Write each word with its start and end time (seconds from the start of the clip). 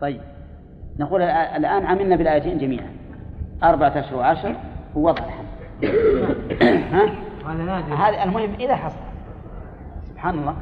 طيب. 0.00 0.20
نقول 0.98 1.22
الآن 1.22 1.86
عملنا 1.86 2.16
بالآيتين 2.16 2.58
جميعا. 2.58 2.88
أربعة 3.62 3.88
أشهر 3.88 4.16
وعشر 4.16 4.56
ووضع 4.94 5.24
الحمل 5.24 5.46
ها؟ 6.94 8.08
هذا 8.08 8.24
المهم 8.24 8.54
إذا 8.54 8.76
حصل. 8.76 9.00
سبحان 10.02 10.38
الله. 10.38 10.56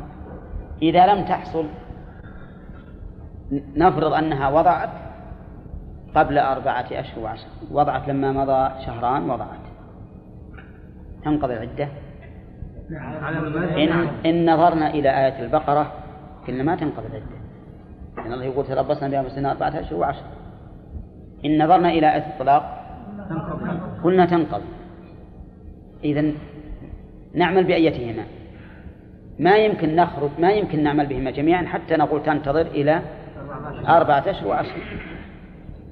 إذا 0.83 1.07
لم 1.07 1.25
تحصل 1.25 1.67
نفرض 3.77 4.13
أنها 4.13 4.49
وضعت 4.49 4.91
قبل 6.15 6.39
أربعة 6.39 6.87
أشهر 6.93 7.25
وعشر. 7.25 7.47
وضعت 7.71 8.09
لما 8.09 8.33
مضى 8.33 8.85
شهران 8.87 9.31
وضعت. 9.31 9.65
تنقضي 11.25 11.55
العدة 11.55 11.89
إن, 13.83 14.09
إن 14.27 14.55
نظرنا 14.55 14.91
إلى 14.91 15.27
آية 15.27 15.43
البقرة 15.45 15.93
قلنا 16.49 16.63
ما 16.63 16.77
تنقضي 16.77 17.07
العدة 17.07 17.44
لأن 18.17 18.33
الله 18.33 18.45
يقول 18.45 18.67
تربصنا 18.67 19.09
بها 19.09 19.51
أربعة 19.51 19.81
أشهر 19.81 19.95
وعشر. 19.95 20.25
إن 21.45 21.65
نظرنا 21.65 21.89
إلى 21.89 22.15
آية 22.15 22.27
الطلاق 22.27 22.81
قلنا 24.05 24.27
تنقضي 24.27 24.65
إذا 26.05 26.33
نعمل 27.35 27.65
بأيتهما. 27.65 28.25
ما 29.39 29.57
يمكن 29.57 29.97
نخرج 29.97 30.31
ما 30.39 30.53
يمكن 30.53 30.83
نعمل 30.83 31.07
بهما 31.07 31.31
جميعا 31.31 31.63
حتى 31.63 31.97
نقول 31.97 32.23
تنتظر 32.23 32.61
إلى 32.61 33.03
أربعة 33.89 34.31
أشهر 34.31 34.49
وعشر. 34.49 34.83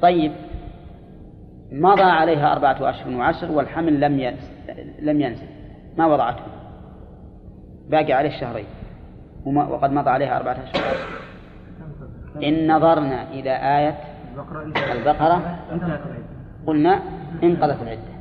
طيب 0.03 0.33
مضى 1.73 2.03
عليها 2.03 2.53
أربعة 2.53 2.91
أشهر 2.91 3.17
وعشر 3.17 3.53
والحمل 3.53 4.01
لم 4.01 4.37
لم 4.99 5.21
ينزل. 5.21 5.47
ما 5.99 6.07
وضعته؟ 6.07 6.43
باقي 7.89 8.13
عليه 8.13 8.41
شهرين 8.41 8.67
وقد 9.47 9.93
مضى 9.93 10.11
عليها 10.11 10.37
أربعة 10.37 10.53
أشهر 10.53 10.83
وعشر. 10.83 11.32
إن 12.37 12.77
نظرنا 12.77 13.31
إلى 13.31 13.79
آية 13.79 13.95
البقرة 14.93 15.59
قلنا 16.67 17.01
انقضت 17.43 17.83
العدة. 17.83 18.13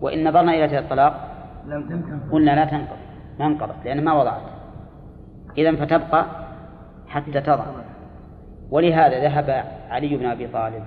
وإن 0.00 0.28
نظرنا 0.28 0.54
إلى 0.54 0.64
آية 0.64 0.78
الطلاق 0.78 1.14
قلنا 2.32 2.50
لا 2.50 2.64
تنقض 2.64 2.96
ما 3.38 3.46
انقضت 3.46 3.84
لأن 3.84 4.04
ما 4.04 4.12
وضعت. 4.12 4.42
إذا 5.58 5.76
فتبقى 5.76 6.26
حتى 7.08 7.40
تضع. 7.40 7.64
ولهذا 8.70 9.20
ذهب 9.20 9.64
علي 9.90 10.16
بن 10.16 10.26
أبي 10.26 10.46
طالب 10.46 10.84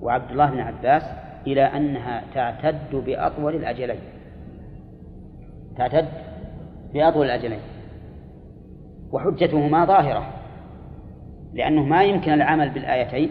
وعبد 0.00 0.30
الله 0.30 0.50
بن 0.50 0.60
عباس 0.60 1.02
إلى 1.46 1.62
أنها 1.62 2.22
تعتد 2.34 2.94
بأطول 3.06 3.54
الأجلين. 3.54 3.98
تعتد 5.76 6.08
بأطول 6.94 7.26
الأجلين. 7.26 7.60
وحجتهما 9.12 9.84
ظاهرة. 9.84 10.26
لأنه 11.56 11.82
ما 11.82 12.04
يمكن 12.04 12.32
العمل 12.32 12.70
بالآيتين 12.70 13.30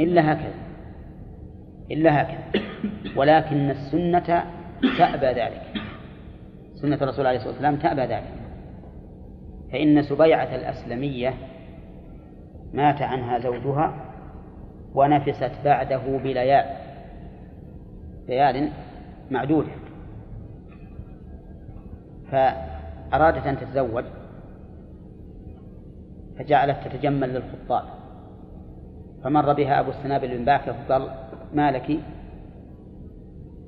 إلا 0.00 0.32
هكذا 0.32 0.54
إلا 1.90 2.22
هكذا. 2.22 2.62
ولكن 3.16 3.70
السنة 3.70 4.44
تأبى 4.98 5.26
ذلك. 5.26 5.62
سنة 6.74 6.96
الرسول 6.96 7.26
عليه 7.26 7.36
الصلاة 7.36 7.52
والسلام 7.52 7.76
تأبى 7.76 8.00
ذلك. 8.00 8.32
فإن 9.72 10.02
سبيعة 10.02 10.54
الأسلمية 10.54 11.34
مات 12.72 13.02
عنها 13.02 13.38
زوجها 13.38 13.94
ونفست 14.94 15.52
بعده 15.64 16.18
بليال 16.24 16.64
ليال 18.28 18.70
معدودة. 19.30 19.72
فأرادت 22.30 23.46
أن 23.46 23.58
تتزوج 23.58 24.04
فجعلت 26.38 26.76
تتجمل 26.84 27.34
للخطاب. 27.34 27.82
فمر 29.24 29.52
بها 29.52 29.80
أبو 29.80 29.90
السنابل 29.90 30.38
بن 30.38 30.44
باكر 30.44 30.72
فقال 30.72 31.10
ما 31.54 31.70
لك؟ 31.70 31.98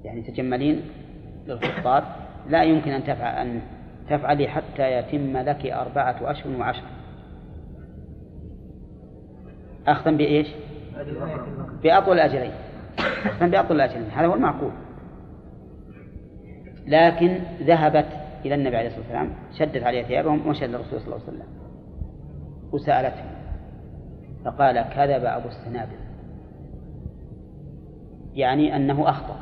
يعني 0.04 0.22
تجملين 0.22 0.82
للخطاب. 1.46 2.04
لا 2.48 2.62
يمكن 2.62 2.90
أن 2.90 3.04
تفعل 3.04 3.46
أن 3.46 3.60
تفعلي 4.10 4.48
حتى 4.48 4.92
يتم 4.92 5.36
لك 5.36 5.66
أربعة 5.66 6.16
أشهر 6.30 6.56
وعشر. 6.56 6.82
أخذا 9.86 10.10
بإيش؟ 10.10 10.48
بأطول 11.82 12.16
الأجلين. 12.16 12.52
أخذا 13.26 13.46
بأطول 13.46 13.76
الأجلين. 13.76 14.10
هذا 14.10 14.26
هو 14.26 14.34
المعقول. 14.34 14.72
لكن 16.86 17.38
ذهبت 17.60 18.06
إلى 18.44 18.54
النبي 18.54 18.76
عليه 18.76 18.88
الصلاة 18.88 19.02
والسلام 19.02 19.30
شدت 19.58 19.82
عليه 19.82 20.02
ثيابهم 20.02 20.48
وشد 20.48 20.74
الرسول 20.74 21.00
صلى 21.00 21.14
الله 21.14 21.26
عليه 21.26 21.38
وسلم. 21.38 21.59
وسألته 22.72 23.24
فقال 24.44 24.82
كذب 24.82 25.24
أبو 25.24 25.48
السنابل. 25.48 25.96
يعني 28.34 28.76
أنه 28.76 29.08
أخطأ. 29.08 29.36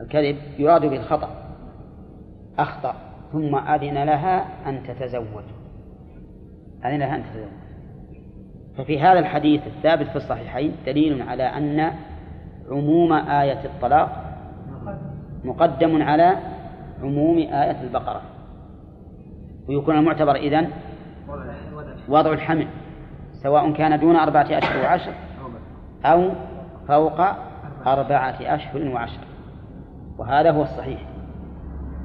الكذب 0.00 0.36
يراد 0.58 0.86
به 0.86 0.96
الخطأ 0.96 1.28
أخطأ 2.58 2.94
ثم 3.32 3.56
أذن 3.56 4.04
لها 4.04 4.46
أن 4.68 4.82
تتزوج. 4.82 5.44
أذن 6.84 6.98
لها 6.98 7.16
أن 7.16 7.22
تتزوج. 7.22 7.60
ففي 8.78 9.00
هذا 9.00 9.18
الحديث 9.18 9.66
الثابت 9.66 10.06
في 10.06 10.16
الصحيحين 10.16 10.72
دليل 10.86 11.22
على 11.22 11.42
أن 11.42 11.92
عموم 12.70 13.12
آية 13.12 13.64
الطلاق 13.64 14.24
مقدم 15.44 16.02
على 16.02 16.36
عموم 17.02 17.38
آية 17.38 17.82
البقرة. 17.82 18.22
ويكون 19.68 19.98
المعتبر 19.98 20.36
إذن 20.36 20.70
وضع 22.10 22.32
الحمل 22.32 22.66
سواء 23.32 23.72
كان 23.72 24.00
دون 24.00 24.16
أربعة 24.16 24.46
أشهر 24.50 24.84
وعشر 24.84 25.12
أو 26.04 26.30
فوق 26.88 27.20
أربعة 27.86 28.36
أشهر 28.40 28.88
وعشر. 28.88 29.20
وهذا 30.18 30.50
هو 30.50 30.62
الصحيح 30.62 31.00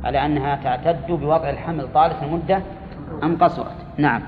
على 0.04 0.26
أنها 0.26 0.56
تعتد 0.56 1.08
بوضع 1.08 1.50
الحمل 1.50 1.88
طالت 1.94 2.24
المدة 2.24 2.62
أم 3.24 3.38
قصرت. 3.38 3.76
نعم. 3.98 4.22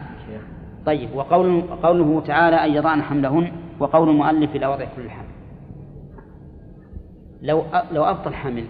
طيب 0.86 1.10
وقول 1.16 1.62
قوله 1.62 2.22
تعالى 2.22 2.56
أن 2.56 2.72
يضعن 2.72 3.02
حملهن 3.02 3.52
وقول 3.80 4.10
المؤلف 4.10 4.56
إلى 4.56 4.68
وضع 4.68 4.86
كل 4.96 5.02
الحمل 5.02 5.28
لو 7.42 7.64
لو 7.92 8.04
أبطل 8.04 8.34
حمل 8.34 8.66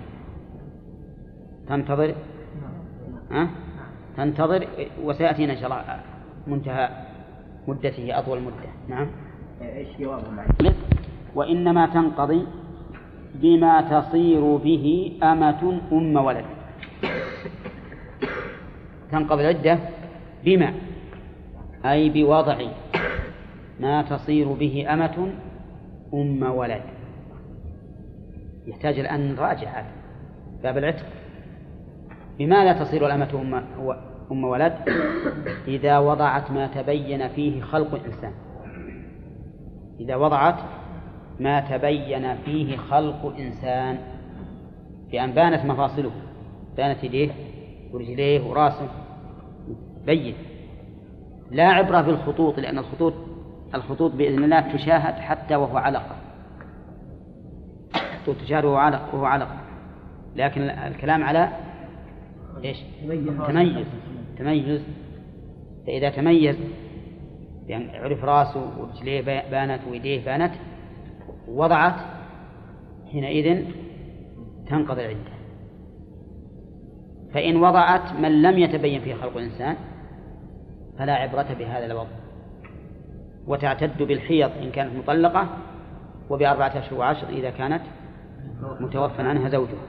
تنتظر؟ 1.67 2.15
أه؟ 3.31 3.47
تنتظر 4.17 4.67
وسيأتينا 5.03 5.53
إن 5.53 5.57
شاء 5.57 5.65
الله. 5.65 5.99
منتهى 6.47 6.89
مدته 7.67 8.19
أطول 8.19 8.41
مدة. 8.41 8.69
نعم. 8.87 9.07
إيش 9.61 9.87
وإنما 11.35 11.85
تنقضي 11.85 12.45
بما 13.35 13.81
تصير 13.81 14.55
به 14.55 15.17
أمة 15.23 15.81
أم 15.91 16.15
ولد. 16.15 16.45
تنقضي 19.11 19.41
العدة 19.41 19.79
بما؟ 20.45 20.73
أي 21.85 22.09
بوضع 22.09 22.57
ما 23.79 24.01
تصير 24.01 24.47
به 24.53 24.93
أمة 24.93 25.31
أم 26.13 26.43
ولد. 26.43 26.81
يحتاج 28.67 28.99
الآن 28.99 29.35
نراجع 29.35 29.69
هذا. 29.69 29.91
باب 30.63 30.77
العتق. 30.77 31.05
بماذا 32.39 32.83
تصير 32.83 33.05
الأمة 33.05 33.29
أم 33.41 33.63
أم 34.31 34.43
ولد 34.43 34.73
إذا 35.67 35.97
وضعت 35.97 36.51
ما 36.51 36.67
تبين 36.67 37.27
فيه 37.27 37.61
خلق 37.61 37.93
الإنسان. 37.93 38.31
إذا 39.99 40.15
وضعت 40.15 40.55
ما 41.39 41.59
تبين 41.59 42.35
فيه 42.35 42.77
خلق 42.77 43.25
الإنسان 43.25 43.97
بأن 45.11 45.31
بانت 45.31 45.65
مفاصله 45.65 46.11
بانت 46.77 47.03
يديه 47.03 47.31
ورجليه 47.93 48.43
وراسه. 48.43 48.89
بين. 50.05 50.35
لا 51.51 51.67
عبرة 51.67 52.01
بالخطوط 52.01 52.59
لأن 52.59 52.77
الخطوط 52.77 53.13
الخطوط 53.75 54.11
بإذن 54.11 54.43
الله 54.43 54.61
تشاهد 54.61 55.13
حتى 55.13 55.55
وهو 55.55 55.77
علقة. 55.77 56.15
تشاهد 58.41 58.65
وهو 58.65 58.75
علق 58.75 59.15
وهو 59.15 59.25
علقة. 59.25 59.57
لكن 60.35 60.61
الكلام 60.61 61.23
على 61.23 61.49
إيش؟ 62.63 62.77
تميز. 63.47 63.87
تميز 64.39 64.81
فإذا 65.87 66.09
تميز 66.09 66.55
يعني 67.67 67.97
عرف 67.97 68.23
راسه 68.23 68.79
ورجليه 68.79 69.21
بانت 69.51 69.81
ويديه 69.91 70.25
بانت 70.25 70.53
وضعت 71.47 71.95
حينئذ 73.11 73.65
تنقضي 74.69 75.05
العدة 75.05 75.37
فإن 77.33 77.55
وضعت 77.55 78.13
من 78.19 78.41
لم 78.41 78.57
يتبين 78.57 79.01
فيه 79.01 79.13
خلق 79.13 79.37
الإنسان 79.37 79.75
فلا 80.99 81.13
عبرة 81.13 81.55
بهذا 81.59 81.85
الوضع. 81.85 82.17
وتعتد 83.47 84.03
بالحيض 84.03 84.51
إن 84.61 84.71
كانت 84.71 84.95
مطلقة 84.95 85.49
وبأربعة 86.29 86.79
أشهر 86.79 86.99
وعشر 86.99 87.29
إذا 87.29 87.49
كانت 87.49 87.81
متوفى 88.79 89.21
عنها 89.21 89.49
زوجها. 89.49 89.87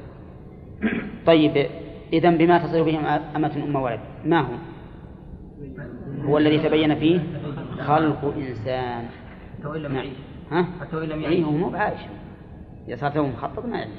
طيب 1.26 1.66
إذا 2.12 2.30
بما 2.30 2.58
تصير 2.58 2.82
به 2.82 2.98
أمة 3.36 3.64
أم 3.64 3.76
ولد. 3.76 4.00
ما 4.24 4.40
هو؟ 4.40 4.54
هو 6.24 6.38
الذي 6.38 6.58
تبين 6.58 6.94
فيه 6.94 7.20
خلق 7.80 8.34
إنسان. 8.36 9.04
حتى 9.58 9.68
وإن 9.68 9.82
لم 9.82 9.92
نعم. 9.92 10.04
يعيش 10.04 10.16
ها؟ 10.50 10.66
حتى 10.80 10.96
وإن 10.96 11.08
لم 11.08 11.18
إيه 11.18 11.24
يعيش 11.24 11.44
هو 11.44 11.50
مو 11.50 11.68
بعايش. 11.68 12.00
إذا 12.88 12.96
صار 12.96 13.22
مخطط 13.22 13.64
ما 13.64 13.78
يعيش. 13.78 13.98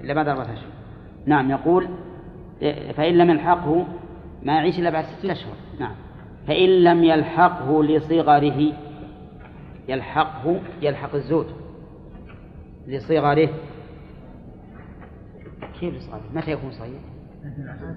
إلا 0.00 0.14
بعد 0.14 0.28
أربعة 0.28 0.44
أشهر 0.44 0.68
نعم 1.26 1.50
يقول 1.50 1.88
فإن 2.94 3.18
لم 3.18 3.30
يلحقه 3.30 3.86
ما 4.42 4.52
يعيش 4.52 4.78
إلا 4.78 4.90
بعد 4.90 5.04
ستة 5.04 5.32
أشهر. 5.32 5.54
نعم. 5.80 5.94
فإن 6.46 6.84
لم 6.84 7.04
يلحقه 7.04 7.84
لصغره 7.84 8.72
يلحقه 9.88 10.60
يلحق 10.82 11.14
الزوج. 11.14 11.46
لصغره. 12.86 13.48
كيف 15.80 15.94
لصغره؟ 15.94 16.22
متى 16.34 16.50
يكون 16.50 16.70
صغير؟ 16.70 17.00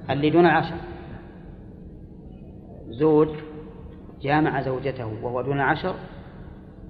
اللي 0.10 0.30
دون 0.30 0.46
العشر 0.46 0.76
زوج 2.90 3.30
جامع 4.22 4.62
زوجته 4.62 5.06
وهو 5.24 5.42
دون 5.42 5.58
العشر 5.58 5.96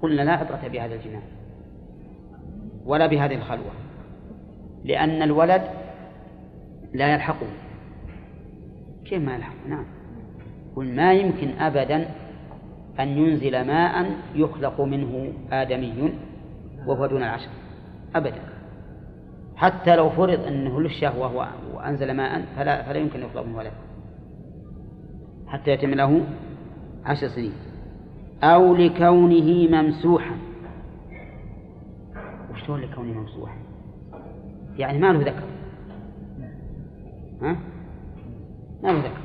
قلنا 0.02 0.22
لا 0.22 0.32
عبرة 0.32 0.68
بهذا 0.68 0.94
الجنان 0.94 1.22
ولا 2.84 3.06
بهذه 3.06 3.34
الخلوة 3.34 3.70
لأن 4.84 5.22
الولد 5.22 5.62
لا 6.94 7.14
يلحقه. 7.14 7.46
كيف 9.04 9.22
ما 9.22 9.34
يلحقه؟ 9.34 9.68
نعم. 9.68 9.86
قل 10.76 10.96
ما 10.96 11.12
يمكن 11.12 11.48
أبدا 11.58 12.08
أن 13.00 13.08
ينزل 13.08 13.66
ماء 13.66 14.10
يخلق 14.34 14.80
منه 14.80 15.32
آدمي 15.52 16.12
وهو 16.86 17.06
دون 17.06 17.22
العشر. 17.22 17.50
أبدا. 18.14 18.42
حتى 19.56 19.96
لو 19.96 20.10
فرض 20.10 20.40
أنه 20.46 20.80
للشهوة 20.80 21.48
وأنزل 21.74 22.16
ماء 22.16 22.44
فلا, 22.56 22.82
فلا 22.82 22.98
يمكن 22.98 23.20
يخلق 23.20 23.46
منه 23.46 23.58
ولد 23.58 23.72
حتى 25.46 25.70
يتم 25.70 25.90
له 25.90 26.26
عشر 27.04 27.28
سنين. 27.28 27.52
أو 28.42 28.74
لكونه 28.74 29.68
ممسوحا. 29.82 30.36
وشلون 32.52 32.80
لكونه 32.80 33.20
ممسوحا 33.20 33.56
يعني 34.76 34.98
ما 34.98 35.12
له 35.12 35.18
ذكر. 35.18 35.44
ها؟ 37.42 37.56
ما 38.82 38.88
له 38.88 38.98
ذكر. 38.98 39.20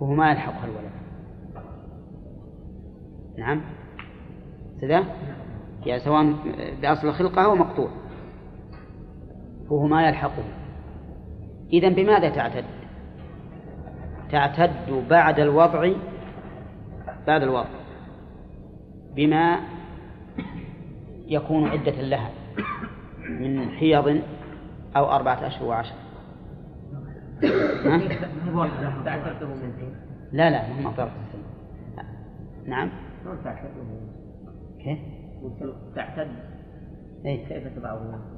وهو 0.00 0.14
ما 0.14 0.30
يلحقها 0.30 0.64
الولد 0.64 0.90
نعم. 3.38 3.60
كذا 4.80 5.04
يعني 5.86 6.00
سواء 6.00 6.34
بأصل 6.82 7.08
الخلقة 7.08 7.44
أو 7.44 7.54
مقطوع. 7.54 7.88
وهو 9.70 9.86
ما 9.86 10.08
يلحقه. 10.08 10.44
إذا 11.72 11.88
بماذا 11.88 12.28
تعتد؟ 12.28 12.64
تعتد 14.30 15.06
بعد 15.10 15.40
الوضع 15.40 15.92
بعد 17.26 17.42
الوضع 17.42 17.68
بما 19.16 19.60
يكون 21.26 21.68
عدة 21.68 22.02
لها 22.02 22.30
من 23.40 23.70
حيض 23.70 24.20
أو 24.96 25.04
أربعة 25.04 25.46
أشهر 25.46 25.64
وعشر. 25.64 25.94
لا 30.32 30.50
لا 30.50 30.88
أطراف 30.88 31.08
السن 31.08 31.44
نعم. 32.66 32.90
كيف؟ 34.84 34.98
تعتد. 35.94 36.28
إيه؟ 37.24 37.48
كيف 37.48 37.78
تضعه؟ 37.78 38.33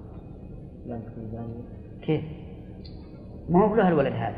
كيف؟ 2.03 2.25
ما 3.49 3.65
هو 3.65 3.77
له 3.77 3.89
الولد 3.89 4.13
هذا. 4.13 4.37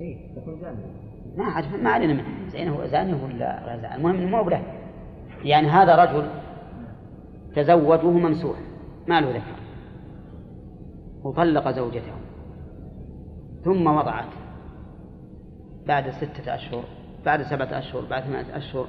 إيه 0.00 0.16
يكون 0.36 0.60
زاني 0.60 0.76
ما 1.36 1.44
أعرف 1.44 1.74
ما 1.74 1.90
علينا 1.90 2.12
منه. 2.12 2.48
زين 2.48 2.68
هو 2.68 2.86
زاني 2.86 3.12
ولا 3.12 3.64
غير 3.66 3.80
زاني 3.80 3.94
المهم 3.94 4.30
ما 4.30 4.38
هو 4.38 4.48
له 4.50 4.62
يعني 5.44 5.68
هذا 5.68 6.04
رجل 6.04 6.28
تزوج 7.54 8.04
وهو 8.04 8.12
ممسوح. 8.12 8.56
ما 9.08 9.20
له 9.20 9.30
ذكر. 9.30 9.60
وطلق 11.24 11.70
زوجته. 11.70 12.12
ثم 13.64 13.86
وضعت. 13.86 14.28
بعد 15.86 16.10
ستة 16.10 16.54
أشهر 16.54 16.84
بعد 17.24 17.42
سبعة 17.42 17.78
أشهر 17.78 18.04
بعد 18.10 18.22
ثمانية 18.22 18.56
أشهر. 18.56 18.86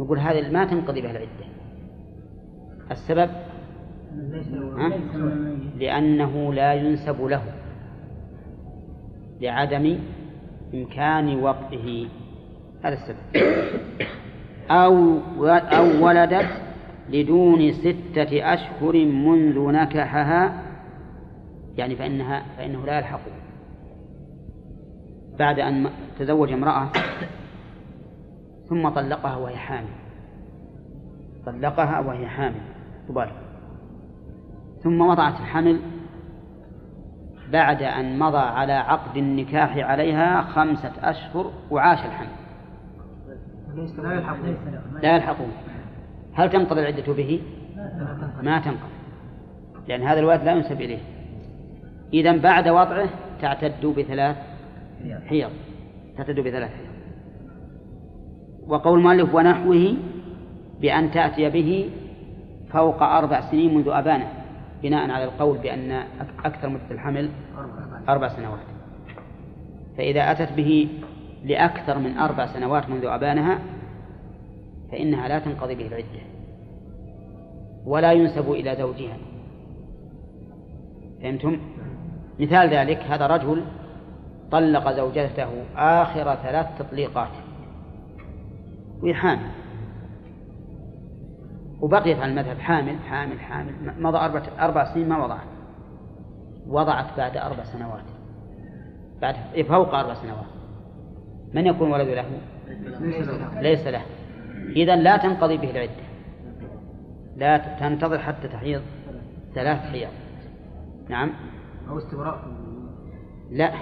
نقول 0.00 0.18
هذه 0.18 0.52
ما 0.52 0.64
تنقضي 0.64 1.00
بها 1.00 1.10
العدة. 1.10 1.46
السبب 2.90 3.30
لأنه 5.78 6.54
لا 6.54 6.74
ينسب 6.74 7.22
له 7.22 7.42
لعدم 9.40 9.98
إمكان 10.74 11.42
وطئه 11.42 12.06
هذا 12.84 12.94
السبب. 12.94 13.16
أو 14.70 15.18
أو 15.50 16.06
ولدت 16.06 16.48
لدون 17.10 17.72
ستة 17.72 18.54
أشهر 18.54 18.92
منذ 19.04 19.58
نكحها 19.58 20.62
يعني 21.76 21.96
فإنها 21.96 22.42
فإنه 22.56 22.86
لا 22.86 22.98
يلحق. 22.98 23.20
بعد 25.38 25.60
أن 25.60 25.90
تزوج 26.18 26.52
امرأة 26.52 26.88
ثم 28.68 28.88
طلقها 28.88 29.36
وهي 29.36 29.56
حامل. 29.56 29.88
طلقها 31.46 32.00
وهي 32.00 32.26
حامل. 32.26 32.60
تبارك. 33.08 33.47
ثم 34.82 35.00
وضعت 35.00 35.40
الحمل 35.40 35.80
بعد 37.52 37.82
أن 37.82 38.18
مضى 38.18 38.38
على 38.38 38.72
عقد 38.72 39.16
النكاح 39.16 39.76
عليها 39.76 40.42
خمسة 40.42 40.92
أشهر 41.02 41.50
وعاش 41.70 41.98
الحمل. 41.98 42.28
لا 44.02 44.14
يلحقون. 44.14 44.56
لا 45.02 45.16
يلحقون 45.16 45.52
هل 46.34 46.50
تنقضي 46.50 46.80
العدة 46.80 47.12
به؟ 47.12 47.40
ما 48.42 48.58
تنقضي 48.58 48.98
لأن 49.88 50.02
هذا 50.02 50.20
الولد 50.20 50.42
لا 50.42 50.52
ينسب 50.52 50.80
إليه. 50.80 50.98
إذا 52.12 52.36
بعد 52.36 52.68
وضعه 52.68 53.08
تعتد 53.40 53.86
بثلاث 53.86 54.36
حيض. 55.28 55.50
تعتد 56.16 56.40
بثلاث 56.40 56.70
حيض. 56.70 56.88
وقول 58.66 58.98
المؤلف 58.98 59.34
ونحوه 59.34 59.96
بأن 60.80 61.10
تأتي 61.10 61.50
به 61.50 61.90
فوق 62.72 63.02
أربع 63.02 63.40
سنين 63.40 63.74
منذ 63.74 63.88
أبانه. 63.88 64.37
بناء 64.82 65.10
على 65.10 65.24
القول 65.24 65.58
بأن 65.58 66.04
أكثر 66.44 66.68
مدة 66.68 66.90
الحمل 66.90 67.30
أربع 68.08 68.28
سنوات. 68.28 68.58
فإذا 69.96 70.30
أتت 70.32 70.52
به 70.52 70.88
لأكثر 71.44 71.98
من 71.98 72.18
أربع 72.18 72.46
سنوات 72.46 72.90
منذ 72.90 73.04
أبانها 73.04 73.58
فإنها 74.92 75.28
لا 75.28 75.38
تنقضي 75.38 75.74
به 75.74 75.86
العدة 75.86 76.20
ولا 77.86 78.12
ينسب 78.12 78.52
إلى 78.52 78.76
زوجها. 78.76 79.16
فهمتم؟ 81.22 81.60
مثال 82.38 82.68
ذلك 82.68 82.98
هذا 82.98 83.26
رجل 83.26 83.64
طلق 84.50 84.92
زوجته 84.92 85.48
آخر 85.76 86.34
ثلاث 86.34 86.66
تطليقات. 86.78 87.28
وهي 89.02 89.14
حامل 89.14 89.57
وبقيت 91.80 92.18
على 92.18 92.30
المذهب 92.30 92.58
حامل 92.58 92.98
حامل 92.98 93.40
حامل. 93.40 93.72
مضى 93.98 94.18
أربع 94.18 94.42
أربع 94.60 94.94
سنين 94.94 95.08
ما 95.08 95.24
وضعت. 95.24 95.48
وضعت 96.66 97.16
بعد 97.16 97.36
أربع 97.36 97.64
سنوات. 97.64 98.04
بعد 99.22 99.34
فوق 99.68 99.94
أربع 99.94 100.14
سنوات. 100.14 100.46
من 101.54 101.66
يكون 101.66 101.92
ولد 101.92 102.08
له؟ 102.08 102.26
ليس 103.60 103.86
له. 103.86 104.02
إذا 104.76 104.96
لا 104.96 105.16
تنقضي 105.16 105.56
به 105.56 105.70
العدة. 105.70 106.08
لا 107.36 107.58
تنتظر 107.80 108.18
حتى 108.18 108.48
تحيض 108.48 108.82
ثلاث 109.54 109.78
حيض 109.78 110.08
نعم؟ 111.08 111.30
أو 111.88 111.98
استبراء. 111.98 112.38
لا. 113.50 113.72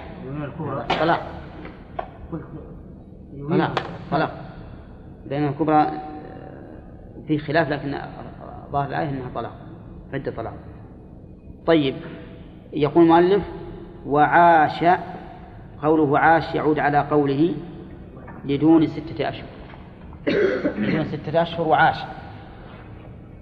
طلاق. 1.00 1.20
طلاق. 3.50 3.72
طلاق. 4.10 4.30
بين 5.26 5.48
الكبرى 5.48 5.86
في 7.26 7.38
خلاف 7.38 7.68
لكن 7.68 7.98
ظاهر 8.72 8.88
الآية 8.88 9.08
أنها 9.08 9.30
طلاق 9.34 9.52
عدة 10.12 10.32
طلاق. 10.32 10.54
طيب 11.66 11.94
يقول 12.72 13.04
المؤلف 13.04 13.42
وعاش 14.06 14.84
قوله 15.82 16.18
عاش 16.18 16.54
يعود 16.54 16.78
على 16.78 16.98
قوله 16.98 17.54
لدون 18.44 18.86
ستة 18.86 19.28
أشهر. 19.28 19.48
لدون 20.78 21.04
ستة 21.04 21.42
أشهر 21.42 21.68
وعاش 21.68 21.96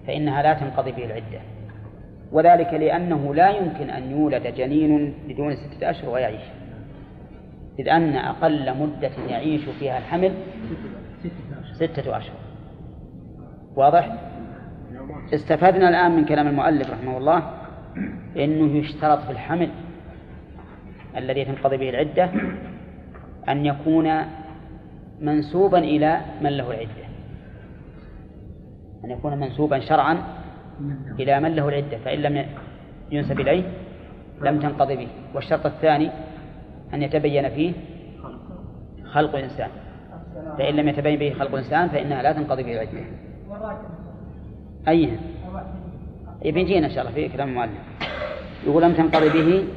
فإنها 0.06 0.42
لا 0.42 0.54
تنقضي 0.54 0.92
به 0.92 1.04
العدة. 1.04 1.40
وذلك 2.32 2.74
لأنه 2.74 3.34
لا 3.34 3.50
يمكن 3.50 3.90
أن 3.90 4.10
يولد 4.10 4.46
جنين 4.46 5.14
بدون 5.28 5.56
ستة 5.56 5.90
أشهر 5.90 6.10
ويعيش 6.10 6.42
إذ 7.78 7.88
أن 7.88 8.16
أقل 8.16 8.78
مدة 8.78 9.10
يعيش 9.28 9.62
فيها 9.78 9.98
الحمل 9.98 10.34
ستة 11.72 12.16
أشهر. 12.16 12.43
واضح؟ 13.76 14.12
استفدنا 15.34 15.88
الآن 15.88 16.10
من 16.16 16.24
كلام 16.24 16.46
المؤلف 16.48 16.90
رحمه 16.90 17.18
الله 17.18 17.50
أنه 18.36 18.76
يشترط 18.76 19.18
في 19.18 19.30
الحمل 19.30 19.70
الذي 21.16 21.44
تنقضي 21.44 21.76
به 21.76 21.90
العدة 21.90 22.30
أن 23.48 23.66
يكون 23.66 24.10
منسوبا 25.20 25.78
إلى 25.78 26.20
من 26.42 26.50
له 26.50 26.70
العدة. 26.70 27.04
أن 29.04 29.10
يكون 29.10 29.40
منسوبا 29.40 29.80
شرعا 29.80 30.18
إلى 31.20 31.40
من 31.40 31.54
له 31.54 31.68
العدة 31.68 31.98
فإن 32.04 32.18
لم 32.18 32.46
ينسب 33.10 33.40
إليه 33.40 33.62
لم 34.42 34.60
تنقضي 34.60 34.96
به. 34.96 35.08
والشرط 35.34 35.66
الثاني 35.66 36.10
أن 36.94 37.02
يتبين 37.02 37.48
فيه 37.48 37.72
خلق 39.12 39.36
إنسان 39.36 39.68
فإن 40.58 40.74
لم 40.74 40.88
يتبين 40.88 41.18
به 41.18 41.34
خلق 41.38 41.54
إنسان 41.54 41.88
فإنها 41.88 42.22
لا 42.22 42.32
تنقضي 42.32 42.62
به 42.62 42.72
العدة. 42.72 43.04
أيها 44.88 45.18
بيجينا 46.42 46.86
إن 46.86 46.92
شاء 46.92 47.00
الله 47.00 47.14
في 47.14 47.28
كلام 47.28 47.48
المؤلف. 47.48 47.78
يقول 48.66 48.82
لم 48.82 48.92
تنقضي 48.92 49.28
به؟ 49.28 49.68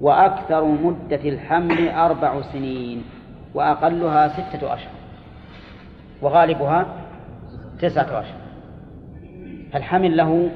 وأكثر 0.00 0.64
مدة 0.64 1.28
الحمل 1.28 1.88
أربع 1.88 2.42
سنين 2.42 3.04
وأقلها 3.54 4.28
ستة 4.28 4.74
أشهر 4.74 4.92
وغالبها 6.22 6.86
تسعة 7.80 8.20
أشهر. 8.20 8.40
فالحمل 9.72 10.16
له 10.16 10.50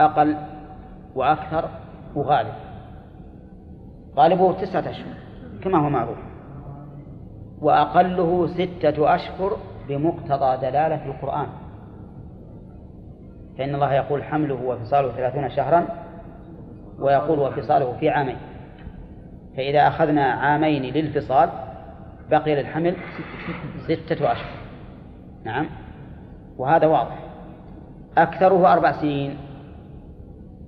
أقل 0.00 0.36
وأكثر 1.14 1.68
وغالب. 2.14 2.54
غالبه 4.16 4.52
تسعة 4.52 4.90
أشهر 4.90 5.14
كما 5.62 5.78
هو 5.78 5.90
معروف. 5.90 6.18
وأقله 7.60 8.46
ستة 8.46 9.14
أشهر 9.14 9.56
بمقتضى 9.88 10.56
دلالة 10.56 11.06
القرآن. 11.06 11.46
فإن 13.58 13.74
الله 13.74 13.94
يقول 13.94 14.24
حمله 14.24 14.54
وفصاله 14.54 15.12
ثلاثون 15.12 15.50
شهرا 15.50 15.86
ويقول 16.98 17.38
وفصاله 17.38 17.96
في 18.00 18.08
عامين. 18.08 18.36
فإذا 19.56 19.88
أخذنا 19.88 20.24
عامين 20.24 20.82
للفصال 20.82 21.50
بقي 22.30 22.54
للحمل 22.54 22.96
ستة 23.86 24.32
أشهر 24.32 24.58
نعم. 25.44 25.66
وهذا 26.58 26.86
واضح. 26.86 27.18
أكثره 28.18 28.72
أربع 28.72 28.92
سنين. 28.92 29.38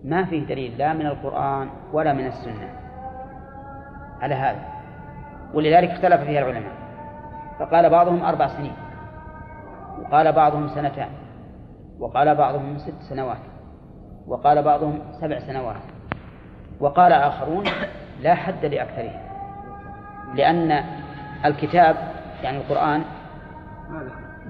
ما 0.04 0.24
فيه 0.24 0.46
دليل 0.46 0.78
لا 0.78 0.92
من 0.92 1.06
القرآن 1.06 1.68
ولا 1.92 2.12
من 2.12 2.26
السنة. 2.26 2.68
على 4.20 4.34
هذا. 4.34 4.60
ولذلك 5.54 5.90
اختلف 5.90 6.20
فيها 6.20 6.40
العلماء. 6.40 6.72
فقال 7.58 7.90
بعضهم 7.90 8.24
أربع 8.24 8.48
سنين. 8.48 8.72
وقال 10.00 10.32
بعضهم 10.32 10.68
سنتان 10.68 11.08
وقال 11.98 12.34
بعضهم 12.34 12.78
ست 12.78 13.02
سنوات 13.08 13.38
وقال 14.26 14.62
بعضهم 14.62 14.98
سبع 15.20 15.38
سنوات 15.38 15.76
وقال 16.80 17.12
آخرون 17.12 17.64
لا 18.22 18.34
حد 18.34 18.64
لأكثره 18.64 19.20
لأن 20.34 20.84
الكتاب 21.44 21.96
يعني 22.42 22.58
القرآن 22.58 23.02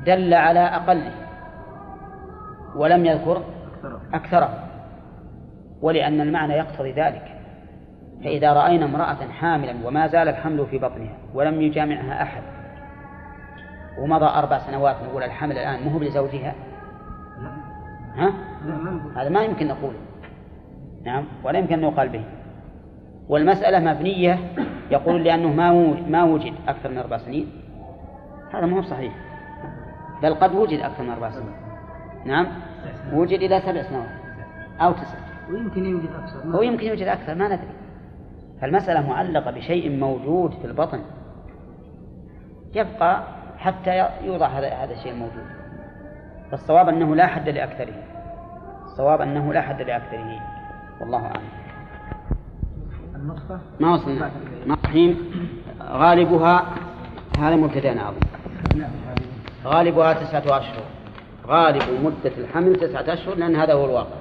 دل 0.07 0.35
على 0.35 0.61
أقله 0.61 1.13
ولم 2.77 3.07
يذكر 3.07 3.43
أكثره 4.15 4.65
ولأن 5.83 6.21
المعنى 6.21 6.53
يقتضي 6.53 6.93
ذلك 6.93 7.37
فإذا 8.25 8.53
رأينا 8.53 8.85
امرأة 8.85 9.29
حاملا 9.41 9.75
وما 9.85 10.07
زال 10.07 10.29
الحمل 10.29 10.67
في 10.67 10.79
بطنها 10.79 11.15
ولم 11.35 11.63
يجامعها 11.63 12.23
أحد 12.23 12.43
ومضى 13.99 14.25
أربع 14.25 14.59
سنوات 14.59 14.97
نقول 15.03 15.23
الحمل 15.23 15.53
الآن 15.53 15.85
مهب 15.85 16.03
لزوجها 16.03 16.55
ها؟ 18.17 18.33
هذا 19.17 19.29
ما 19.29 19.43
يمكن 19.43 19.69
نقول. 19.69 19.95
نعم 21.05 21.25
ولا 21.45 21.59
يمكن 21.59 21.75
أن 21.75 21.85
يقال 21.85 22.09
به. 22.09 22.25
والمسألة 23.29 23.93
مبنية 23.93 24.39
يقول 24.91 25.25
لأنه 25.25 25.53
ما 25.53 25.73
ما 26.09 26.23
وجد 26.25 26.55
أكثر 26.69 26.89
من 26.89 26.99
أربع 26.99 27.19
سنين. 27.19 27.51
هذا 28.55 28.67
ما 28.67 28.77
هو 28.77 28.83
صحيح. 28.83 29.15
بل 30.23 30.35
قد 30.35 30.55
وجد 30.55 30.81
أكثر 30.81 31.03
من 31.03 31.11
أربع 31.11 31.31
سنين. 31.31 31.53
نعم 32.25 32.47
وجد 33.13 33.39
إلى 33.39 33.61
سبع 33.61 33.83
سنوات 33.83 34.09
أو 34.81 34.93
تسع. 34.93 35.19
ويمكن 35.51 35.85
يوجد 35.85 36.11
أكثر. 36.11 36.57
هو 36.57 36.63
يمكن 36.63 36.87
يوجد 36.87 37.07
أكثر 37.07 37.35
ما 37.35 37.47
ندري. 37.47 37.69
فالمسألة 38.61 39.09
معلقة 39.09 39.51
بشيء 39.51 39.99
موجود 39.99 40.53
في 40.53 40.65
البطن. 40.65 41.01
يبقى 42.75 43.23
حتى 43.61 44.09
يوضع 44.25 44.47
هذا 44.47 44.69
هذا 44.69 44.93
الشيء 44.93 45.13
الموجود 45.13 45.45
فالصواب 46.51 46.89
أنه 46.89 47.15
لا 47.17 47.27
حد 47.27 47.49
لأكثره. 47.49 47.95
الصواب 48.85 49.21
أنه 49.21 49.53
لا 49.53 49.61
حد 49.61 49.83
لأكثره. 49.83 50.41
والله 51.01 51.27
أعلم. 51.27 51.49
النطفة 53.15 53.59
ما 53.81 53.95
وصلنا. 53.95 54.31
ما 54.67 54.77
رحيم 54.85 55.19
غالبها 55.83 56.67
هذا 57.39 57.57
مبتدأ 57.57 57.93
أظن 57.93 58.21
غالبها 59.65 60.13
تسعة 60.13 60.59
أشهر. 60.59 60.85
غالب 61.47 61.83
مدة 62.05 62.37
الحمل 62.39 62.77
تسعة 62.77 63.13
أشهر 63.13 63.35
لأن 63.35 63.57
هذا 63.57 63.73
هو 63.73 63.85
الواقع. 63.85 64.17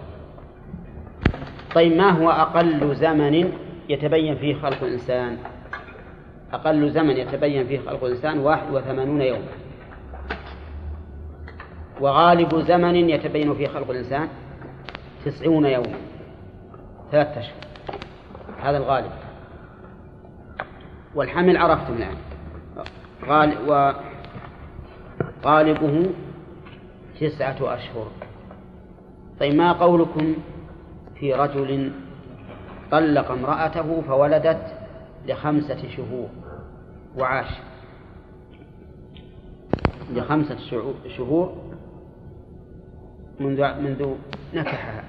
طيب 1.75 1.98
ما 1.98 2.10
هو 2.10 2.29
أقل 2.29 2.96
زمن 2.96 3.53
يتبين 3.89 4.36
فيه 4.36 4.55
خلق 4.55 4.84
الإنسان؟ 4.84 5.38
أقل 6.53 6.91
زمن 6.91 7.18
يتبين 7.18 7.68
فيه 7.68 7.79
خلق 7.79 8.03
الإنسان 8.03 8.39
واحد 8.39 8.74
وثمانون 8.74 9.22
يوما. 9.22 9.48
وغالب 12.01 12.60
زمن 12.60 12.96
يتبين 12.96 13.53
فيه 13.53 13.68
خلق 13.68 13.89
الإنسان 13.89 14.27
تسعون 15.25 15.65
يوما. 15.65 15.98
ثلاثة 17.12 17.39
أشهر. 17.39 17.53
هذا 18.62 18.77
الغالب. 18.77 19.12
والحمل 21.15 21.58
عرفتم 21.58 21.94
الآن. 21.94 22.15
غالب 23.25 23.94
وغالبه 25.46 26.10
تسعة 27.20 27.58
أشهر. 27.62 28.08
طيب 29.39 29.56
ما 29.56 29.72
قولكم 29.72 30.36
في 31.15 31.34
رجل 31.34 31.91
طلق 32.91 33.32
امرأته 33.32 34.01
فولدت 34.01 34.74
لخمسة 35.27 35.89
شهور؟ 35.98 36.29
وعاش. 37.18 37.50
لخمسة 40.13 40.58
شهور 41.18 41.58
منذ 43.39 43.82
منذ 43.82 44.16
نكحها 44.54 45.04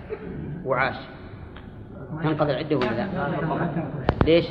وعاش. 0.65 0.97
تنقضي 2.23 2.53
العدة 2.53 2.77
ولا 2.77 2.91
لا؟ 2.91 3.07
ليش؟ 4.25 4.47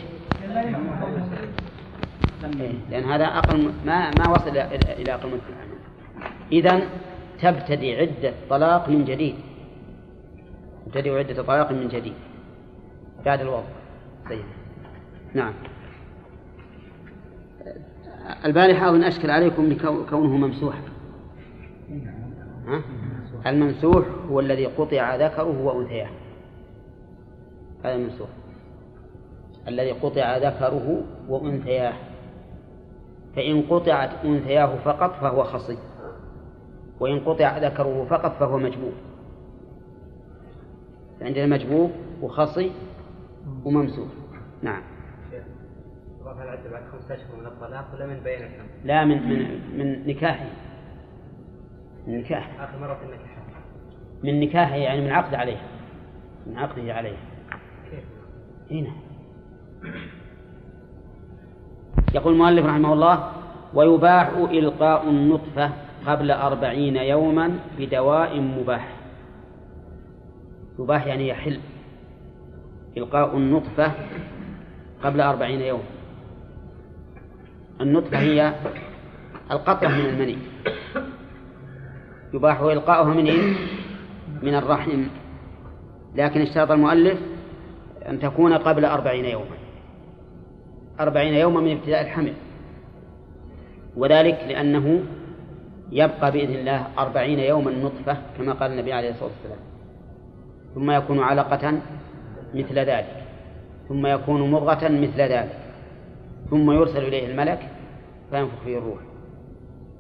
إيه، 2.60 2.74
لأن 2.90 3.04
هذا 3.04 3.26
أقل 3.26 3.72
ما 3.86 4.10
ما 4.10 4.30
وصل 4.30 4.58
إلى 4.58 5.14
أقل 5.14 5.30
مدة 5.30 5.42
إذا 6.52 6.82
تبتدي 7.42 7.96
عدة 7.96 8.34
طلاق 8.50 8.90
من 8.90 9.06
جديد. 9.06 9.36
تبتدي 10.86 11.10
عدة 11.10 11.44
طلاق 11.44 11.72
من 11.72 11.88
جديد. 11.88 12.14
بعد 13.26 13.42
الوضع. 13.42 13.64
طيب. 14.30 14.46
نعم. 15.34 15.54
البارحة 18.46 18.90
أظن 18.90 19.04
أشكل 19.04 19.30
عليكم 19.30 19.78
كونه 20.10 20.38
ممسوح؟ 20.38 20.82
الممسوح 23.48 24.06
هو 24.30 24.40
الذي 24.40 24.66
قطع 24.66 25.16
ذكره 25.16 25.62
وأنثياه 25.62 26.10
هذا 27.84 27.96
الممسوح. 27.96 28.30
الذي 29.68 29.92
قطع 29.92 30.38
ذكره 30.38 31.02
وأنثياه 31.30 31.94
فإن 33.36 33.62
قطعت 33.62 34.26
أنثياه 34.26 34.76
فقط 34.86 35.12
فهو 35.22 35.44
خصي. 35.44 35.78
وإن 37.00 37.20
قطع 37.20 37.58
ذكره 37.58 38.06
فقط 38.10 38.32
فهو 38.40 38.58
مجبوب 38.58 38.94
عندنا 41.22 41.46
مجبوب 41.46 41.92
وخصي 42.22 42.72
وممسوح. 43.66 44.08
نعم. 44.62 44.82
رفع 46.30 46.44
العدة 46.44 46.70
بعد 46.72 46.84
خمسة 46.92 47.16
أشهر 47.16 47.36
من 47.40 47.46
الطلاق 47.46 47.86
ولا 47.94 48.06
من 48.06 48.20
بين 48.24 48.44
الحمل؟ 48.44 48.70
لا 48.84 49.06
من 49.06 49.30
من 49.30 49.62
من 49.78 50.08
نكاحه. 50.08 50.46
من 52.08 52.20
نكاح 52.20 52.62
آخر 52.62 52.80
مرة 52.80 53.00
النكاح. 53.04 53.30
من 54.24 54.40
نكاحه 54.40 54.76
يعني 54.76 55.02
من 55.02 55.12
عقد 55.12 55.36
عليها 55.36 55.62
من 56.48 56.58
عقده 56.58 56.94
عليها 56.94 57.18
كيف؟ 57.92 58.04
هنا 58.72 58.92
يقول 62.14 62.34
المؤلف 62.34 62.66
رحمه 62.66 62.94
الله 62.94 63.32
ويباح 63.74 64.30
إلقاء 64.30 65.10
النطفة 65.10 65.72
قبل 66.06 66.32
أربعين 66.32 66.96
يوما 66.96 67.60
بدواء 67.80 68.40
مباح. 68.40 68.88
يباح 70.80 71.08
يعني 71.08 71.28
يحل. 71.28 71.60
إلقاء 72.98 73.38
النطفة 73.38 73.92
قبل 75.04 75.22
أربعين 75.22 75.62
يوم. 75.62 75.82
النطفة 77.82 78.20
هي 78.20 78.54
القطرة 79.52 79.88
من 79.88 80.06
المني. 80.06 80.38
يباح 82.34 82.60
إلقاؤها 82.60 83.14
من 83.14 83.26
إيه؟ 83.26 83.56
من 84.42 84.56
الرحم. 84.56 85.04
لكن 86.16 86.42
اشترط 86.42 86.72
المؤلف 86.72 87.20
أن 88.10 88.20
تكون 88.20 88.54
قبل 88.54 88.86
أربعين 88.86 89.26
يوما. 89.26 89.58
أربعين 91.00 91.34
يوما 91.34 91.62
من 91.62 91.72
ابتداء 91.72 92.02
الحمل. 92.02 92.34
وذلك 93.98 94.40
لأنه 94.48 95.04
يبقى 95.92 96.32
بإذن 96.32 96.56
الله 96.56 96.88
أربعين 97.00 97.40
يوما 97.40 97.72
نطفة 97.72 98.18
كما 98.38 98.54
قال 98.54 98.72
النبي 98.72 98.94
عليه 98.94 99.10
الصلاة 99.10 99.30
والسلام. 99.30 99.60
ثم 100.76 100.92
يكون 100.92 101.20
علقة 101.20 101.82
مثل 102.54 102.80
ذلك. 102.80 103.24
ثم 103.90 104.06
يكون 104.06 104.52
مضغة 104.52 104.88
مثل 104.88 105.22
ذلك. 105.22 105.59
ثم 106.50 106.72
يرسل 106.72 107.04
إليه 107.04 107.32
الملك 107.32 107.70
فينفخ 108.30 108.64
فيه 108.66 108.78
الروح. 108.78 109.00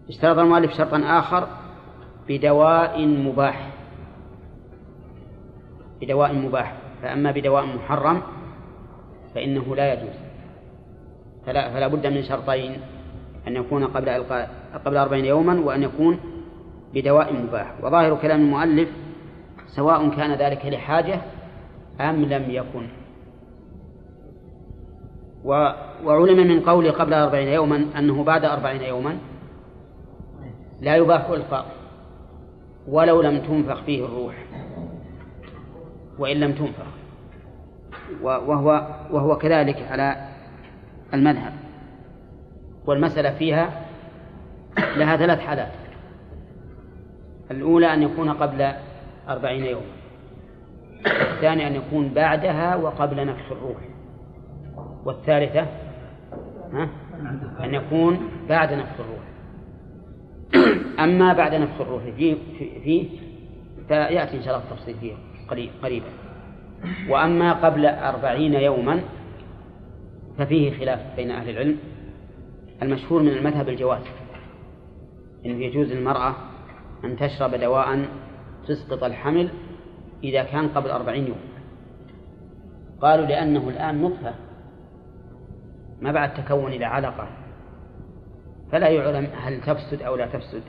اشترط 0.09 0.37
المؤلف 0.37 0.71
شرطا 0.77 1.01
آخر 1.05 1.47
بدواء 2.27 3.07
مباح. 3.07 3.69
بدواء 6.01 6.33
مباح. 6.33 6.73
فأما 7.01 7.31
بدواء 7.31 7.65
محرم 7.65 8.21
فإنه 9.35 9.75
لا 9.75 9.93
يجوز. 9.93 10.15
فلا, 11.45 11.73
فلا 11.73 11.87
بد 11.87 12.07
من 12.07 12.23
شرطين. 12.23 12.77
أن 13.47 13.55
يكون 13.55 13.87
قبل 13.87 14.09
إلقاء 14.09 14.49
قبل 14.85 14.97
أربعين 14.97 15.25
يوما 15.25 15.59
وأن 15.59 15.83
يكون 15.83 16.19
بدواء 16.93 17.33
مباح. 17.33 17.83
وظاهر 17.83 18.15
كلام 18.15 18.39
المؤلف 18.41 18.89
سواء 19.67 20.09
كان 20.09 20.33
ذلك 20.33 20.65
لحاجة 20.65 21.21
أم 22.01 22.25
لم 22.25 22.45
يكن. 22.49 22.87
وعلم 25.43 26.47
من 26.47 26.61
قوله 26.61 26.91
قبل 26.91 27.13
أربعين 27.13 27.47
يوما 27.47 27.85
أنه 27.97 28.23
بعد 28.23 28.45
أربعين 28.45 28.81
يوما 28.81 29.17
لا 30.81 30.95
يباح 30.95 31.29
إلقاء 31.29 31.65
ولو 32.87 33.21
لم 33.21 33.41
تنفخ 33.41 33.83
فيه 33.83 34.05
الروح 34.05 34.35
وإن 36.19 36.37
لم 36.37 36.53
تنفخ 36.53 36.85
وهو 38.21 38.87
وهو 39.11 39.37
كذلك 39.37 39.87
على 39.91 40.29
المذهب. 41.13 41.53
والمسألة 42.85 43.33
فيها 43.33 43.85
لها 44.95 45.17
ثلاث 45.17 45.39
حالات. 45.39 45.71
الأولى 47.51 47.93
أن 47.93 48.03
يكون 48.03 48.29
قبل 48.29 48.71
أربعين 49.29 49.65
يوما 49.65 49.85
الثاني 51.05 51.67
أن 51.67 51.75
يكون 51.75 52.13
بعدها 52.13 52.75
وقبل 52.75 53.25
نفخ 53.25 53.51
الروح. 53.51 53.77
والثالثة 55.05 55.67
ها؟ 56.73 56.89
أن 57.63 57.73
يكون 57.73 58.19
بعد 58.49 58.73
نفخ 58.73 58.99
الروح. 58.99 59.29
أما 61.05 61.33
بعد 61.33 61.55
نفخ 61.55 61.81
الروح 61.81 62.03
فيه, 62.03 62.35
فيه 62.83 63.09
فيأتي 63.87 64.37
إن 64.37 64.43
شاء 64.43 64.55
الله 64.55 64.71
التفصيل 64.71 64.95
فيه 64.95 65.13
قريبا. 65.83 66.09
وأما 67.09 67.53
قبل 67.53 67.85
أربعين 67.85 68.53
يوما 68.53 69.01
ففيه 70.37 70.79
خلاف 70.79 71.15
بين 71.15 71.31
أهل 71.31 71.49
العلم. 71.49 71.77
المشهور 72.81 73.21
من 73.21 73.29
المذهب 73.29 73.69
الجواز 73.69 74.01
إنه 75.45 75.65
يجوز 75.65 75.91
للمرأة 75.91 76.35
أن 77.03 77.17
تشرب 77.17 77.55
دواء 77.55 78.05
تسقط 78.67 79.03
الحمل 79.03 79.49
إذا 80.23 80.43
كان 80.43 80.67
قبل 80.67 80.89
أربعين 80.89 81.27
يوم. 81.27 81.39
قالوا 83.01 83.25
لأنه 83.25 83.69
الآن 83.69 84.01
نطفة. 84.01 84.48
ما 86.01 86.11
بعد 86.11 86.33
تكون 86.33 86.71
إلى 86.71 86.85
علقة. 86.85 87.27
فلا 88.71 88.89
يعلم 88.89 89.27
هل 89.41 89.61
تفسد 89.61 90.01
أو 90.01 90.15
لا 90.15 90.27
تفسد. 90.27 90.61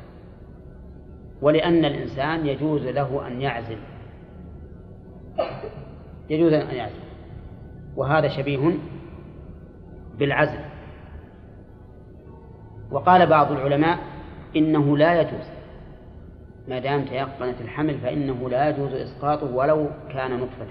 ولأن 1.42 1.84
الإنسان 1.84 2.46
يجوز 2.46 2.86
له 2.86 3.26
أن 3.26 3.40
يعزل. 3.40 3.78
يجوز 6.30 6.52
أن 6.52 6.74
يعزل. 6.74 7.00
وهذا 7.96 8.28
شبيه 8.28 8.72
بالعزل. 10.18 10.60
وقال 12.90 13.26
بعض 13.26 13.52
العلماء 13.52 13.98
إنه 14.56 14.96
لا 14.96 15.20
يجوز. 15.20 15.46
ما 16.68 16.78
دام 16.78 17.04
تيقنت 17.04 17.60
الحمل 17.60 17.98
فإنه 17.98 18.48
لا 18.48 18.68
يجوز 18.68 18.92
إسقاطه 18.92 19.54
ولو 19.54 19.88
كان 20.12 20.40
نطفة. 20.40 20.66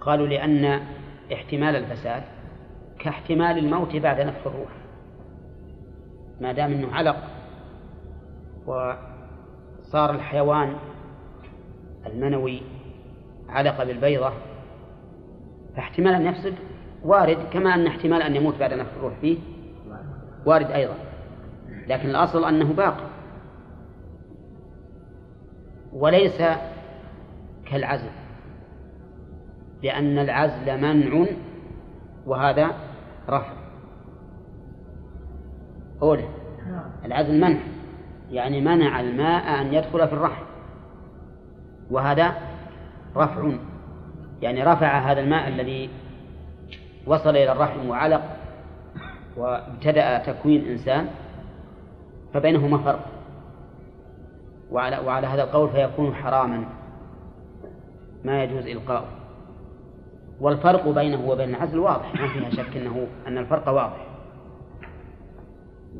قالوا 0.00 0.26
لأن 0.26 0.80
احتمال 1.32 1.76
الفساد 1.76 2.22
كاحتمال 2.98 3.58
الموت 3.58 3.96
بعد 3.96 4.20
نفخ 4.20 4.46
الروح. 4.46 4.70
ما 6.40 6.52
دام 6.52 6.72
إنه 6.72 6.94
علق 6.94 7.16
وصار 8.66 10.10
الحيوان 10.10 10.76
المنوي 12.06 12.62
علق 13.48 13.84
بالبيضة 13.84 14.32
فاحتمال 15.76 16.14
أن 16.14 16.26
يفسد 16.26 16.54
وارد 17.04 17.38
كما 17.52 17.74
أن 17.74 17.86
احتمال 17.86 18.22
أن 18.22 18.36
يموت 18.36 18.58
بعد 18.58 18.74
نفخ 18.74 18.92
الروح 18.96 19.14
فيه 19.20 19.38
وارد 20.46 20.70
أيضا. 20.70 20.94
لكن 21.86 22.10
الأصل 22.10 22.44
أنه 22.44 22.72
باقي. 22.72 23.10
وليس 25.92 26.42
كالعزل 27.66 28.19
لأن 29.82 30.18
العزل 30.18 30.80
منع 30.80 31.26
وهذا 32.26 32.70
رفع. 33.28 33.52
أولى 36.02 36.28
العزل 37.04 37.40
منع 37.40 37.58
يعني 38.30 38.60
منع 38.60 39.00
الماء 39.00 39.60
أن 39.60 39.74
يدخل 39.74 40.08
في 40.08 40.12
الرحم 40.12 40.42
وهذا 41.90 42.34
رفع 43.16 43.52
يعني 44.42 44.62
رفع 44.64 44.98
هذا 44.98 45.20
الماء 45.20 45.48
الذي 45.48 45.90
وصل 47.06 47.30
إلى 47.30 47.52
الرحم 47.52 47.88
وعلق 47.88 48.22
وابتدأ 49.36 50.18
تكوين 50.18 50.68
إنسان 50.68 51.08
فبينهما 52.34 52.78
فرق. 52.78 53.06
وعلى, 54.70 54.98
وعلى 54.98 55.26
هذا 55.26 55.42
القول 55.42 55.70
فيكون 55.70 56.14
حراما 56.14 56.64
ما 58.24 58.44
يجوز 58.44 58.66
إلقاؤه. 58.66 59.19
والفرق 60.40 60.88
بينه 60.88 61.28
وبين 61.28 61.48
العزل 61.48 61.78
واضح 61.78 62.14
ما 62.14 62.28
فيها 62.28 62.50
شك 62.50 62.76
أنه 62.76 63.06
أن 63.26 63.38
الفرق 63.38 63.68
واضح. 63.68 64.06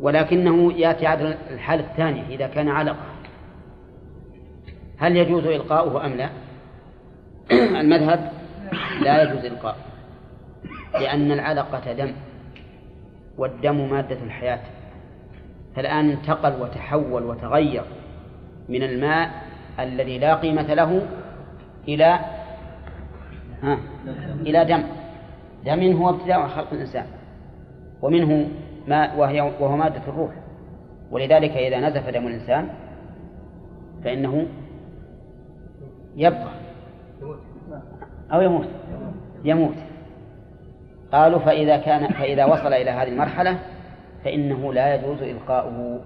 ولكنه 0.01 0.73
يأتي 0.73 1.07
على 1.07 1.39
الحالة 1.51 1.85
الثانية 1.85 2.27
إذا 2.29 2.47
كان 2.47 2.69
علقة. 2.69 3.05
هل 4.99 5.17
يجوز 5.17 5.45
إلقاؤه 5.45 6.07
أم 6.07 6.13
لا؟ 6.13 6.29
المذهب 7.81 8.33
لا 9.01 9.23
يجوز 9.23 9.45
إلقاؤه 9.45 9.77
لأن 10.93 11.33
العلقة 11.33 11.93
دم 11.93 12.13
والدم 13.39 13.91
مادة 13.91 14.19
الحياة. 14.27 14.61
فالآن 15.77 16.11
انتقل 16.11 16.63
وتحول 16.63 17.23
وتغير 17.23 17.85
من 18.69 18.83
الماء 18.83 19.31
الذي 19.81 20.19
لا 20.19 20.35
قيمة 20.35 20.75
له 20.75 21.07
إلى 21.89 22.21
ها. 23.63 23.79
إلى 24.41 24.65
دم. 24.65 24.83
دم 25.65 25.97
هو 25.97 26.11
ابتداء 26.11 26.47
خلق 26.47 26.73
الإنسان. 26.73 27.07
ومنه 28.03 28.49
ماء 28.89 29.19
وهي 29.19 29.41
وهو 29.41 29.77
مادة 29.77 30.03
الروح. 30.09 30.33
ولذلك 31.11 31.51
إذا 31.51 31.89
نزف 31.89 32.09
دم 32.09 32.27
الإنسان 32.27 32.69
فإنه 34.05 34.47
يبقى. 36.17 36.53
أو 38.33 38.41
يموت. 38.41 38.69
يموت. 39.45 39.75
قالوا 41.13 41.39
فإذا 41.39 41.77
كان 41.77 42.09
فإذا 42.09 42.45
وصل 42.45 42.73
إلى 42.73 42.91
هذه 42.91 43.09
المرحلة 43.09 43.59
فإنه 44.25 44.73
لا 44.73 44.95
يجوز 44.95 45.23
إلقاؤه. 45.23 46.01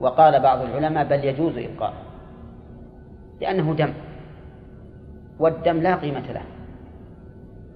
وقال 0.00 0.40
بعض 0.40 0.60
العلماء 0.60 1.04
بل 1.04 1.24
يجوز 1.24 1.58
إلقاؤه. 1.58 2.02
لأنه 3.40 3.74
دم. 3.74 3.92
والدم 5.40 5.76
لا 5.76 5.96
قيمة 5.96 6.32
له. 6.32 6.42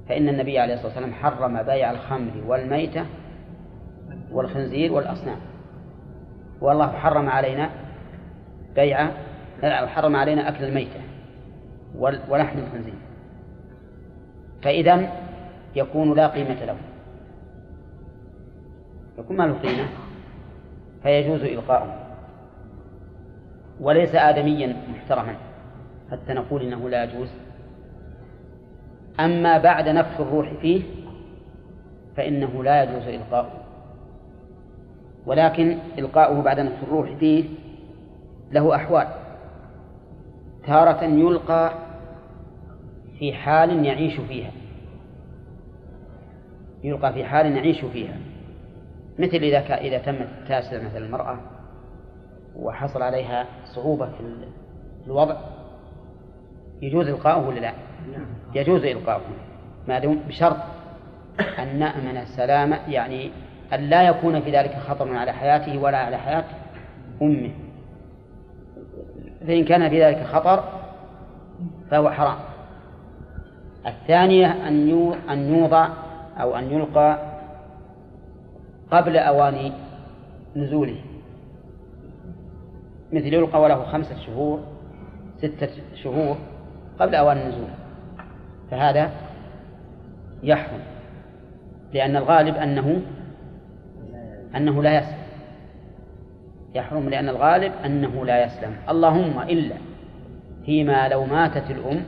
فإن 0.08 0.28
النبي 0.28 0.58
عليه 0.58 0.74
الصلاة 0.74 0.88
والسلام 0.88 1.12
حرم 1.12 1.62
بيع 1.62 1.90
الخمر 1.90 2.32
والميتة 2.46 3.06
والخنزير 4.32 4.92
والأصنام. 4.92 5.38
والله 6.60 6.92
حرم 6.92 7.28
علينا 7.28 7.70
بيع 8.74 9.10
حرم 9.86 10.16
علينا 10.16 10.48
أكل 10.48 10.64
الميتة 10.64 11.00
ولحم 12.28 12.58
الخنزير. 12.58 12.94
فإذا 14.62 15.12
يكون 15.76 16.16
لا 16.16 16.28
قيمة 16.28 16.64
له. 16.64 16.76
يكون 19.18 19.36
ما 19.36 19.42
له 19.42 19.54
قيمة 19.54 19.88
فيجوز 21.02 21.40
إلقاؤه. 21.40 21.94
وليس 23.80 24.14
آدميا 24.14 24.76
محترما 24.92 25.36
حتى 26.10 26.32
نقول 26.32 26.62
إنه 26.62 26.88
لا 26.88 27.04
يجوز. 27.04 27.28
أما 29.20 29.58
بعد 29.58 29.88
نفخ 29.88 30.20
الروح 30.20 30.52
فيه 30.60 30.82
فإنه 32.16 32.64
لا 32.64 32.82
يجوز 32.82 33.08
إلقاؤه. 33.08 33.50
ولكن 35.26 35.78
إلقاؤه 35.98 36.42
بعد 36.42 36.60
نفخ 36.60 36.82
الروح 36.82 37.16
فيه 37.16 37.44
له 38.52 38.76
أحوال. 38.76 39.06
تارة 40.66 41.04
يلقى 41.04 41.72
في 43.18 43.32
حال 43.32 43.84
يعيش 43.84 44.20
فيها. 44.20 44.50
يلقى 46.84 47.12
في 47.12 47.24
حال 47.24 47.56
يعيش 47.56 47.84
فيها. 47.84 48.16
مثل 49.18 49.36
إذا 49.36 49.58
إذا 49.58 49.98
تمت 49.98 50.28
التاسع 50.42 50.82
مثل 50.82 51.02
المرأة 51.02 51.38
وحصل 52.56 53.02
عليها 53.02 53.46
صعوبة 53.64 54.06
في 54.06 54.46
الوضع. 55.06 55.36
يجوز 56.82 57.08
إلقاؤه 57.08 57.48
ولا 57.48 57.60
لا؟ 57.60 57.72
يجوز 58.54 58.84
إلقاؤه. 58.84 59.22
ما 59.88 59.98
دون 59.98 60.20
بشرط 60.28 60.56
أن 61.58 61.78
نأمن 61.78 62.16
السلامة 62.16 62.78
يعني 62.88 63.30
أن 63.72 63.80
لا 63.80 64.02
يكون 64.02 64.40
في 64.40 64.50
ذلك 64.50 64.76
خطر 64.88 65.16
على 65.16 65.32
حياته 65.32 65.78
ولا 65.78 65.98
على 65.98 66.16
حياة 66.16 66.44
أمه. 67.22 67.50
فإن 69.46 69.64
كان 69.64 69.88
في 69.88 70.04
ذلك 70.04 70.26
خطر 70.26 70.64
فهو 71.90 72.10
حرام. 72.10 72.36
الثانية 73.86 74.68
أن 74.68 75.14
أن 75.30 75.54
يوضع 75.54 75.88
أو 76.40 76.56
أن 76.56 76.70
يلقى 76.72 77.18
قبل 78.90 79.16
أوان 79.16 79.72
نزوله. 80.56 80.96
مثل 83.12 83.34
يلقى 83.34 83.62
وله 83.62 83.84
خمسة 83.84 84.16
شهور 84.26 84.60
ستة 85.38 85.68
شهور 86.02 86.36
قبل 87.00 87.14
أوان 87.14 87.36
النزول. 87.36 87.68
فهذا 88.70 89.10
يحرم 90.42 90.80
لأن 91.92 92.16
الغالب 92.16 92.56
أنه 92.56 93.02
أنه 94.56 94.82
لا 94.82 94.98
يسلم. 94.98 95.24
يحرم 96.74 97.08
لأن 97.08 97.28
الغالب 97.28 97.72
أنه 97.84 98.24
لا 98.24 98.44
يسلم. 98.44 98.76
اللهم 98.88 99.40
إلا 99.40 99.74
فيما 100.66 101.08
لو 101.08 101.24
ماتت 101.24 101.70
الأم 101.70 102.04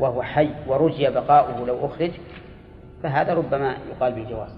وهو 0.00 0.22
حي 0.22 0.50
ورجي 0.66 1.10
بقاؤه 1.10 1.66
لو 1.66 1.86
أخرج 1.86 2.10
فهذا 3.02 3.34
ربما 3.34 3.74
يقال 3.90 4.12
بالجواز. 4.12 4.50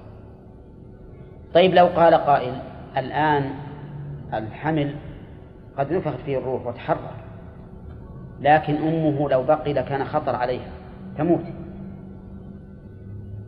طيب 1.55 1.75
لو 1.75 1.87
قال 1.87 2.15
قائل 2.15 2.55
الآن 2.97 3.51
الحمل 4.35 4.95
قد 5.79 5.93
نفخت 5.93 6.21
فيه 6.27 6.39
الروح 6.39 6.67
وتحرك 6.67 7.26
لكن 8.41 8.77
أمه 8.77 9.31
لو 9.31 9.43
بقي 9.43 9.73
لكان 9.73 10.05
خطر 10.05 10.37
عليها 10.37 10.69
تموت. 11.19 11.45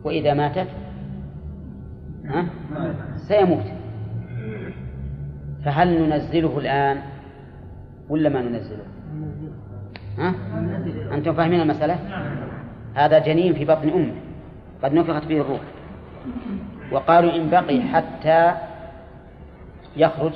وإذا 0.04 0.34
ماتت 0.34 0.68
ها؟ 2.24 2.46
سيموت. 3.16 3.64
فهل 5.64 6.02
ننزله 6.02 6.58
الآن 6.58 6.98
ولا 8.08 8.28
ما 8.28 8.42
ننزله؟ 8.42 8.84
ها؟ 10.18 10.34
أنتم 11.14 11.34
فاهمين 11.34 11.60
المسألة؟ 11.60 11.98
هذا 12.94 13.18
جنين 13.18 13.54
في 13.54 13.64
بطن 13.64 13.88
أمه 13.88 14.14
قد 14.82 14.92
نفخت 14.92 15.26
به 15.26 15.40
الروح. 15.40 15.60
وقالوا 16.92 17.36
إن 17.36 17.50
بقي 17.50 17.80
حتى 17.80 18.54
يخرج 19.96 20.32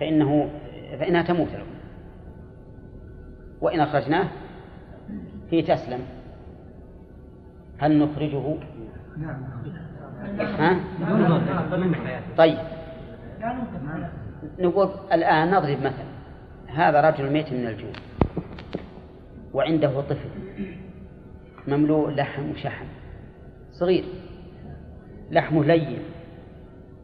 فإنه 0.00 0.48
فإنها 1.00 1.22
تموت. 1.22 1.48
له 1.48 1.65
وإن 3.60 3.80
أخرجناه 3.80 4.28
في 5.50 5.62
تسلم. 5.62 6.00
هل 7.78 7.98
نخرجه؟ 7.98 8.56
ها؟ 10.38 10.80
طيب. 12.36 12.58
نقول 14.58 14.90
الآن 15.12 15.50
نضرب 15.50 15.78
مثلا 15.78 16.16
هذا 16.66 17.00
رجل 17.00 17.32
ميت 17.32 17.52
من 17.52 17.66
الجوع. 17.66 17.92
وعنده 19.54 20.00
طفل. 20.00 20.28
مملوء 21.68 22.10
لحم 22.10 22.50
وشحم. 22.50 22.86
صغير. 23.72 24.04
لحمه 25.30 25.64
لين. 25.64 25.98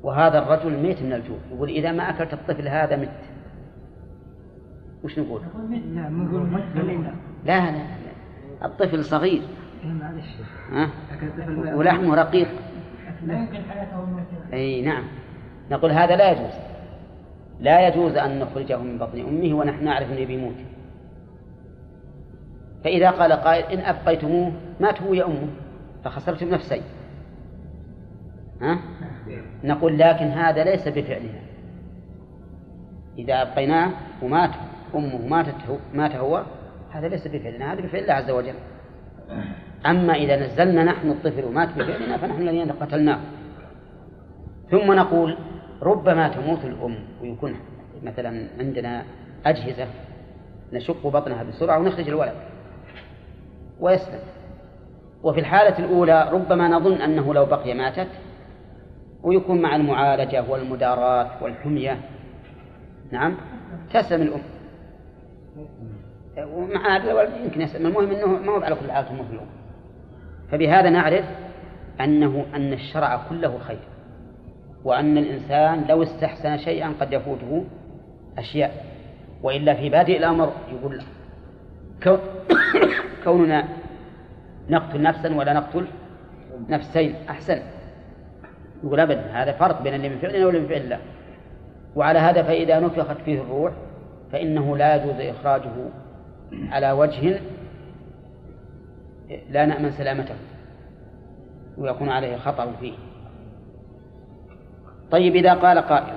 وهذا 0.03 0.39
الرجل 0.39 0.83
ميت 0.83 1.03
من 1.03 1.13
الجوع. 1.13 1.39
يقول 1.53 1.69
إذا 1.69 1.93
ما 1.93 2.11
أكلت 2.11 2.33
الطفل 2.33 2.69
هذا 2.69 2.97
مت. 2.97 3.09
وش 5.05 5.19
نقول؟ 5.19 5.43
لا 7.45 7.71
لا 7.71 7.71
لا 7.71 7.87
الطفل 8.65 9.05
صغير. 9.05 9.43
ها؟ 10.73 10.91
ولحمه 11.75 12.15
رقيق. 12.15 12.49
أي 14.53 14.83
نعم. 14.83 15.05
نقول 15.71 15.91
هذا 15.91 16.17
لا 16.17 16.31
يجوز. 16.33 16.53
لا 17.61 17.89
يجوز 17.89 18.17
أن 18.17 18.39
نخرجه 18.39 18.79
من 18.79 18.99
بطن 18.99 19.21
أمه 19.21 19.55
ونحن 19.55 19.85
نعرف 19.85 20.11
أنه 20.13 20.27
بيموت 20.27 20.55
فإذا 22.85 23.11
قال 23.11 23.33
قائل 23.33 23.79
إن 23.79 23.95
أبقيتموه 23.95 24.53
مات 24.81 25.03
هو 25.03 25.15
يا 25.15 25.27
أمه. 25.27 25.49
فخسرتم 26.05 26.49
نفسين 26.49 26.83
ها؟ 28.61 28.79
نقول 29.65 29.99
لكن 29.99 30.27
هذا 30.27 30.65
ليس 30.65 30.89
بفعلنا 30.89 31.41
إذا 33.19 33.43
أبقيناه 33.43 33.91
ومات 34.23 34.51
أمه 34.95 35.27
ماتت 35.27 35.55
هو 35.69 35.77
مات 35.95 36.17
هو 36.17 36.43
هذا 36.91 37.09
ليس 37.09 37.29
بفعلنا 37.29 37.73
هذا 37.73 37.81
بفعل 37.81 38.03
الله 38.03 38.15
عز 38.15 38.31
وجل. 38.31 38.55
أما 39.87 40.15
إذا 40.15 40.47
نزلنا 40.47 40.85
نحن 40.85 41.11
الطفل 41.11 41.45
ومات 41.45 41.69
بفعلنا 41.69 42.17
فنحن 42.17 42.43
الذين 42.43 42.73
قتلناه. 42.73 43.21
ثم 44.71 44.93
نقول 44.93 45.39
ربما 45.83 46.29
تموت 46.29 46.65
الأم 46.65 46.99
ويكون 47.23 47.55
مثلا 48.03 48.47
عندنا 48.61 49.05
أجهزة 49.47 49.87
نشق 50.73 51.07
بطنها 51.07 51.43
بسرعة 51.43 51.79
ونخرج 51.79 52.09
الولد 52.09 52.35
ويسلم. 53.81 54.21
وفي 55.23 55.41
الحالة 55.41 55.79
الأولى 55.79 56.29
ربما 56.33 56.69
نظن 56.69 56.93
أنه 56.95 57.35
لو 57.35 57.47
بقي 57.47 57.75
ماتت 57.75 58.09
ويكون 59.23 59.63
مع 59.63 59.77
المعالجة 59.77 60.45
والمداراة 60.49 61.43
والحمية. 61.43 62.01
نعم 63.13 63.37
تسلم 63.95 64.23
الأم. 64.23 64.41
ومع 66.39 66.97
هذا 66.97 67.11
الولد 67.11 67.31
يمكن 67.45 67.61
يسلم 67.61 67.87
المهم 67.87 68.11
أنه 68.11 68.27
ما 68.27 68.53
هو 68.53 68.63
على 68.63 68.75
كل 68.75 68.93
حال 68.93 69.07
الأم 69.33 69.47
فبهذا 70.51 70.91
نعرف 70.91 71.25
أنه 72.01 72.47
أن 72.55 72.73
الشرع 72.73 73.17
كله 73.29 73.59
خير 73.59 73.79
وأن 74.85 75.19
الإنسان 75.19 75.85
لو 75.89 76.03
استحسن 76.03 76.59
شيئا 76.59 76.93
قد 77.01 77.13
يفوته 77.13 77.65
أشياء 78.39 78.85
وإلا 79.43 79.75
في 79.75 79.89
بادئ 79.91 80.19
الأمر 80.19 80.53
يقول 80.73 81.03
كوننا 83.25 83.69
نقتل 84.71 85.03
نفسا 85.03 85.35
ولا 85.35 85.53
نقتل 85.53 85.87
نفسين 86.69 87.15
أحسن. 87.29 87.63
يقول 88.85 89.01
أبدا 89.01 89.21
هذا 89.33 89.53
فرق 89.53 89.83
بين 89.83 89.95
اللي 89.95 90.09
من 90.09 90.19
فعلنا 90.19 90.47
واللي 90.47 90.61
من 90.61 90.69
فعل 90.69 90.81
الله 90.81 90.99
وعلى 91.97 92.19
هذا 92.19 92.43
فإذا 92.43 92.81
نفخت 92.81 93.17
فيه 93.25 93.41
الروح 93.41 93.73
فإنه 94.33 94.77
لا 94.77 94.97
يجوز 94.97 95.21
إخراجه 95.21 95.71
على 96.53 96.93
وجه 96.93 97.41
لا 99.51 99.67
نأمن 99.67 99.91
سلامته 99.91 100.35
ويكون 101.79 102.09
عليه 102.09 102.37
خطر 102.37 102.73
فيه. 102.81 102.93
طيب 105.11 105.37
إذا 105.37 105.55
قال 105.55 105.79
قائل 105.79 106.15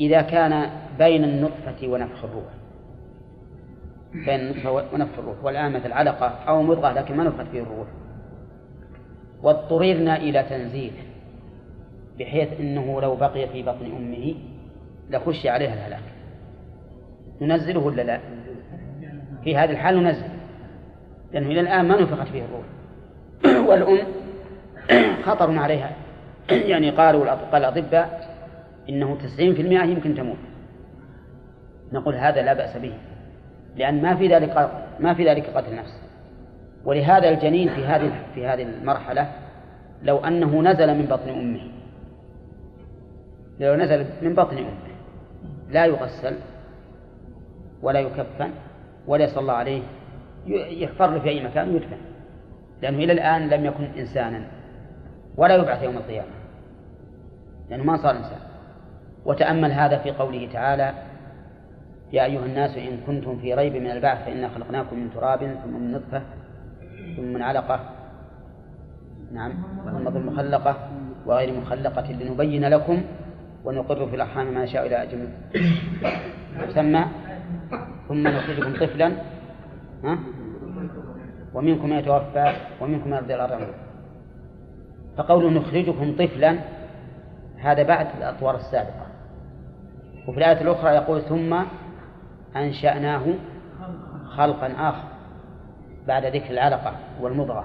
إذا 0.00 0.22
كان 0.22 0.70
بين 0.98 1.24
النطفة 1.24 1.88
ونفخ 1.88 2.24
الروح 2.24 2.52
بين 4.14 4.40
النطفة 4.40 4.94
ونفخ 4.94 5.18
الروح 5.18 5.44
والآن 5.44 5.72
مثل 5.72 5.92
علقة 5.92 6.26
أو 6.26 6.62
مضغة 6.62 6.92
لكن 6.92 7.16
ما 7.16 7.24
نفخت 7.24 7.46
فيه 7.46 7.62
الروح 7.62 7.88
واضطررنا 9.42 10.16
إلى 10.16 10.42
تنزيله 10.42 11.02
بحيث 12.18 12.60
أنه 12.60 13.00
لو 13.00 13.16
بقي 13.16 13.48
في 13.48 13.62
بطن 13.62 13.86
أمه 13.86 14.34
لخشي 15.10 15.48
عليها 15.48 15.74
الهلاك. 15.74 16.11
ننزله 17.46 17.80
ولا 17.80 18.02
لا؟ 18.02 18.20
في 19.44 19.56
هذه 19.56 19.70
الحال 19.70 20.02
ننزل 20.02 20.28
لأنه 21.32 21.46
إلى 21.46 21.60
الآن 21.60 21.88
ما 21.88 22.02
نفخت 22.02 22.28
فيه 22.28 22.42
الروح. 22.44 22.64
والأم 23.68 24.06
خطر 25.26 25.58
عليها. 25.58 25.90
يعني 26.70 26.90
قالوا 26.90 27.30
قال 27.30 27.64
الأطباء 27.64 28.32
إنه 28.88 29.16
تسعين 29.16 29.54
في 29.54 29.62
المئة 29.62 29.84
يمكن 29.84 30.14
تموت. 30.14 30.36
نقول 31.92 32.14
هذا 32.14 32.42
لا 32.42 32.54
بأس 32.54 32.76
به 32.76 32.92
لأن 33.76 34.02
ما 34.02 34.14
في 34.14 34.28
ذلك 34.28 34.70
ما 35.00 35.14
في 35.14 35.28
ذلك 35.28 35.46
قتل 35.46 35.76
نفس. 35.76 36.02
ولهذا 36.84 37.28
الجنين 37.28 37.68
في 37.68 37.84
هذه 37.84 38.12
في 38.34 38.46
هذه 38.46 38.62
المرحلة 38.62 39.32
لو 40.02 40.18
أنه 40.18 40.62
نزل 40.62 40.94
من 40.98 41.06
بطن 41.06 41.28
أمه 41.28 41.60
لو 43.60 43.74
نزل 43.74 44.06
من 44.22 44.34
بطن 44.34 44.58
أمه 44.58 44.92
لا 45.70 45.86
يغسل 45.86 46.34
ولا 47.82 48.00
يكفن 48.00 48.50
ولا 49.06 49.24
يصلى 49.24 49.52
عليه 49.52 49.82
يحفر 50.46 51.10
له 51.10 51.18
في 51.18 51.28
أي 51.28 51.44
مكان 51.44 51.68
ويدفن. 51.68 51.96
لأنه 52.82 52.98
إلى 52.98 53.12
الآن 53.12 53.48
لم 53.48 53.64
يكن 53.64 53.84
إنسانا 53.84 54.44
ولا 55.36 55.54
يبعث 55.54 55.82
يوم 55.82 55.96
القيامة. 55.96 56.28
لأنه 57.70 57.84
ما 57.84 57.96
صار 57.96 58.16
إنسان. 58.16 58.38
وتأمل 59.24 59.72
هذا 59.72 59.98
في 59.98 60.10
قوله 60.10 60.48
تعالى 60.52 60.92
يا 62.12 62.24
أيها 62.24 62.44
الناس 62.46 62.76
إن 62.76 62.98
كنتم 63.06 63.38
في 63.38 63.54
ريب 63.54 63.76
من 63.76 63.90
البعث 63.90 64.24
فإنا 64.24 64.48
خلقناكم 64.48 64.98
من 64.98 65.10
تراب 65.14 65.38
ثم 65.38 65.80
من 65.80 65.92
نطفة 65.92 66.22
ثم 67.16 67.22
من 67.22 67.42
علقة. 67.42 67.80
نعم. 69.32 69.52
ثم 69.84 70.14
من 70.14 70.26
مخلقة 70.26 70.76
وغير 71.26 71.60
مخلقة 71.60 72.12
لنبين 72.12 72.64
لكم 72.64 73.02
ونقر 73.64 74.06
في 74.06 74.16
الأرحام 74.16 74.54
ما 74.54 74.64
نشاء 74.64 74.86
إلى 74.86 75.02
أجل. 75.02 75.28
مسمى 76.68 77.04
ثم 78.12 78.28
نخرجكم 78.28 78.72
طفلا 78.72 79.12
ها؟ 80.04 80.18
ومنكم 81.54 81.90
من 81.90 81.96
يتوفى 81.96 82.52
ومنكم 82.80 83.10
من 83.10 83.16
يرضي 83.16 83.34
الأرض 83.34 83.66
فقوله 85.16 85.50
نخرجكم 85.50 86.16
طفلا 86.16 86.58
هذا 87.58 87.82
بعد 87.82 88.06
الأطوار 88.18 88.56
السابقة. 88.56 89.06
وفي 90.28 90.38
الآية 90.38 90.60
الأخرى 90.60 90.90
يقول 90.90 91.22
ثم 91.22 91.56
أنشأناه 92.56 93.22
خلقا 94.36 94.72
آخر 94.78 95.08
بعد 96.06 96.26
ذكر 96.26 96.50
العلقة 96.50 96.96
والمضغة. 97.20 97.64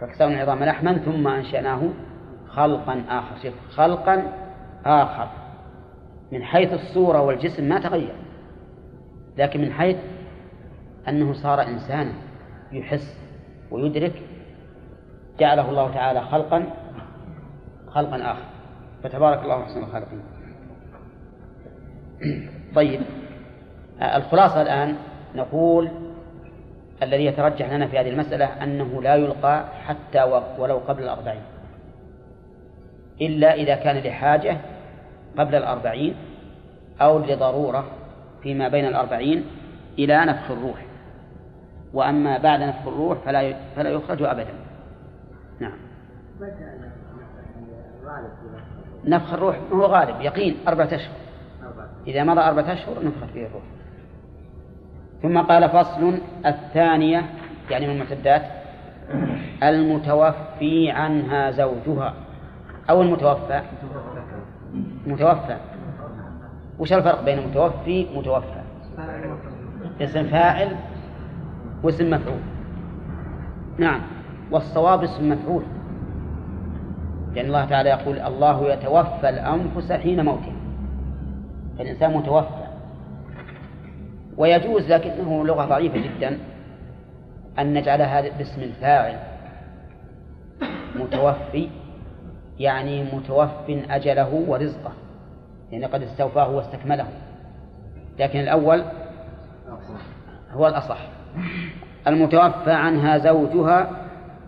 فكسونا 0.00 0.34
العظام 0.34 0.64
لحما 0.64 0.98
ثم 0.98 1.28
أنشأناه 1.28 1.82
خلقا 2.48 3.02
آخر. 3.08 3.36
شوف 3.42 3.54
خلقا 3.70 4.22
آخر 4.86 5.28
من 6.32 6.42
حيث 6.42 6.72
الصورة 6.72 7.22
والجسم 7.22 7.64
ما 7.68 7.80
تغير. 7.80 8.27
لكن 9.38 9.60
من 9.60 9.72
حيث 9.72 9.96
أنه 11.08 11.32
صار 11.32 11.62
إنسانا 11.62 12.12
يحس 12.72 13.18
ويدرك 13.70 14.22
جعله 15.40 15.70
الله 15.70 15.94
تعالى 15.94 16.20
خلقا 16.20 16.66
خلقا 17.88 18.32
آخر. 18.32 18.44
فتبارك 19.02 19.42
الله 19.42 19.62
أحسن 19.62 19.82
الخالقين. 19.82 20.22
طيب 22.74 23.00
الخلاصة 24.02 24.62
الآن 24.62 24.96
نقول 25.34 25.88
الذي 27.02 27.24
يترجح 27.24 27.72
لنا 27.72 27.86
في 27.86 27.98
هذه 27.98 28.08
المسألة 28.08 28.44
أنه 28.44 29.02
لا 29.02 29.14
يلقى 29.14 29.64
حتى 29.86 30.22
ولو 30.58 30.78
قبل 30.78 31.02
الأربعين. 31.02 31.42
إلا 33.20 33.54
إذا 33.54 33.74
كان 33.74 33.96
لحاجة 33.96 34.56
قبل 35.38 35.54
الأربعين 35.54 36.14
أو 37.00 37.18
لضرورة 37.18 37.97
فيما 38.42 38.68
بين 38.68 38.86
الأربعين 38.86 39.44
إلى 39.98 40.24
نفخ 40.24 40.50
الروح. 40.50 40.86
وأما 41.92 42.38
بعد 42.38 42.60
نفخ 42.60 42.86
الروح 42.86 43.18
فلا 43.18 43.54
فلا 43.76 43.90
يخرج 43.90 44.22
أبدا. 44.22 44.54
نعم. 45.60 45.72
نفخ 49.04 49.32
الروح 49.32 49.58
هو 49.72 49.84
غالب 49.84 50.20
يقين 50.20 50.56
أربعة 50.68 50.86
أشهر. 50.86 51.16
إذا 52.06 52.24
مضى 52.24 52.40
أربعة 52.40 52.72
أشهر 52.72 53.04
نفخت 53.04 53.30
فيه 53.32 53.46
الروح. 53.46 53.62
ثم 55.22 55.38
قال 55.38 55.68
فصل 55.70 56.18
الثانية 56.46 57.24
يعني 57.70 57.86
من 57.86 57.92
المعتدات 57.92 58.42
المتوفي 59.62 60.90
عنها 60.90 61.50
زوجها 61.50 62.14
أو 62.90 63.02
المتوفى. 63.02 63.62
متوفى. 65.06 65.56
وش 66.78 66.92
الفرق 66.92 67.24
بين 67.24 67.48
متوفي 67.48 68.06
ومتوفى 68.14 68.62
اسم 70.00 70.24
فاعل 70.24 70.76
واسم 71.82 72.10
مفعول. 72.10 72.40
نعم 73.78 74.00
والصواب 74.50 75.02
اسم 75.02 75.32
مفعول. 75.32 75.62
لأن 77.34 77.46
الله 77.46 77.64
تعالى 77.64 77.88
يقول 77.88 78.20
الله 78.20 78.72
يتوفى 78.72 79.28
الأنفس 79.28 79.92
حين 79.92 80.24
موتها. 80.24 80.52
فالإنسان 81.78 82.16
متوفى. 82.16 82.68
ويجوز 84.36 84.92
لكنه 84.92 85.46
لغة 85.46 85.64
ضعيفة 85.64 85.98
جدا 85.98 86.38
أن 87.58 87.74
نجعل 87.74 88.02
هذا 88.02 88.30
باسم 88.38 88.62
الفاعل 88.62 89.14
متوفي 90.96 91.68
يعني 92.58 93.02
متوف 93.02 93.50
أجله 93.68 94.44
ورزقه. 94.48 94.92
يعني 95.72 95.86
قد 95.86 96.02
استوفاه 96.02 96.50
واستكمله. 96.50 97.06
لكن 98.18 98.40
الأول 98.40 98.84
هو 100.52 100.68
الأصح. 100.68 100.98
المتوفى 102.06 102.72
عنها 102.72 103.18
زوجها 103.18 103.90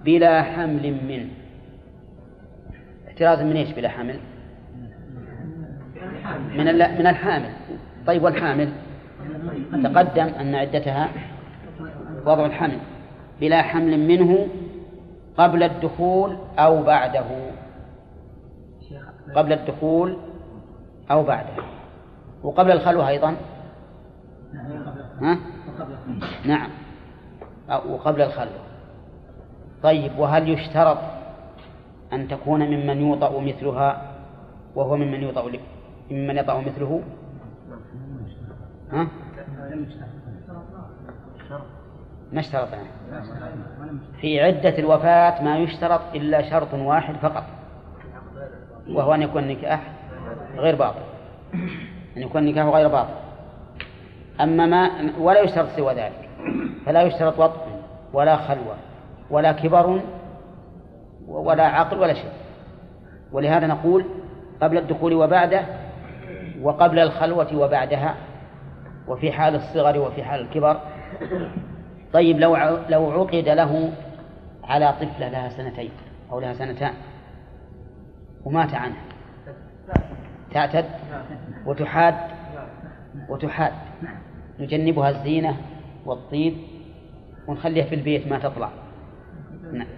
بلا 0.05 0.43
حمل 0.43 1.05
منه. 1.09 1.29
احتراز 3.09 3.41
من 3.41 3.57
إيش 3.57 3.73
بلا 3.73 3.89
حمل؟ 3.89 4.19
من 6.51 6.65
من 6.75 7.07
الحامل. 7.07 7.51
طيب 8.07 8.23
والحامل؟ 8.23 8.73
تقدم 9.73 10.27
أن 10.41 10.55
عدتها 10.55 11.09
وضع 12.27 12.47
الحمل. 12.47 12.79
بلا 13.41 13.63
حمل 13.63 13.99
منه 13.99 14.49
قبل 15.39 15.63
الدخول 15.63 16.37
أو 16.59 16.83
بعده. 16.83 17.25
قبل 19.35 19.53
الدخول 19.53 20.17
أو 21.11 21.23
بعده 21.23 21.63
وقبل 22.43 22.71
الخلوة 22.71 23.09
أيضا 23.09 23.37
ها؟ 25.21 25.39
نعم 26.45 26.71
وقبل 27.69 28.23
الخلوة 28.23 28.61
طيب 29.83 30.19
وهل 30.19 30.49
يشترط 30.49 30.99
أن 32.13 32.29
تكون 32.29 32.61
ممن 32.61 33.01
يوطأ 33.01 33.41
مثلها 33.41 34.03
وهو 34.75 34.97
ممن 34.97 35.23
يوطأ 35.23 35.51
ممن 36.11 36.37
يطأ 36.37 36.61
مثله 36.61 37.03
ها؟ 38.93 39.07
ما 42.33 42.41
اشترط 42.41 42.69
يعني. 42.73 42.89
في 44.21 44.41
عدة 44.41 44.79
الوفاة 44.79 45.45
ما 45.45 45.59
يشترط 45.59 46.01
إلا 46.15 46.51
شرط 46.51 46.75
واحد 46.75 47.15
فقط 47.17 47.45
وهو 48.89 49.15
أن 49.15 49.23
يكون 49.23 49.43
النكاح 49.43 50.00
غير 50.57 50.77
باطل. 50.77 51.01
أن 52.17 52.23
يكون 52.23 52.43
النكاح 52.43 52.67
غير 52.67 52.89
باطل. 52.89 53.15
أما 54.41 54.67
ما 54.67 54.91
ولا 55.19 55.41
يشترط 55.41 55.69
سوى 55.69 55.95
ذلك. 55.95 56.29
فلا 56.87 57.03
يشترط 57.03 57.39
وطء 57.39 57.67
ولا 58.13 58.37
خلوة 58.37 58.77
ولا 59.31 59.53
كبر 59.53 60.01
ولا 61.27 61.67
عقل 61.67 61.99
ولا 61.99 62.15
شيء. 62.15 62.31
ولهذا 63.33 63.67
نقول 63.67 64.05
قبل 64.63 64.79
الدخول 64.79 65.15
وبعده 65.15 65.65
وقبل 66.63 66.99
الخلوة 66.99 67.57
وبعدها 67.57 68.15
وفي 69.09 69.33
حال 69.33 69.55
الصغر 69.55 69.99
وفي 69.99 70.25
حال 70.25 70.41
الكبر. 70.41 70.81
طيب 72.13 72.39
لو 72.39 72.57
لو 72.89 73.11
عقد 73.11 73.49
له 73.49 73.93
على 74.65 74.93
طفلة 74.93 75.29
لها 75.29 75.49
سنتين 75.49 75.91
أو 76.33 76.41
لها 76.41 76.53
سنتان 76.53 76.93
ومات 78.45 78.75
عنها. 78.75 79.03
تعتد 80.53 80.85
وتحاد 81.67 82.15
وتحاد. 83.29 83.73
نجنبها 84.61 85.11
الزينة 85.11 85.57
والطيب 86.07 86.57
ونخليها 87.47 87.85
في 87.85 87.95
البيت 87.95 88.29
ما 88.29 88.39
تطلع. 88.39 88.69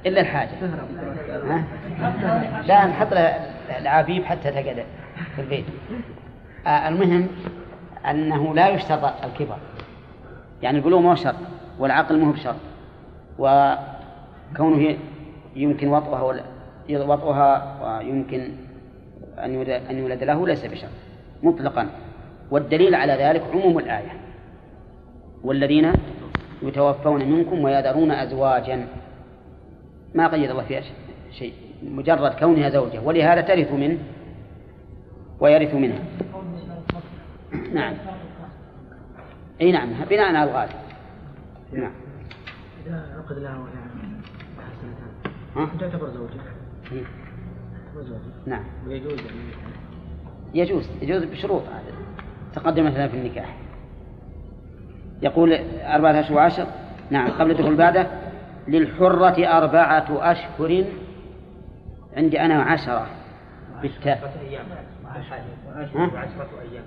إلا 0.07 0.21
الحاجة؟ 0.21 0.51
لا 2.63 2.87
نحط 2.87 3.09
العبيب 3.81 4.25
حتى 4.25 4.51
تقعد 4.51 4.85
في 5.37 5.43
البيت. 5.43 5.65
آه 6.67 6.89
المهم 6.89 7.29
أنه 8.11 8.55
لا 8.55 8.69
يشترط 8.69 9.25
الكبر. 9.25 9.57
يعني 10.63 10.79
البلوغ 10.79 11.01
مو 11.01 11.15
شرط 11.15 11.35
والعقل 11.79 12.19
مو 12.19 12.33
بشرط. 12.33 12.57
وكونه 13.39 14.97
يمكن 15.57 15.89
وطئها 15.89 16.43
وطئها 16.91 17.79
ويمكن 17.83 18.53
أن 19.39 19.99
يولد 19.99 20.23
له 20.25 20.47
ليس 20.47 20.67
بشرط 20.67 20.91
مطلقا. 21.43 21.91
والدليل 22.51 22.95
على 22.95 23.13
ذلك 23.13 23.43
عموم 23.53 23.79
الآية. 23.79 24.13
والذين 25.43 25.93
يتوفون 26.63 27.31
منكم 27.31 27.65
ويذرون 27.65 28.11
أزواجا. 28.11 28.87
ما 30.15 30.29
قيد 30.29 30.51
الله 30.51 30.63
فيها 30.63 30.83
شيء 31.33 31.53
مجرد 31.83 32.33
كونها 32.33 32.69
زوجة. 32.69 33.01
ولهذا 33.01 33.41
ترث 33.41 33.73
منه 33.73 33.99
ويرث 35.41 35.75
منها. 35.75 35.99
نعم. 37.73 37.95
إي 39.61 39.73
نعم 39.73 39.89
بناء 40.11 40.35
على 40.35 40.51
الغالب 40.51 40.73
نعم. 41.73 41.93
إذا 42.87 43.07
عقد 43.19 43.39
له 43.39 43.49
يعني 43.49 44.13
ها؟ 45.57 45.69
تعتبر 45.81 46.09
زوجة. 46.11 46.41
نعم. 48.47 48.65
ويجوز 48.87 49.13
يعني. 49.13 49.39
يجوز 50.55 50.91
يجوز 51.03 51.25
بشروط 51.25 51.63
هذا 51.63 51.95
تقدم 52.55 52.87
مثلا 52.87 53.09
في 53.09 53.17
النكاح. 53.17 53.57
يقول 55.23 55.53
أربعة 55.83 56.21
أشهر 56.21 56.37
وعشر 56.37 56.67
نعم 57.11 57.31
قبل 57.31 57.51
الدخول 57.51 57.77
بعده 57.77 58.07
للحرة 58.69 59.59
أربعة 59.59 60.33
أشهر 60.33 60.85
عندي 62.17 62.41
أنا 62.41 62.63
عشرة 62.63 63.07
بالتاء 63.83 64.35
أيام. 64.49 64.65
ها؟ 65.95 66.11
وعشرة 66.15 66.49
أيام 66.61 66.85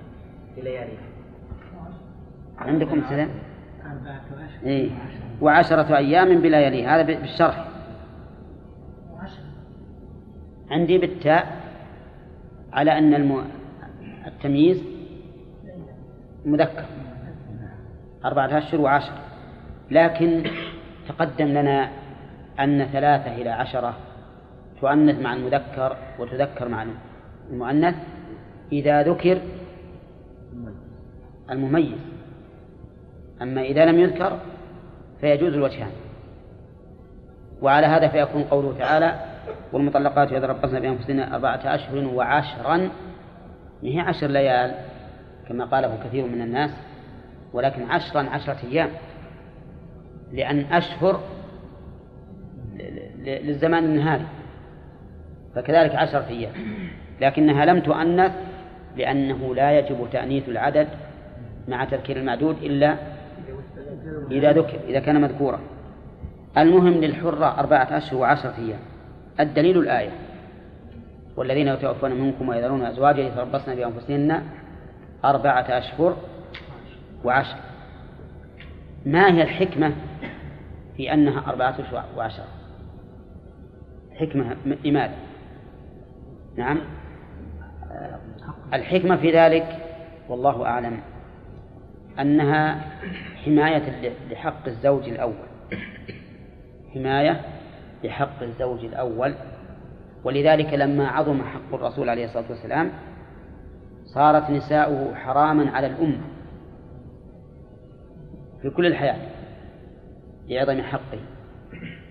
بلياليها 0.57 1.03
عندكم 2.57 3.01
سلام 3.09 3.29
أربعة 3.85 4.21
أشهر 4.45 4.65
إيه. 4.65 4.89
وعشرة. 5.41 5.97
أيام 5.97 6.41
بليالي 6.41 6.87
هذا 6.87 7.01
بالشرح. 7.01 7.65
عندي 10.71 10.97
بالتاء 10.97 11.61
على 12.73 12.97
أن 12.97 13.13
الم... 13.13 13.45
التمييز 14.27 14.83
مذكر. 16.45 16.85
أربعة 18.25 18.57
أشهر 18.57 18.81
وعشر. 18.81 19.13
لكن 19.91 20.43
تقدم 21.07 21.45
لنا 21.45 21.89
أن 22.59 22.85
ثلاثة 22.85 23.35
إلى 23.35 23.49
عشرة 23.49 23.93
تؤنث 24.81 25.19
مع 25.19 25.33
المذكر 25.33 25.97
وتذكر 26.19 26.67
مع 26.67 26.85
المؤنث 27.51 27.95
إذا 28.71 29.03
ذكر 29.03 29.41
المميز. 31.49 31.99
أما 33.41 33.61
إذا 33.61 33.85
لم 33.85 33.99
يذكر 33.99 34.39
فيجوز 35.21 35.53
الوجهان. 35.53 35.91
وعلى 37.61 37.87
هذا 37.87 38.07
فيكون 38.07 38.43
قوله 38.43 38.77
تعالى 38.77 39.34
والمطلقات 39.73 40.31
يتربصن 40.31 40.79
بأنفسهن 40.79 41.19
أربعة 41.19 41.61
أشهر 41.65 42.07
وعشرا. 42.07 42.89
هي 43.83 43.99
عشر 43.99 44.27
ليال؟ 44.27 44.71
كما 45.49 45.65
قاله 45.65 45.97
كثير 46.03 46.25
من 46.25 46.41
الناس. 46.41 46.71
ولكن 47.53 47.91
عشرا 47.91 48.29
عشرة 48.29 48.57
أيام. 48.71 48.89
لأن 50.31 50.65
أشهر 50.71 51.19
للزمان 53.19 53.83
النهاري. 53.83 54.25
فكذلك 55.55 55.95
عشرة 55.95 56.27
أيام. 56.27 56.51
لكنها 57.21 57.65
لم 57.65 57.79
تؤنث 57.79 58.31
لأنه 58.97 59.55
لا 59.55 59.79
يجب 59.79 60.07
تأنيث 60.11 60.49
العدد 60.49 60.87
مع 61.67 61.85
تذكير 61.85 62.17
المعدود 62.17 62.57
إلا 62.63 62.95
إذا 64.31 64.51
ذكر 64.51 64.79
إذا 64.87 64.99
كان 64.99 65.21
مذكورا. 65.21 65.59
المهم 66.57 66.93
للحرة 66.93 67.59
أربعة 67.59 67.97
أشهر 67.97 68.19
وعشرة 68.19 68.53
أيام. 68.57 68.79
الدليل 69.39 69.77
الآية. 69.77 70.11
والذين 71.37 71.67
يتوفون 71.67 72.11
منكم 72.11 72.49
ويذرون 72.49 72.85
أزواجا 72.85 73.21
يتربصن 73.23 73.75
بأنفسهن 73.75 74.43
أربعة 75.25 75.65
أشهر 75.77 76.17
وعشر. 77.23 77.57
ما 79.05 79.33
هي 79.33 79.43
الحكمة 79.43 79.93
في 80.97 81.13
أنها 81.13 81.49
أربعة 81.49 81.75
أشهر 81.79 82.05
وعشرة 82.17 82.47
حكمة 84.19 84.55
لماذا؟ 84.83 85.15
نعم. 86.57 86.79
الحكمة 88.73 89.15
في 89.15 89.31
ذلك 89.31 89.77
والله 90.29 90.65
أعلم 90.65 90.99
أنها 92.19 92.81
حماية 93.45 94.13
لحق 94.31 94.67
الزوج 94.67 95.09
الأول. 95.09 95.47
حماية 96.93 97.41
لحق 98.05 98.43
الزوج 98.43 98.85
الأول. 98.85 99.33
ولذلك 100.23 100.73
لما 100.73 101.07
عظم 101.07 101.41
حق 101.41 101.73
الرسول 101.73 102.09
عليه 102.09 102.25
الصلاة 102.25 102.45
والسلام 102.49 102.91
صارت 104.05 104.49
نساؤه 104.49 105.15
حراما 105.15 105.71
على 105.71 105.87
الأمة 105.87 106.21
في 108.61 108.69
كل 108.69 108.85
الحياة 108.85 109.17
لعظم 110.47 110.81
حقه. 110.81 111.19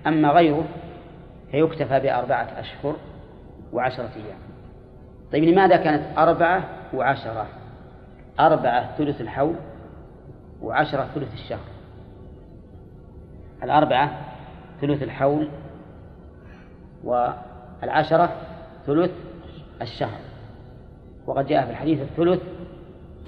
أما 0.07 0.29
غيره 0.29 0.65
فيكتفى 1.51 2.01
بأربعة 2.01 2.49
أشهر 2.61 2.97
وعشرة 3.73 4.11
أيام. 4.17 4.39
طيب 5.33 5.45
لماذا 5.45 5.77
كانت 5.77 6.19
أربعة 6.19 6.65
وعشرة؟ 6.95 7.47
أربعة 8.41 8.97
ثلث 8.97 9.21
الحول 9.21 9.55
وعشرة 10.63 11.09
ثلث 11.15 11.33
الشهر. 11.33 11.69
الأربعة 13.63 14.21
ثلث 14.81 15.03
الحول 15.03 15.49
والعشرة 17.05 18.33
ثلث 18.87 19.11
الشهر. 19.83 20.19
وقد 21.27 21.47
جاء 21.47 21.65
في 21.65 21.71
الحديث 21.71 22.01
الثلث 22.01 22.43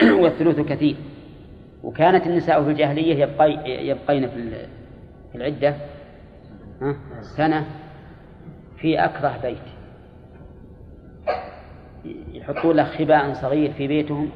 والثلث 0.22 0.60
كثير 0.60 0.96
وكانت 1.82 2.26
النساء 2.26 2.64
في 2.64 2.70
الجاهلية 2.70 3.24
يبقي 3.24 3.70
يبقين 3.86 4.28
في 4.28 4.66
العدة 5.34 5.76
سنة 7.36 7.66
في 8.76 9.04
أكره 9.04 9.38
بيت. 9.42 9.58
يحطون 12.32 12.76
له 12.76 12.84
خباء 12.84 13.32
صغير 13.32 13.72
في 13.72 13.86
بيتهم 13.88 14.30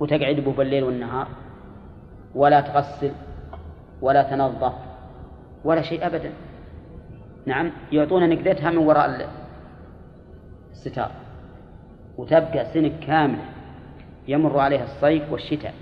وتقعد 0.00 0.36
به 0.36 0.52
بالليل 0.52 0.84
والنهار. 0.84 1.28
ولا 2.34 2.60
تغسل 2.60 3.12
ولا 4.02 4.22
تنظف 4.22 4.72
ولا 5.64 5.82
شيء 5.82 6.06
أبدا. 6.06 6.32
نعم 7.50 7.70
يعطون 7.92 8.28
نقدتها 8.28 8.70
من 8.70 8.78
وراء 8.78 9.28
الستار. 10.70 11.10
وتبقى 12.18 12.64
سنة 12.64 12.92
كاملة 13.06 13.44
يمر 14.28 14.58
عليها 14.58 14.84
الصيف 14.84 15.32
والشتاء. 15.32 15.74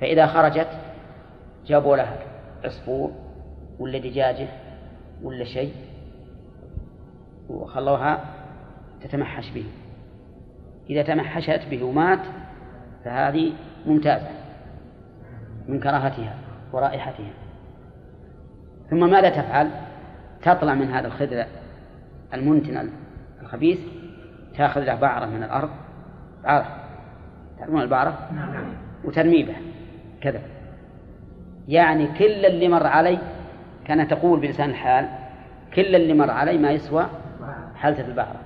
فإذا 0.00 0.26
خرجت 0.26 0.68
جابوا 1.66 1.96
لها 1.96 2.18
عصفور 2.64 3.12
ولا 3.78 3.98
دجاجة 3.98 4.48
ولا 5.22 5.44
شيء 5.44 5.74
وخلوها 7.48 8.24
تتمحش 9.02 9.50
به. 9.50 9.64
إذا 10.90 11.02
تمحشت 11.02 11.60
به 11.70 11.82
ومات 11.82 12.20
فهذه 13.04 13.52
ممتازة 13.86 14.30
من 15.68 15.80
كراهتها 15.80 16.34
ورائحتها. 16.72 17.30
ثم 18.90 19.10
ماذا 19.10 19.30
تفعل؟ 19.30 19.87
تطلع 20.42 20.74
من 20.74 20.90
هذا 20.90 21.06
الخدر 21.06 21.44
المنتن 22.34 22.90
الخبيث 23.42 23.80
تأخذ 24.56 24.80
له 24.80 24.94
بعرة 24.94 25.26
من 25.26 25.42
الأرض. 25.42 25.70
بعرة؟ 26.44 26.66
تعرفون 27.58 27.82
البعرة؟ 27.82 28.28
وترمي 29.04 29.42
به 29.42 29.56
كذا. 30.20 30.40
يعني 31.68 32.06
كل 32.06 32.46
اللي 32.46 32.68
مر 32.68 32.86
علي 32.86 33.18
كان 33.84 34.08
تقول 34.08 34.40
بلسان 34.40 34.70
الحال 34.70 35.08
كل 35.74 35.96
اللي 35.96 36.14
مر 36.14 36.30
علي 36.30 36.58
ما 36.58 36.70
يسوى 36.70 37.06
حالة 37.74 38.06
البعرة. 38.06 38.40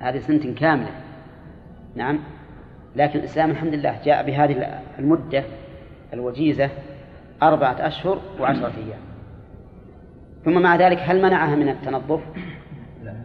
هذه 0.00 0.18
سنة 0.18 0.54
كاملة. 0.54 0.90
نعم. 1.94 2.18
لكن 2.96 3.18
الإسلام 3.18 3.50
الحمد 3.50 3.74
لله 3.74 4.00
جاء 4.04 4.26
بهذه 4.26 4.80
المدة 4.98 5.44
الوجيزة 6.12 6.70
أربعة 7.42 7.76
أشهر 7.86 8.18
وعشرة 8.40 8.72
أيام. 8.76 9.11
ثم 10.44 10.62
مع 10.62 10.76
ذلك 10.76 10.98
هل 10.98 11.22
منعها 11.22 11.56
من 11.56 11.68
التنظف؟ 11.68 12.20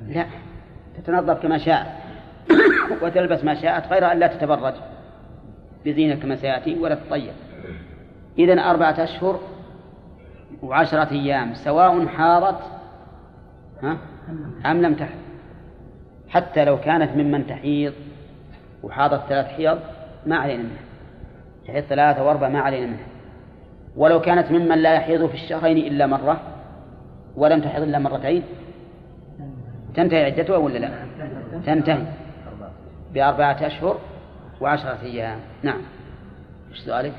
لا. 0.08 0.26
تتنظف 0.98 1.42
كما 1.42 1.58
شاءت 1.58 1.88
وتلبس 3.02 3.44
ما 3.44 3.62
شاءت 3.62 3.88
غير 3.88 4.12
أن 4.12 4.20
لا 4.20 4.28
تتبرج. 4.28 4.74
بزينة 5.86 6.16
كما 6.16 6.36
سيأتي 6.36 6.80
ولا 6.80 6.96
تطيب 6.96 7.34
إذن 8.40 8.60
أربعة 8.60 9.04
أشهر 9.04 9.40
وعشرة 10.64 11.12
أيام 11.12 11.54
سواء 11.54 12.06
حاضت 12.08 12.62
ها؟ 13.84 13.98
أم 14.66 14.82
لم 14.82 14.94
تحض 14.94 15.18
حتى 16.30 16.66
لو 16.66 16.80
كانت 16.80 17.18
ممن 17.18 17.48
تحيض 17.48 17.94
وحاضت 18.84 19.22
ثلاث 19.30 19.46
حيض 19.46 19.80
ما 20.26 20.38
علينا 20.38 20.64
منها. 20.64 20.84
تحيض 21.68 21.84
ثلاثة 21.84 22.24
وأربعة 22.24 22.50
ما 22.50 22.60
علينا 22.60 22.88
منها. 22.88 23.08
ولو 23.96 24.22
كانت 24.22 24.52
ممن 24.52 24.78
لا 24.78 24.94
يحيض 24.94 25.26
في 25.26 25.34
الشهرين 25.34 25.78
إلا 25.78 26.08
مرة 26.08 26.42
ولم 27.38 27.62
تحيض 27.62 27.84
إلا 27.84 28.00
مرتين 28.00 28.44
تنتهي 29.94 30.26
عدتها 30.26 30.58
ولا 30.58 30.78
لا؟ 30.78 30.90
تنتهي. 31.66 32.06
بأربعة 33.14 33.68
أشهر 33.68 33.98
وعشرة 34.62 35.02
أيام. 35.02 35.40
نعم. 35.64 35.82
إيش 36.72 36.80
سؤالك؟ 36.80 37.14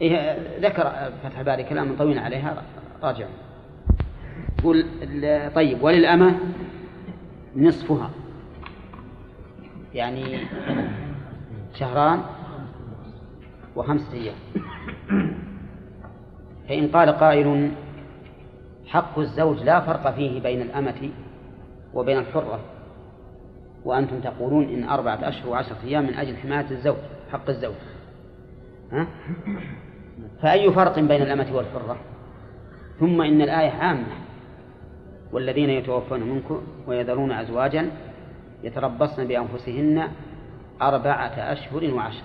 إيه 0.00 0.36
ذكر 0.60 0.92
فتح 1.22 1.38
الباري 1.38 1.64
كلام 1.64 1.96
طويل 1.96 2.18
عليها. 2.18 2.62
راجع 3.02 3.26
يقول 4.58 4.84
طيب 5.54 5.82
وللأمة 5.82 6.34
نصفها. 7.56 8.10
يعني 9.94 10.38
شهران 11.74 12.20
وخمسة 13.76 14.12
أيام. 14.12 14.34
فإن 16.68 16.88
قال 16.88 17.10
قائل 17.10 17.70
حق 18.86 19.18
الزوج 19.18 19.62
لا 19.62 19.80
فرق 19.80 20.14
فيه 20.14 20.40
بين 20.40 20.62
الأمة 20.62 21.10
وبين 21.94 22.18
الحرة. 22.18 22.60
وأنتم 23.84 24.20
تقولون 24.20 24.64
إن 24.64 24.88
أربعة 24.88 25.28
أشهر 25.28 25.48
وعشرة 25.48 25.76
أيام 25.84 26.04
من 26.06 26.14
أجل 26.14 26.36
حماية 26.36 26.70
الزوج 26.70 26.96
حق 27.32 27.48
الزوج. 27.48 27.74
ها؟ 28.92 29.06
فأي 30.42 30.72
فرق 30.72 30.98
بين 30.98 31.22
الأمة 31.22 31.56
والحرة؟ 31.56 31.96
ثم 33.00 33.22
إن 33.22 33.42
الآية 33.42 33.70
عامة 33.70 34.06
والذين 35.32 35.70
يتوفون 35.70 36.22
منكم 36.22 36.62
ويذرون 36.86 37.32
أزواجا 37.32 37.90
يتربصن 38.62 39.24
بأنفسهن 39.24 40.08
أربعة 40.82 41.52
أشهر 41.52 41.94
وعشر 41.94 42.22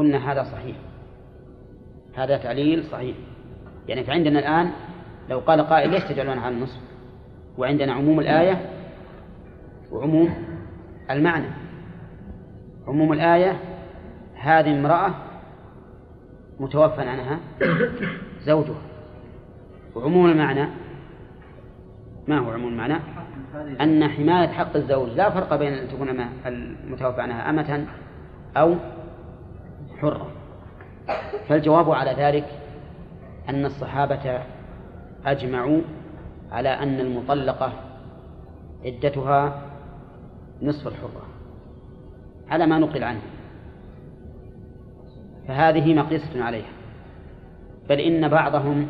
قلنا 0.00 0.32
هذا 0.32 0.42
صحيح. 0.42 0.76
هذا 2.14 2.36
تعليل 2.36 2.84
صحيح. 2.84 3.16
يعني 3.88 4.04
فعندنا 4.04 4.38
الآن 4.38 4.70
لو 5.28 5.38
قال 5.38 5.60
قائل 5.60 5.90
ليش 5.90 6.04
تجعلون 6.04 6.38
على 6.38 6.54
النصف؟ 6.54 6.80
وعندنا 7.58 7.92
عموم 7.92 8.20
الآية 8.20 8.70
وعموم 9.92 10.34
المعنى. 11.10 11.46
عموم 12.88 13.12
الآية 13.12 13.56
هذه 14.34 14.78
امرأة 14.78 15.14
متوفى 16.60 17.00
عنها 17.00 17.38
زوجها. 18.42 18.82
وعموم 19.94 20.30
المعنى 20.30 20.66
ما 22.28 22.38
هو 22.38 22.50
عموم 22.50 22.72
المعنى؟ 22.72 22.96
أن 23.80 24.08
حماية 24.08 24.48
حق 24.48 24.76
الزوج 24.76 25.08
لا 25.08 25.30
فرق 25.30 25.56
بين 25.56 25.72
أن 25.72 25.88
تكون 25.88 26.08
المتوفى 26.46 27.20
عنها 27.20 27.50
أمة 27.50 27.86
أو 28.56 28.74
حرة 30.00 30.30
فالجواب 31.48 31.90
على 31.90 32.10
ذلك 32.12 32.44
أن 33.48 33.64
الصحابة 33.64 34.40
أجمعوا 35.26 35.80
على 36.50 36.68
أن 36.68 37.00
المطلقة 37.00 37.72
عدتها 38.84 39.62
نصف 40.62 40.88
الحرة. 40.88 41.22
على 42.48 42.66
ما 42.66 42.78
نقل 42.78 43.04
عنه. 43.04 43.20
فهذه 45.48 45.94
مقيسة 45.94 46.44
عليها. 46.44 46.72
بل 47.88 48.00
إن 48.00 48.28
بعضهم 48.28 48.86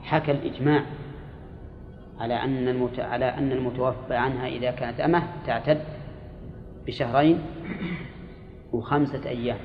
حكى 0.00 0.30
الإجماع 0.32 0.82
على 2.18 2.34
أن 2.34 2.68
المت... 2.68 3.00
على 3.00 3.24
أن 3.24 3.52
المتوفى 3.52 4.14
عنها 4.14 4.46
إذا 4.46 4.70
كانت 4.70 5.00
أمة 5.00 5.22
تعتد 5.46 5.80
بشهرين 6.86 7.40
وخمسة 8.72 9.28
أيام. 9.28 9.58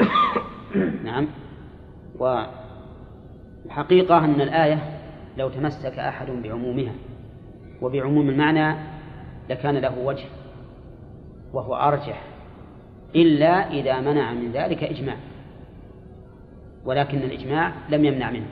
نعم. 1.04 1.28
والحقيقة 2.18 4.18
أن 4.18 4.40
الآية 4.40 4.78
لو 5.36 5.48
تمسك 5.48 5.98
أحد 5.98 6.30
بعمومها 6.30 6.92
وبعموم 7.82 8.28
المعنى 8.28 8.76
لكان 9.50 9.76
له 9.76 9.98
وجه 9.98 10.24
وهو 11.52 11.74
أرجح 11.74 12.22
إلا 13.14 13.70
إذا 13.70 14.00
منع 14.00 14.32
من 14.32 14.52
ذلك 14.52 14.84
إجماع. 14.84 15.16
ولكن 16.84 17.18
الإجماع 17.18 17.72
لم 17.88 18.04
يمنع 18.04 18.30
منه 18.30 18.46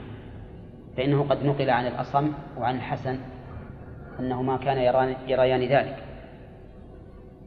فإنه 0.96 1.22
قد 1.22 1.44
نقل 1.44 1.70
عن 1.70 1.86
الأصم 1.86 2.32
وعن 2.58 2.76
الحسن 2.76 3.18
أنهما 4.20 4.56
كان 4.56 4.78
يريان 5.28 5.60
ذلك. 5.60 5.96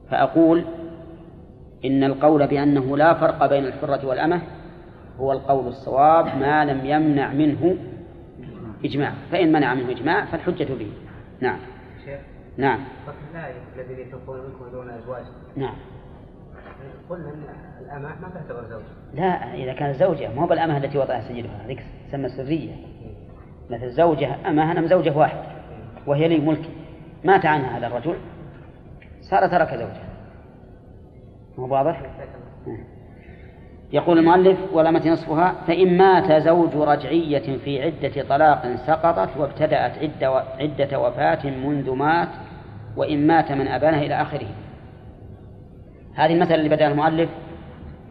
فأقول 0.10 0.64
إن 1.86 2.04
القول 2.04 2.48
بأنه 2.48 2.98
لا 2.98 3.14
فرق 3.14 3.46
بين 3.46 3.66
الحرة 3.66 4.06
والأمة 4.06 4.42
هو 5.20 5.32
القول 5.32 5.68
الصواب 5.68 6.26
ما 6.26 6.66
لم 6.66 6.86
يمنع 6.86 7.34
منه 7.34 7.78
إجماع. 8.86 9.14
فإن 9.32 9.52
منع 9.52 9.74
منه 9.74 9.92
إجماع 9.92 10.26
فالحجة 10.26 10.74
به. 10.74 10.92
نعم. 11.40 11.60
شيخ. 12.06 12.20
نعم. 12.58 12.80
الآية 13.32 13.54
الذين 13.76 14.08
يتوفون 14.08 14.38
منكم 14.38 14.72
دون 14.72 14.90
أزواج. 14.90 15.24
نعم. 15.56 15.76
قلنا 17.10 17.30
أن 17.30 17.44
الأمة 17.86 18.10
ما 18.22 18.30
تعتبر 18.34 18.64
زوج. 18.70 18.82
لا 19.14 19.54
إذا 19.54 19.74
كانت 19.74 19.96
زوجة 19.96 20.30
مو 20.36 20.48
بالأمة 20.48 20.78
التي 20.78 20.98
وضعها 20.98 21.28
سيدها. 21.28 21.66
هذيك 21.66 21.84
تسمى 22.08 22.30
سرية. 22.30 22.76
مثل 23.70 23.90
زوجة 23.90 24.50
أمة 24.50 24.72
أنا 24.72 24.88
زوجة 24.88 25.18
واحد 25.18 25.38
وهي 26.08 26.28
لي 26.28 26.38
ملك 26.38 26.70
مات 27.24 27.46
عنها 27.46 27.78
هذا 27.78 27.88
الرجل 27.88 28.16
صار 29.22 29.48
ترك 29.48 29.70
زوجها. 29.70 30.07
واضح؟ 31.58 32.02
يقول 33.94 34.18
المؤلف 34.18 34.58
ولمت 34.74 35.08
نصفها 35.08 35.56
فإن 35.68 35.98
مات 35.98 36.32
زوج 36.32 36.76
رجعية 36.76 37.58
في 37.58 37.82
عدة 37.84 38.24
طلاق 38.30 38.76
سقطت 38.76 39.38
وابتدأت 39.38 39.98
عدة, 39.98 40.44
عدة 40.60 41.00
وفاة 41.00 41.50
منذ 41.50 41.92
مات 41.92 42.30
وإن 42.98 43.28
مات 43.28 43.52
من 43.52 43.68
أبانه 43.68 43.98
إلى 44.02 44.22
آخره 44.22 44.48
هذه 46.16 46.34
المثل 46.34 46.54
اللي 46.54 46.70
بدأ 46.70 46.88
المؤلف 46.88 47.30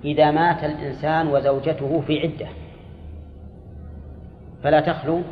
إذا 0.05 0.31
مات 0.31 0.65
الإنسان 0.65 1.27
وزوجته 1.29 2.01
في 2.07 2.21
عدة 2.21 2.47
فلا 4.63 4.81
تخلو 4.81 5.23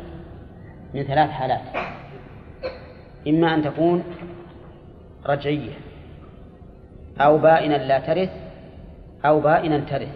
من 0.93 1.03
ثلاث 1.03 1.29
حالات 1.29 1.61
إما 3.27 3.55
أن 3.55 3.63
تكون 3.63 4.03
رجعية 5.25 5.71
أو 7.21 7.37
بائنا 7.37 7.73
لا 7.73 7.99
ترث 7.99 8.29
أو 9.25 9.39
بائنا 9.39 9.79
ترث. 9.79 10.15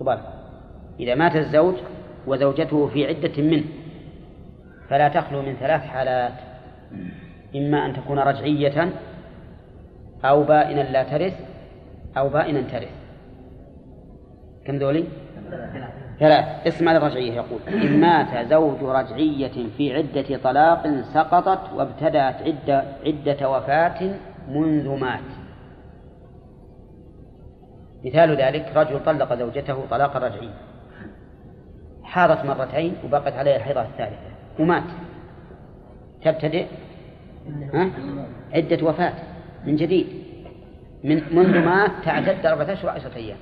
طبعا 0.00 0.20
إذا 1.00 1.14
مات 1.14 1.36
الزوج 1.36 1.74
وزوجته 2.26 2.86
في 2.86 3.06
عدة 3.06 3.42
منه 3.42 3.64
فلا 4.88 5.08
تخلو 5.08 5.42
من 5.42 5.54
ثلاث 5.54 5.82
حالات. 5.82 6.32
إما 7.56 7.86
أن 7.86 7.92
تكون 7.92 8.18
رجعية 8.18 8.92
أو 10.24 10.42
بائنا 10.42 10.80
لا 10.80 11.02
ترث 11.02 11.34
أو 12.16 12.28
بائنا 12.28 12.60
ترث. 12.60 12.94
كم 14.64 14.76
ذولي؟ 14.76 15.04
ثلاث. 16.18 16.66
اسمع 16.66 16.92
للرجعية 16.92 17.32
يقول 17.32 17.60
إن 17.68 18.00
مات 18.00 18.46
زوج 18.50 18.82
رجعية 18.82 19.68
في 19.76 19.94
عدة 19.94 20.36
طلاق 20.44 20.86
سقطت 21.14 21.72
وابتدأت 21.72 22.34
عدة, 22.42 22.84
عدة 23.06 23.50
وفاة 23.50 24.14
منذ 24.48 24.88
مات. 24.88 25.20
مثال 28.04 28.36
ذلك 28.36 28.72
رجل 28.76 29.04
طلق 29.04 29.34
زوجته 29.34 29.86
طلاقا 29.90 30.18
رجعيا 30.18 30.54
حاضت 32.02 32.44
مرتين 32.44 32.94
وبقت 33.04 33.32
عليها 33.32 33.56
الحيضة 33.56 33.82
الثالثة 33.82 34.30
ومات. 34.58 34.82
تبتدئ؟ 36.24 36.66
عدة 38.52 38.86
وفاة 38.86 39.12
من 39.66 39.76
جديد. 39.76 40.06
من 41.04 41.22
منذ 41.32 41.64
مات 41.64 41.90
تعتد 42.04 42.46
أربعة 42.46 42.72
أشهر 42.72 42.86
وعشرة 42.86 43.16
أيام. 43.16 43.38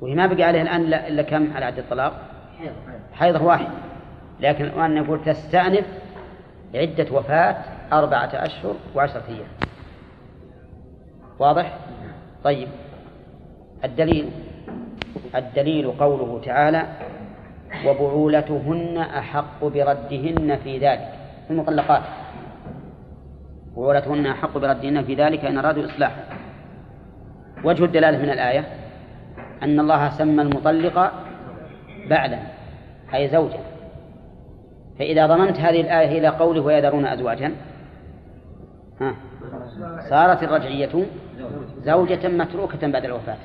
وهي 0.00 0.14
ما 0.14 0.26
بقي 0.26 0.42
عليها 0.42 0.62
الآن 0.62 0.80
إلا 0.94 1.22
كم 1.22 1.52
على 1.52 1.64
عدة 1.64 1.78
الطلاق 1.78 2.20
حيضة 3.12 3.42
واحد. 3.42 3.68
لكن 4.40 4.64
الآن 4.64 4.94
نقول 4.94 5.24
تستأنف 5.24 5.86
عدة 6.74 7.06
وفاة 7.12 7.56
أربعة 7.92 8.30
أشهر 8.32 8.74
وعشرة 8.94 9.22
أيام. 9.28 9.46
واضح؟ 11.38 11.78
طيب. 12.44 12.68
الدليل 13.84 14.30
الدليل 15.34 15.90
قوله 15.90 16.40
تعالى 16.44 16.86
وبعولتهن 17.86 18.98
أحق 18.98 19.64
بردهن 19.64 20.56
في 20.56 20.78
ذلك. 20.78 21.12
المطلقات. 21.50 22.02
بعولتهن 23.76 24.26
أحق 24.26 24.58
بردهن 24.58 25.04
في 25.04 25.14
ذلك 25.14 25.44
إن 25.44 25.58
أرادوا 25.58 25.84
إصلاحا 25.84 26.24
وجه 27.64 27.84
الدلالة 27.84 28.18
من 28.18 28.30
الآية 28.30 28.64
أن 29.62 29.80
الله 29.80 30.08
سمى 30.08 30.42
المطلق 30.42 31.12
بعلا 32.10 32.38
أي 33.14 33.28
زوجا. 33.28 33.60
فإذا 34.98 35.26
ضمنت 35.26 35.60
هذه 35.60 35.80
الآية 35.80 36.18
إلى 36.18 36.28
قوله 36.28 36.60
ويذرون 36.60 37.06
أزواجا 37.06 37.52
ها 39.00 39.14
صارت 40.10 40.42
الرجعية 40.42 41.06
زوجة 41.84 42.28
متروكة 42.28 42.88
بعد 42.90 43.04
الوفاة. 43.04 43.36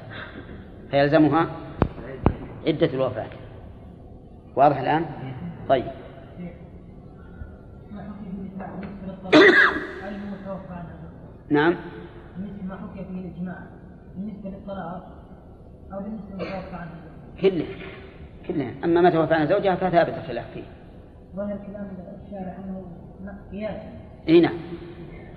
فيلزمها 0.91 1.47
عدة 2.67 2.93
الوفاة. 2.93 3.27
واضح 4.55 4.79
الآن؟ 4.79 5.05
طيب. 5.69 5.85
نعم. 11.49 11.75
بالنسبة 12.37 12.63
ما 12.63 12.75
حكي 12.75 13.05
فيه 13.05 13.19
الإجماع 13.19 13.55
بالنسبة 14.15 14.49
للطلاق 14.49 15.07
أو 15.93 15.99
بالنسبة 15.99 16.29
للمتوفى 16.31 16.75
عنه 16.75 16.91
كله 17.41 17.65
كله 18.47 18.73
أما 18.83 19.01
ما 19.01 19.09
توفى 19.09 19.33
عن 19.33 19.47
زوجها 19.47 19.75
فثابت 19.75 20.17
الخلاف 20.17 20.45
فيه. 20.53 20.63
ظاهر 21.35 21.57
كلام 21.67 21.87
الشارع 22.25 22.55
أنه 22.57 22.85
قياس. 23.51 23.81
إي 24.27 24.41
نعم. 24.41 24.57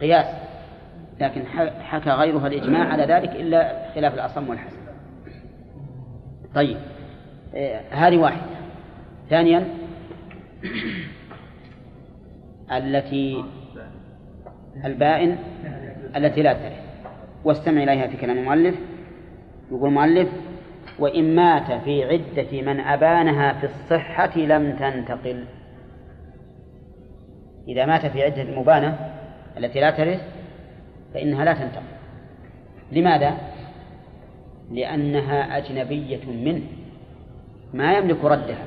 قياس. 0.00 0.51
لكن 1.22 1.44
حكى 1.82 2.10
غيرها 2.10 2.46
الإجماع 2.46 2.88
على 2.88 3.04
ذلك 3.04 3.30
إلا 3.30 3.90
خلاف 3.94 4.14
الأصم 4.14 4.48
والحسن. 4.48 4.76
طيب. 6.54 6.76
إيه 7.54 7.80
هذه 7.90 8.16
واحدة. 8.16 8.42
ثانيا. 9.30 9.64
التي 12.72 13.44
البائن 14.84 15.36
التي 16.16 16.42
لا 16.42 16.52
ترث. 16.52 16.72
واستمع 17.44 17.82
إليها 17.82 18.06
في 18.06 18.16
كلام 18.16 18.38
المؤلف. 18.38 18.74
يقول 19.70 19.88
المؤلف 19.88 20.28
وإن 20.98 21.34
مات 21.34 21.72
في 21.84 22.04
عدة 22.04 22.62
من 22.62 22.80
أبانها 22.80 23.52
في 23.52 23.66
الصحة 23.66 24.38
لم 24.38 24.76
تنتقل. 24.76 25.44
إذا 27.68 27.86
مات 27.86 28.06
في 28.06 28.22
عدة 28.22 28.42
المبانة 28.42 28.98
التي 29.58 29.80
لا 29.80 29.90
ترث 29.90 30.41
فإنها 31.14 31.44
لا 31.44 31.52
تنتقل. 31.52 31.82
لماذا؟ 32.92 33.36
لأنها 34.70 35.58
أجنبية 35.58 36.24
منه 36.26 36.62
ما 37.74 37.92
يملك 37.92 38.24
ردها. 38.24 38.64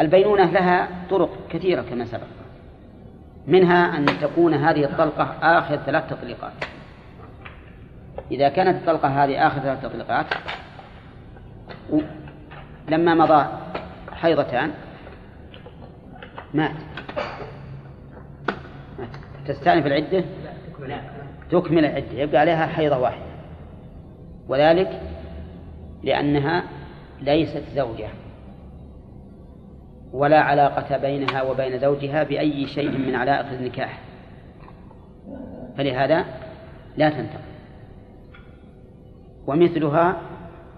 البينونة 0.00 0.50
لها 0.50 0.88
طرق 1.10 1.30
كثيرة 1.50 1.82
كما 1.82 2.04
سبق. 2.04 2.26
منها 3.46 3.98
أن 3.98 4.06
تكون 4.06 4.54
هذه 4.54 4.84
الطلقة 4.84 5.24
آخر 5.42 5.76
ثلاث 5.76 6.10
تطليقات. 6.10 6.52
إذا 8.30 8.48
كانت 8.48 8.76
الطلقة 8.76 9.24
هذه 9.24 9.46
آخر 9.46 9.60
ثلاث 9.60 9.82
تطليقات 9.82 10.26
لما 12.88 13.14
مضى 13.14 13.46
حيضتان 14.12 14.70
مات. 16.54 16.74
تستأنف 19.46 19.86
العدة؟ 19.86 20.24
تكمل 21.50 21.84
العدة 21.84 22.12
يبقى 22.12 22.40
عليها 22.40 22.66
حيضة 22.66 22.98
واحدة. 22.98 23.32
وذلك 24.48 25.00
لأنها 26.02 26.64
ليست 27.20 27.62
زوجة. 27.74 28.08
ولا 30.12 30.40
علاقة 30.40 30.96
بينها 30.96 31.42
وبين 31.42 31.78
زوجها 31.78 32.22
بأي 32.22 32.66
شيء 32.66 32.98
من 32.98 33.14
علائق 33.14 33.46
النكاح. 33.46 34.00
فلهذا 35.76 36.24
لا 36.96 37.10
تنتقل. 37.10 37.52
ومثلها 39.46 40.16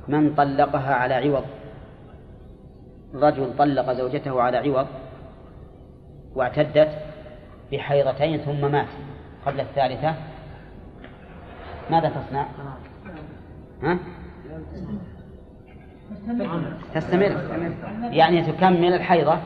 من 0.08 0.34
طلقها 0.34 0.94
على 0.94 1.14
عوض. 1.14 1.44
رجل 3.14 3.56
طلق 3.58 3.92
زوجته 3.92 4.42
على 4.42 4.56
عوض 4.56 4.86
واعتدت 6.34 6.88
بحيضتين 7.72 8.38
ثم 8.38 8.72
مات. 8.72 8.88
قبل 9.46 9.60
الثالثة 9.60 10.14
ماذا 11.90 12.08
تصنع؟ 12.08 12.46
ها؟ 13.82 13.98
تستمر 16.94 17.36
يعني 18.10 18.42
تكمل 18.42 18.94
الحيضة 18.94 19.38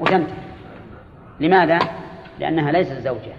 وتنتهي 0.00 0.34
لماذا؟ 1.40 1.78
لأنها 2.38 2.72
ليست 2.72 2.92
زوجة 2.92 3.32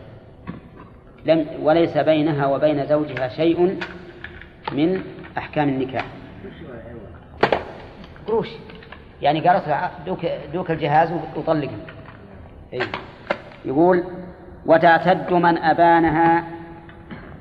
لم 1.26 1.48
وليس 1.62 1.98
بينها 1.98 2.48
وبين 2.48 2.86
زوجها 2.86 3.28
شيء 3.28 3.80
من 4.72 5.04
أحكام 5.38 5.70
النكاح 5.70 6.06
قروش 8.28 8.48
يعني 9.22 9.48
قالت 9.48 9.92
دوك, 10.06 10.20
دوك 10.54 10.72
الجهاز 10.72 11.12
وطلقها 11.38 11.78
إيه. 12.74 12.84
يقول 13.66 14.04
وتعتد 14.66 15.34
من 15.34 15.58
أبانها 15.58 16.44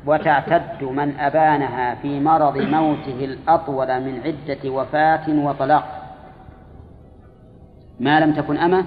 وتعتد 0.06 0.84
من 0.84 1.20
أبانها 1.20 1.94
في 1.94 2.20
مرض 2.20 2.58
موته 2.58 3.24
الأطول 3.24 4.00
من 4.00 4.20
عدة 4.24 4.70
وفاة 4.70 5.28
وطلاق. 5.28 6.16
ما 8.00 8.20
لم 8.20 8.32
تكن 8.32 8.56
أمة 8.56 8.84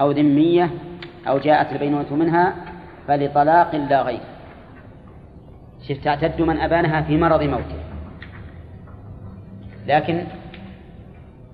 أو 0.00 0.10
ذمية 0.10 0.70
أو 1.28 1.38
جاءت 1.38 1.72
البينونة 1.72 2.14
منها 2.14 2.54
فلطلاق 3.08 3.76
لا 3.76 4.02
غير. 4.02 4.20
شف 5.88 6.04
تعتد 6.04 6.42
من 6.42 6.60
أبانها 6.60 7.00
في 7.02 7.16
مرض 7.16 7.42
موته. 7.42 7.78
لكن 9.86 10.24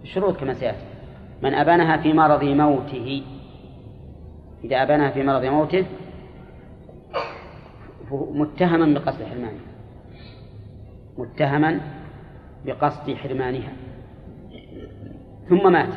شروط 0.04 0.36
كما 0.36 0.54
سيأتي. 0.54 0.84
من 1.42 1.54
أبانها 1.54 1.96
في 1.96 2.12
مرض 2.12 2.44
موته 2.44 3.22
إذا 4.64 4.82
أبانها 4.82 5.10
في 5.10 5.22
مرض 5.22 5.44
موته 5.44 5.84
متهما 8.10 8.98
بقصد 8.98 9.22
حرمانها. 9.24 9.68
متهما 11.18 11.80
بقصد 12.66 13.14
حرمانها. 13.14 13.72
ثم 15.48 15.72
مات. 15.72 15.88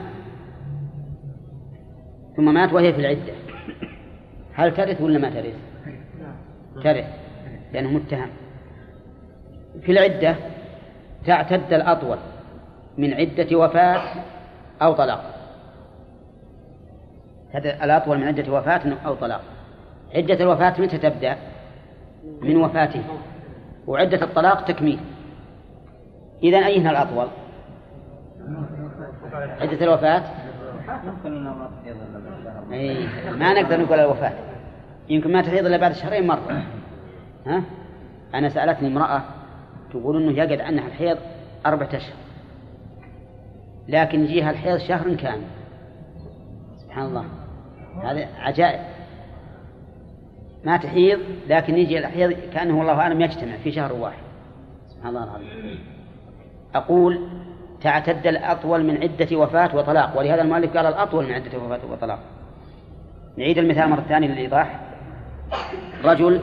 ثم 2.37 2.53
مات 2.53 2.73
وهي 2.73 2.93
في 2.93 2.99
العدة. 2.99 3.33
هل 4.53 4.73
ترث 4.73 5.01
ولا 5.01 5.19
ما 5.19 5.29
ترث؟ 5.29 5.55
ترث 6.83 7.05
لأنه 7.73 7.89
متهم. 7.91 8.29
في 9.81 9.91
العدة 9.91 10.35
تعتد 11.25 11.73
الأطول 11.73 12.17
من 12.97 13.13
عدة 13.13 13.57
وفاة 13.57 14.23
أو 14.81 14.93
طلاق. 14.93 15.40
الأطول 17.55 18.17
من 18.17 18.27
عدة 18.27 18.53
وفاة 18.53 18.81
أو 19.05 19.15
طلاق. 19.15 19.41
عدة 20.15 20.33
الوفاة 20.33 20.81
متى 20.81 20.97
تبدأ؟ 20.97 21.35
من 22.41 22.57
وفاته. 22.57 23.03
وعدة 23.87 24.21
الطلاق 24.21 24.65
تكميل. 24.65 24.99
إذا 26.43 26.57
أيهما 26.57 26.91
الأطول؟ 26.91 27.27
عدة 29.61 29.85
الوفاة؟ 29.85 30.23
أي 32.71 33.07
ما 33.31 33.53
نقدر 33.53 33.81
نقول 33.81 33.99
الوفاة. 33.99 34.33
يمكن 35.09 35.31
ما 35.31 35.41
تحيض 35.41 35.65
إلا 35.65 35.77
بعد 35.77 35.91
شهرين 35.91 36.27
مرة. 36.27 36.63
ها؟ 37.47 37.63
أنا 38.33 38.49
سألتني 38.49 38.87
امرأة 38.87 39.21
تقول 39.91 40.23
إنه 40.23 40.31
يقعد 40.31 40.61
عنها 40.61 40.87
الحيض 40.87 41.17
أربعة 41.65 41.89
أشهر. 41.93 42.15
لكن 43.87 44.23
يجيها 44.23 44.51
الحيض 44.51 44.77
شهر 44.77 45.15
كامل. 45.15 45.60
سبحان 46.91 47.05
الله. 47.05 47.25
هذا 48.03 48.27
عجائب. 48.39 48.79
ما 50.63 50.77
تحيض 50.77 51.19
لكن 51.49 51.77
يجي 51.77 51.97
الحيض 51.97 52.31
كأنه 52.53 52.77
والله 52.77 52.93
أعلم 52.93 53.21
يجتمع 53.21 53.57
في 53.63 53.71
شهر 53.71 53.93
واحد. 53.93 54.23
سبحان 54.89 55.09
الله 55.09 55.23
العظيم. 55.23 55.79
أقول 56.75 57.27
تعتد 57.81 58.27
الأطول 58.27 58.83
من 58.83 58.97
عدة 58.97 59.37
وفاة 59.37 59.75
وطلاق. 59.75 60.19
ولهذا 60.19 60.41
المؤلف 60.41 60.77
قال 60.77 60.85
الأطول 60.85 61.25
من 61.25 61.31
عدة 61.31 61.59
وفاة 61.59 61.79
وطلاق. 61.91 62.19
نعيد 63.37 63.57
المثال 63.57 63.89
مرة 63.89 64.01
ثانية 64.01 64.27
للإيضاح. 64.27 64.79
رجل 66.03 66.41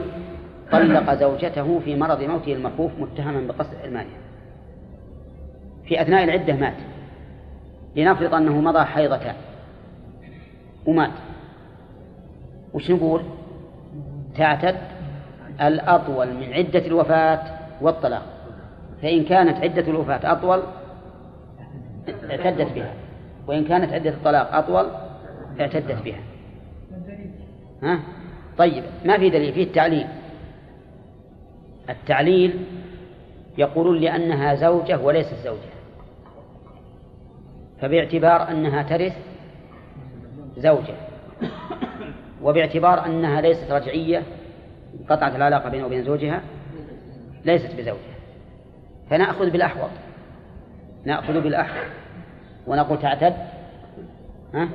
طلق 0.71 1.13
زوجته 1.13 1.79
في 1.79 1.95
مرض 1.95 2.23
موته 2.23 2.53
المخوف 2.53 2.91
متهما 2.99 3.47
بقصد 3.47 3.75
إرمانها 3.83 4.19
في 5.85 6.01
أثناء 6.01 6.23
العدة 6.23 6.53
مات. 6.53 6.77
لنفرض 7.95 8.33
أنه 8.33 8.61
مضى 8.61 8.85
حيضتان. 8.85 9.35
ومات. 10.89 11.11
وش 12.73 12.91
نقول؟ 12.91 13.21
تعتد 14.37 14.77
الأطول 15.61 16.33
من 16.33 16.53
عدة 16.53 16.85
الوفاة 16.85 17.41
والطلاق. 17.81 18.25
فإن 19.01 19.23
كانت 19.23 19.57
عدة 19.57 19.81
الوفاة 19.81 20.31
أطول 20.31 20.63
اعتدت 22.29 22.71
بها. 22.75 22.93
وإن 23.47 23.65
كانت 23.65 23.93
عدة 23.93 24.09
الطلاق 24.09 24.55
أطول 24.55 24.85
اعتدت 25.59 26.03
بها. 26.05 26.19
ها؟ 27.83 27.99
طيب 28.57 28.83
ما 29.05 29.17
في 29.17 29.29
دليل؟ 29.29 29.53
فيه 29.53 29.63
التعليل. 29.63 30.07
التعليل 31.89 32.65
يقولون 33.57 33.97
لأنها 33.97 34.55
زوجة 34.55 34.99
وليست 34.99 35.35
زوجة. 35.43 35.69
فباعتبار 37.81 38.51
أنها 38.51 38.83
ترث 38.83 39.28
زوجة. 40.57 40.95
وباعتبار 42.41 43.05
أنها 43.05 43.41
ليست 43.41 43.71
رجعية 43.71 44.23
قطعت 45.09 45.35
العلاقة 45.35 45.69
بينه 45.69 45.85
وبين 45.85 46.03
زوجها 46.03 46.41
ليست 47.45 47.75
بزوجها 47.75 48.15
فنأخذ 49.09 49.49
بالأحوط. 49.49 49.89
نأخذ 51.05 51.41
بالأحوط. 51.41 51.85
ونقول 52.67 52.99
تعتد 52.99 53.33
ها 54.53 54.69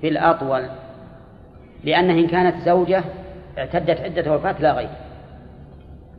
في 0.00 0.08
الأطول. 0.08 0.66
لأنها 1.84 2.14
إن 2.14 2.26
كانت 2.26 2.62
زوجة 2.64 3.04
اعتدت 3.58 4.00
عدة 4.00 4.32
وفاة 4.32 4.56
لا 4.60 4.72
غير. 4.72 4.90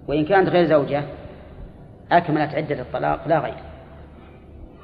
وإن 0.08 0.26
كانت 0.26 0.50
غير 0.50 0.66
زوجة 0.66 1.04
أكملت 2.12 2.56
عدة 2.56 2.82
الطلاق 2.82 3.28
لا 3.28 3.40
غير. 3.40 3.58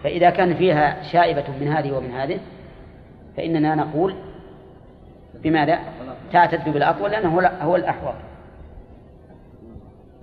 فإذا 0.04 0.30
كان 0.30 0.56
فيها 0.56 1.04
شائبة 1.04 1.44
من 1.60 1.68
هذه 1.68 1.92
ومن 1.92 2.12
هذه 2.12 2.40
فإننا 3.38 3.76
نقول 3.76 4.16
بماذا؟ 5.44 5.80
تعتد 6.32 6.74
بالأطول 6.74 7.12
لأنه 7.12 7.40
هو 7.62 7.76
الأحوط. 7.76 8.14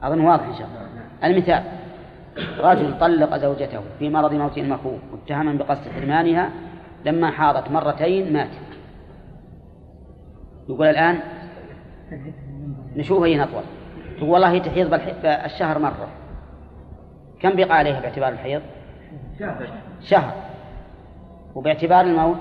أظن 0.03 0.21
واضح 0.21 0.47
إن 0.47 0.55
شاء 0.55 0.67
الله. 0.67 0.89
المثال. 1.25 1.63
رجل 2.59 2.99
طلق 2.99 3.37
زوجته 3.37 3.81
في 3.99 4.11
مرض 4.11 4.35
موت 4.35 4.59
مخوف 4.59 5.01
متهما 5.13 5.53
بقصد 5.53 5.91
حرمانها 5.91 6.51
لما 7.05 7.31
حاضت 7.31 7.71
مرتين 7.71 8.33
مات. 8.33 8.51
يقول 10.69 10.87
الآن 10.87 11.19
نشوف 12.97 13.25
أين 13.25 13.41
أطول. 13.41 13.63
تقول 14.17 14.31
والله 14.31 14.59
تحيض 14.59 14.91
بالشهر 14.91 15.79
مرة. 15.79 16.09
كم 17.41 17.57
بقى 17.57 17.77
عليها 17.77 18.01
باعتبار 18.01 18.33
الحيض؟ 18.33 18.63
شهر. 19.39 19.69
شهر. 20.01 20.33
وباعتبار 21.55 22.01
الموت؟ 22.01 22.41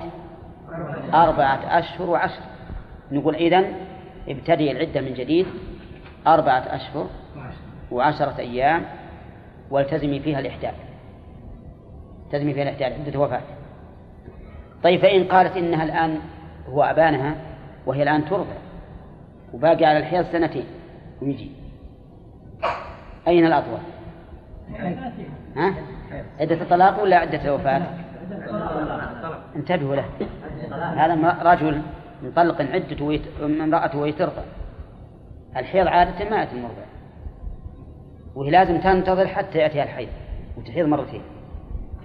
أربعة 1.14 1.80
أشهر 1.80 2.10
وعشر. 2.10 2.42
نقول 3.12 3.36
إذن 3.36 3.74
ابتدي 4.28 4.72
العدة 4.72 5.02
من 5.02 5.14
جديد. 5.14 5.46
أربعة 6.28 6.60
أشهر 6.60 7.08
وعشرة 7.92 8.40
أيام 8.40 8.84
والتزمي 9.72 10.20
فيها 10.20 10.40
الإحداث. 10.40 10.76
تزمي 12.32 12.54
فيها 12.54 12.64
الاحتيال 12.64 12.94
عدة 12.94 13.20
وفاة. 13.20 13.42
طيب 14.84 15.02
فإن 15.02 15.24
قالت 15.24 15.58
إنها 15.58 15.84
الآن 15.84 16.20
هو 16.68 16.84
أبانها 16.84 17.36
وهي 17.86 18.04
الآن 18.04 18.26
ترضع 18.26 18.56
وباقي 19.54 19.86
على 19.86 19.98
الحيض 19.98 20.26
سنتين 20.32 20.66
ويجي. 21.22 21.52
أين 23.28 23.46
الأطول؟ 23.46 23.80
ها؟ 25.56 25.74
عدة 26.40 26.62
الطلاق 26.62 27.04
ولا 27.04 27.18
عدة 27.18 27.46
الوفاة؟ 27.46 27.82
انتبهوا 29.56 29.96
له. 29.96 30.06
هذا 30.74 31.38
رجل 31.54 31.82
مطلق 32.24 32.62
عدته 32.62 33.06
ويت... 33.06 33.22
امرأته 33.42 34.00
وهي 34.00 34.12
ترضع 34.12 34.42
الحيض 35.58 35.88
عادة 35.88 36.30
ما 36.30 36.38
يأتي 36.38 36.56
المرضع. 36.56 36.86
وهي 38.36 38.52
لازم 38.52 38.82
تنتظر 38.82 39.28
حتى 39.28 39.58
يأتيها 39.58 39.84
الحيض 39.84 40.10
وتحيض 40.58 40.86
مرتين. 40.88 41.22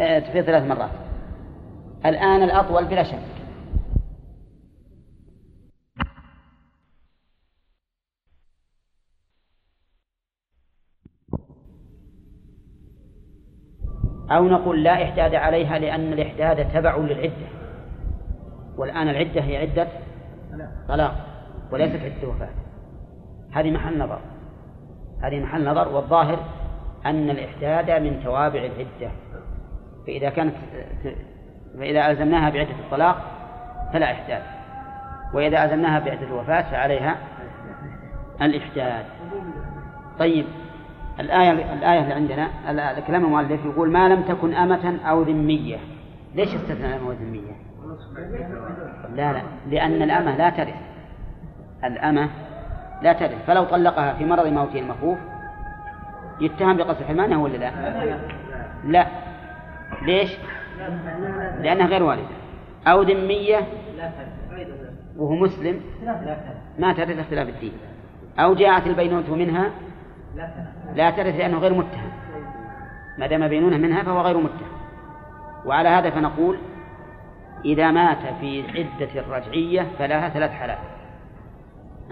آه 0.01 0.19
تحيض 0.19 0.45
ثلاث 0.45 0.63
مرات. 0.63 0.91
الآن 2.07 2.43
الأطول 2.43 2.85
بلا 2.85 3.03
شك. 3.03 3.19
أو 14.31 14.49
نقول 14.49 14.85
لا 14.85 15.05
إحداد 15.05 15.35
عليها 15.35 15.79
لأن 15.79 16.13
الإحداد 16.13 16.73
تبع 16.73 16.97
للعدة. 16.97 17.64
والآن 18.79 19.09
العدة 19.09 19.41
هي 19.41 19.57
عدة 19.57 19.89
طلاق 20.89 21.15
وليست 21.73 22.01
عدة 22.01 22.29
وفاة. 22.29 22.49
هذه 23.53 23.71
محل 23.71 23.99
نظر. 23.99 24.19
هذه 25.23 25.41
محل 25.41 25.65
نظر 25.65 25.89
والظاهر 25.89 26.39
أن 27.07 27.31
الإحداد 27.31 28.03
من 28.03 28.21
توابع 28.25 28.59
العدة. 28.59 29.13
فإذا 30.07 30.31
كانت 30.31 30.55
فإذا 31.79 32.11
ألزمناها 32.11 32.51
بعدة 32.51 32.71
الطلاق 32.71 33.17
فلا 33.93 34.13
إحداد. 34.13 34.43
وإذا 35.35 35.65
ألزمناها 35.65 35.99
بعدة 35.99 36.27
الوفاة 36.27 36.71
فعليها 36.71 37.17
الإحداد. 38.43 39.05
طيب 40.19 40.47
الآية 41.21 41.51
الآية 41.51 42.03
اللي 42.03 42.15
عندنا 42.15 43.01
كلام 43.07 43.25
المؤلف 43.25 43.65
يقول 43.65 43.91
ما 43.91 44.09
لم 44.09 44.23
تكن 44.23 44.55
أمة 44.55 44.99
أو 45.05 45.23
ذمية. 45.23 45.77
ليش 46.35 46.55
استثنى 46.55 46.87
الأمة 46.87 47.09
والذمية؟ 47.09 47.53
لا 49.17 49.33
لا 49.33 49.43
لأن 49.71 50.03
الأمة 50.03 50.37
لا 50.37 50.51
ترث. 50.51 50.75
الأمة 51.85 52.29
لا 53.03 53.13
ترث. 53.13 53.47
فلو 53.47 53.65
طلقها 53.65 54.13
في 54.13 54.25
مرض 54.25 54.47
موته 54.47 54.79
المخوف 54.79 55.19
يتهم 56.41 56.77
بقصد 56.77 57.03
حرمانها 57.05 57.37
ولا 57.37 57.57
لا؟ 57.57 57.71
لا. 58.85 59.07
ليش؟ 60.03 60.31
لأنها 61.61 61.87
غير 61.87 62.03
والدة. 62.03 62.25
أو 62.87 63.03
ذمية 63.03 63.61
وهو 65.17 65.35
مسلم 65.35 65.81
ما 66.79 66.93
ترث 66.93 67.19
اختلاف 67.19 67.49
الدين. 67.49 67.73
أو 68.39 68.55
جاءت 68.55 68.87
البينونة 68.87 69.35
منها 69.35 69.71
لا 70.95 71.11
ترث 71.11 71.37
لأنه 71.37 71.59
غير 71.59 71.75
متهم. 71.75 72.11
ما 73.19 73.27
دام 73.27 73.49
بينونة 73.49 73.77
منها 73.77 74.03
فهو 74.03 74.21
غير 74.21 74.37
متهم. 74.37 74.69
وعلى 75.67 75.89
هذا 75.89 76.11
فنقول 76.11 76.59
إذا 77.65 77.91
مات 77.91 78.19
في 78.41 78.63
عدة 78.69 79.21
الرجعية 79.21 79.87
فلها 79.99 80.29
ثلاث 80.29 80.51
حالات. 80.51 80.79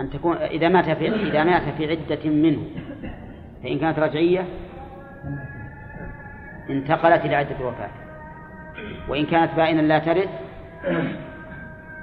أن 0.00 0.10
تكون 0.10 0.36
إذا 0.36 0.68
مات 0.68 0.90
في 0.90 1.08
إذا 1.08 1.44
مات 1.44 1.62
في 1.62 1.90
عدة 1.90 2.30
منه 2.30 2.62
فإن 3.62 3.78
كانت 3.78 3.98
رجعية 3.98 4.44
انتقلت 6.70 7.24
إلى 7.24 7.34
عدة 7.36 7.66
وفاة. 7.66 7.90
وإن 9.08 9.26
كانت 9.26 9.54
بائنا 9.56 9.80
لا 9.80 9.98
ترث 9.98 10.28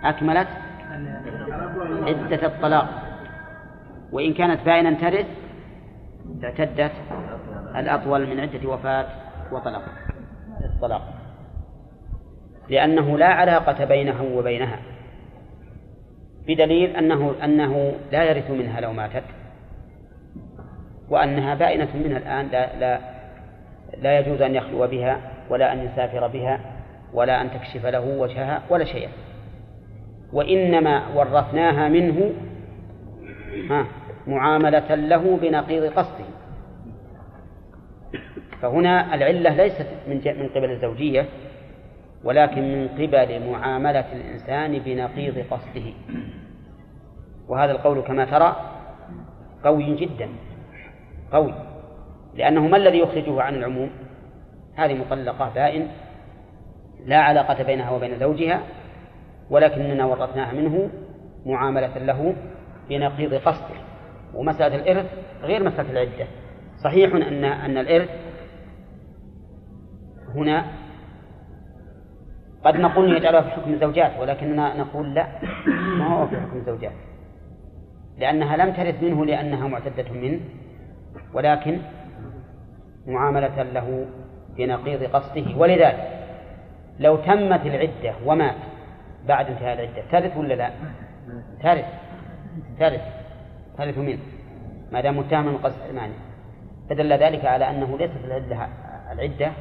أكملت 0.04 0.47
عدة 2.08 2.45
الطلاق. 2.47 3.04
وإن 4.12 4.34
كانت 4.34 4.66
بائنا 4.66 4.93
ترث 4.93 5.28
اعتدت 6.43 6.91
الأطول 7.76 8.28
من 8.28 8.39
عدة 8.39 8.70
وفاة 8.70 9.06
وطلاق 9.52 9.84
الطلاق 10.66 11.18
لأنه 12.70 13.17
لا 13.17 13.28
علاقة 13.28 13.86
بينه 13.86 14.24
وبينها. 14.34 14.80
بدليل 16.47 16.95
أنه 16.95 17.36
أنه 17.43 17.93
لا 18.11 18.24
يرث 18.24 18.51
منها 18.51 18.82
لو 18.82 18.93
ماتت 18.93 19.24
وأنها 21.09 21.55
بائنة 21.55 21.88
منها 21.95 22.17
الآن 22.17 22.47
لا 22.51 22.80
لا 22.80 22.99
لا 24.01 24.20
يجوز 24.20 24.41
أن 24.41 24.55
يخلو 24.55 24.88
بها 24.88 25.20
ولا 25.49 25.74
أن 25.74 25.86
يسافر 25.86 26.28
بها 26.28 26.59
ولا 27.13 27.41
أن 27.41 27.51
تكشف 27.51 27.86
له 27.86 27.99
وجهها 27.99 28.61
ولا 28.70 28.86
شيئا. 28.86 29.09
وإنما 30.34 31.07
ورثناها 31.15 31.89
منه 31.89 32.32
ها 33.70 33.86
معاملة 34.28 34.95
له 34.95 35.38
بنقيض 35.41 35.84
قصده. 35.93 36.26
فهنا 38.61 39.15
العلة 39.15 39.55
ليست 39.55 39.88
من 40.07 40.15
من 40.26 40.49
قبل 40.55 40.72
الزوجية 40.72 41.26
ولكن 42.24 42.61
من 42.61 42.88
قبل 42.88 43.49
معاملة 43.51 44.13
الإنسان 44.13 44.80
بنقيض 44.80 45.45
قصده. 45.51 45.93
وهذا 47.47 47.72
القول 47.72 48.01
كما 48.01 48.26
ترى 48.26 48.55
قوي 49.63 49.95
جدا 49.95 50.30
قوي. 51.32 51.53
لأنه 52.36 52.67
ما 52.67 52.78
الذي 52.78 52.99
يخرجه 52.99 53.41
عن 53.41 53.55
العموم؟ 53.55 53.89
هذه 54.76 54.93
مطلقة 54.93 55.49
بائن 55.55 55.88
لا 57.05 57.17
علاقة 57.17 57.63
بينها 57.63 57.91
وبين 57.91 58.20
زوجها 58.20 58.61
ولكننا 59.49 60.05
ورثناها 60.05 60.53
منه 60.53 60.89
معاملة 61.45 61.97
له 61.97 62.36
بنقيض 62.89 63.34
قصده. 63.34 63.80
ومسألة 64.34 64.76
الإرث 64.76 65.05
غير 65.41 65.63
مسألة 65.63 65.91
العدة. 65.91 66.28
صحيح 66.84 67.15
أن 67.15 67.43
أن 67.43 67.78
الإرث 67.78 68.09
هنا 70.36 70.78
قد 72.64 72.76
نقول 72.76 73.18
يجعلها 73.18 73.41
في 73.41 73.49
حكم 73.49 73.74
الزوجات 73.74 74.12
ولكننا 74.20 74.78
نقول 74.78 75.14
لا 75.14 75.28
ما 75.97 76.07
هو 76.07 76.28
في 76.28 76.39
حكم 76.39 76.57
الزوجات؟ 76.57 76.91
لأنها 78.18 78.57
لم 78.57 78.74
ترث 78.74 79.03
منه 79.03 79.26
لأنها 79.26 79.68
معتدة 79.68 80.12
منه 80.12 80.39
ولكن 81.34 81.80
معاملة 83.07 83.64
له 83.64 84.05
بنقيض 84.57 85.03
قصده. 85.03 85.57
ولذلك 85.57 86.07
لو 86.99 87.16
تمت 87.16 87.66
العدة 87.66 88.14
ومات 88.26 88.55
بعد 89.28 89.47
انتهاء 89.47 89.74
العدة 89.74 90.03
ترث 90.12 90.38
ولا 90.38 90.53
لا؟ 90.53 90.72
ترث. 91.64 91.86
ترث. 92.80 93.01
ترث 93.78 93.97
منه. 93.97 94.20
ما 94.91 95.01
دام 95.01 95.18
متهما 95.18 95.51
من 95.51 95.57
قصد 95.57 95.76
حرمانه 95.88 96.14
فدل 96.89 97.14
ذلك 97.14 97.45
على 97.45 97.70
أنه 97.70 97.97
ليست 97.97 98.26
العدة 98.26 98.68
العدة 99.12 99.51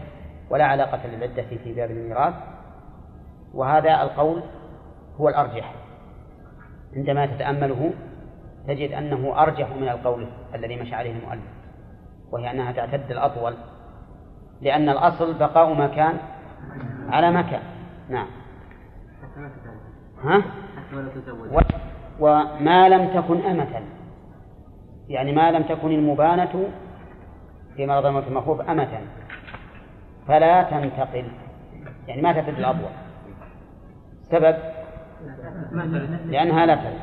ولا 0.51 0.65
علاقة 0.65 1.01
للعدة 1.07 1.43
في 1.65 1.73
باب 1.73 1.91
الميراث. 1.91 2.35
وهذا 3.55 4.03
القول 4.03 4.43
هو 5.21 5.29
الأرجح. 5.29 5.75
عندما 6.97 7.27
تتأمله 7.27 7.93
تجد 8.69 8.93
أنه 8.93 9.43
أرجح 9.43 9.69
من 9.81 9.89
القول 9.89 10.27
الذي 10.55 10.77
مشى 10.77 10.95
عليه 10.95 11.19
المؤلف 11.19 11.43
وهي 12.31 12.51
أنها 12.51 12.73
تعتد 12.73 13.11
الأطول 13.11 13.55
لأن 14.61 14.89
الأصل 14.89 15.39
بقاء 15.39 15.75
مكان 15.75 16.19
على 17.09 17.31
مكان. 17.31 17.63
نعم. 18.09 18.27
ها؟ 20.23 20.43
و... 21.53 21.61
وما 22.21 22.89
لم 22.89 23.21
تكن 23.21 23.41
أمة. 23.41 23.83
يعني 25.09 25.33
ما 25.33 25.51
لم 25.51 25.63
تكن 25.63 25.91
المبانة 25.91 26.69
في 27.77 27.87
مرض 27.87 28.07
الموت 28.07 28.27
المخوف 28.29 28.61
أمة. 28.61 29.01
فلا 30.29 30.63
تنتقل. 30.63 31.25
يعني 32.09 32.23
ما 32.23 32.33
تفد 32.33 32.59
الأضواء 32.59 33.08
سبب؟ 34.31 34.57
لأنها 36.27 36.67
لا 36.67 36.75
تلد 36.75 36.99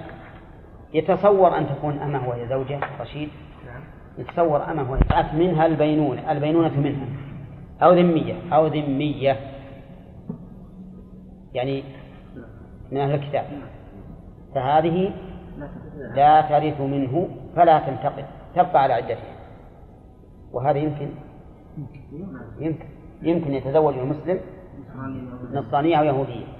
يتصور 0.93 1.57
أن 1.57 1.67
تكون 1.69 1.99
أمة 1.99 2.29
وهي 2.29 2.47
زوجة 2.47 2.79
رشيد. 3.01 3.29
يتصور 4.17 4.71
أمة 4.71 4.91
وهي 4.91 5.01
منها 5.33 5.65
البينونة. 5.65 6.31
البينونة 6.31 6.79
منها. 6.79 7.07
أو 7.83 7.93
ذمية. 7.93 8.35
أو 8.53 8.67
ذمية. 8.67 9.39
يعني 11.53 11.83
من 12.91 12.97
أهل 12.97 13.13
الكتاب. 13.13 13.45
فهذه 14.55 15.13
لا 16.15 16.41
ترث 16.41 16.81
منه 16.81 17.29
فلا 17.55 17.79
تنتقل 17.79 18.23
تبقى 18.55 18.83
على 18.83 18.93
عدتها. 18.93 19.35
وهذا 20.51 20.77
يمكن. 20.77 21.09
يمكن. 22.59 22.85
يمكن 23.21 23.53
يتزوج 23.53 23.97
المسلم 23.97 24.39
نصرانية 25.51 25.95
أو 25.95 26.03
يهودية. 26.03 26.54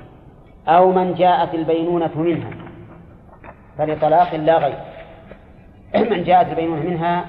أو 0.67 0.91
من 0.91 1.13
جاءت 1.13 1.53
البينونة 1.53 2.11
منها. 2.15 2.49
فلطلاق 3.77 4.35
لا 4.35 4.57
غير. 4.57 4.77
من 6.11 6.23
جاءت 6.23 6.49
البينونة 6.49 6.89
منها 6.89 7.25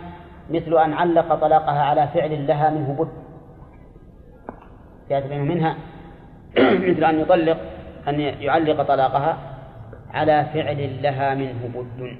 مثل 0.51 0.79
أن 0.79 0.93
علق 0.93 1.35
طلاقها 1.35 1.83
على 1.83 2.09
فعل 2.15 2.47
لها 2.47 2.71
منه 2.71 2.97
بد. 2.99 3.09
جاءت 5.11 5.33
منها 5.33 5.77
مثل 6.89 7.05
أن 7.05 7.21
يطلق 7.21 7.59
أن 8.09 8.21
يعلق 8.21 8.83
طلاقها 8.83 9.39
على 10.15 10.47
فعل 10.55 11.03
لها 11.03 11.35
منه 11.35 11.71
بد. 11.75 12.17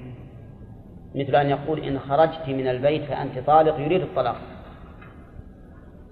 مثل 1.15 1.35
أن 1.35 1.49
يقول 1.49 1.79
إن 1.79 1.99
خرجت 1.99 2.47
من 2.47 2.67
البيت 2.67 3.03
فأنت 3.03 3.39
طالق 3.39 3.79
يريد 3.79 4.01
الطلاق. 4.01 4.35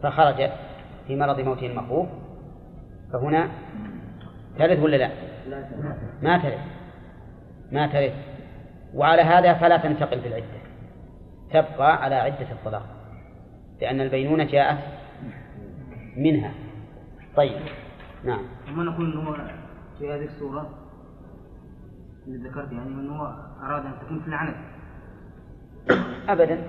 فخرجت 0.03 0.51
في 1.07 1.15
مرض 1.15 1.39
موته 1.39 1.67
المخوف. 1.67 2.07
فهنا 3.13 3.49
ترث 4.59 4.79
ولا 4.79 4.95
لا؟ 4.95 5.09
ما 6.21 6.37
ترث. 6.37 6.59
ما 7.71 7.87
ترث. 7.87 8.13
وعلى 8.93 9.21
هذا 9.21 9.53
فلا 9.53 9.77
تنتقل 9.77 10.21
في 10.21 10.27
العدة. 10.27 10.45
تبقى 11.49 12.03
على 12.03 12.15
عدة 12.15 12.51
الطلاق. 12.51 12.85
لأن 13.81 14.01
البينونة 14.01 14.43
جاءت 14.43 14.77
منها. 16.17 16.51
طيب. 17.35 17.59
نعم. 18.23 18.41
وما 18.71 18.83
نقول 18.83 19.11
إنه 19.11 19.37
في 19.99 20.13
هذه 20.13 20.25
الصورة 20.25 20.69
اللي 22.27 22.49
ذكرت 22.49 22.71
يعني 22.71 22.87
إنه 22.87 23.21
أراد 23.63 23.85
أن 23.85 23.91
تكون 24.05 24.19
في 24.19 24.27
العنت 24.27 24.55
أبدا. 26.29 26.59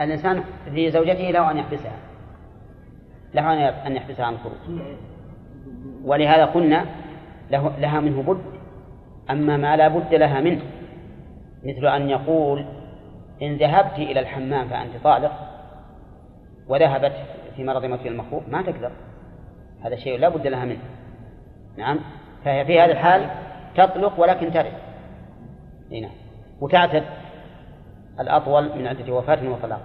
الإنسان 0.00 0.44
في 0.74 0.90
زوجته 0.90 1.30
له 1.30 1.50
أن 1.50 1.56
يحبسها. 1.56 1.96
له 3.34 3.86
أن 3.86 3.96
يحبسها 3.96 4.26
عن 4.26 4.34
الخروج 4.34 4.80
ولهذا 6.04 6.44
قلنا 6.44 6.86
له 7.54 7.72
لها 7.78 8.00
منه 8.00 8.22
بد. 8.22 8.42
أما 9.30 9.56
ما 9.56 9.76
لا 9.76 9.88
بد 9.88 10.14
لها 10.14 10.40
منه 10.40 10.62
مثل 11.64 11.86
أن 11.86 12.10
يقول 12.10 12.64
إن 13.42 13.56
ذهبت 13.56 13.98
إلى 13.98 14.20
الحمام 14.20 14.68
فأنت 14.68 14.96
طالق 15.04 15.32
وذهبت 16.68 17.12
في 17.56 17.64
مرض 17.64 17.84
موت 17.84 18.06
المخوف 18.06 18.48
ما 18.48 18.62
تقدر. 18.62 18.92
هذا 19.84 19.96
شيء 19.96 20.18
لا 20.18 20.28
بد 20.28 20.46
لها 20.46 20.64
منه. 20.64 20.82
نعم. 21.76 22.00
فهي 22.44 22.64
في 22.64 22.80
هذه 22.80 22.90
الحال 22.90 23.30
تطلق 23.76 24.20
ولكن 24.20 24.52
ترد. 24.52 24.72
نعم. 25.90 26.10
وتعتد. 26.60 27.04
الأطول 28.20 28.78
من 28.78 28.86
عدة 28.86 29.12
وفاة 29.12 29.48
وطلاق. 29.48 29.80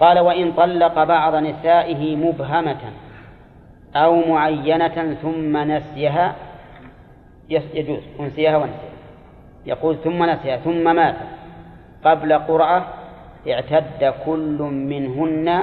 قال 0.00 0.18
وإن 0.18 0.52
طلق 0.52 1.04
بعض 1.04 1.34
نسائه 1.34 2.16
مبهمة. 2.16 2.80
أو 3.96 4.28
معينة 4.28 5.14
ثم 5.22 5.56
نسيها 5.56 6.34
يجوز 7.48 7.98
أنسيها 8.20 8.56
ونسيها. 8.56 8.90
يقول 9.66 9.96
ثم 10.04 10.22
نسيها 10.22 10.56
ثم 10.56 10.96
مات. 10.96 11.16
قبل 12.04 12.32
قرعة 12.32 12.86
اعتد 13.48 14.14
كل 14.26 14.58
منهن 14.62 15.62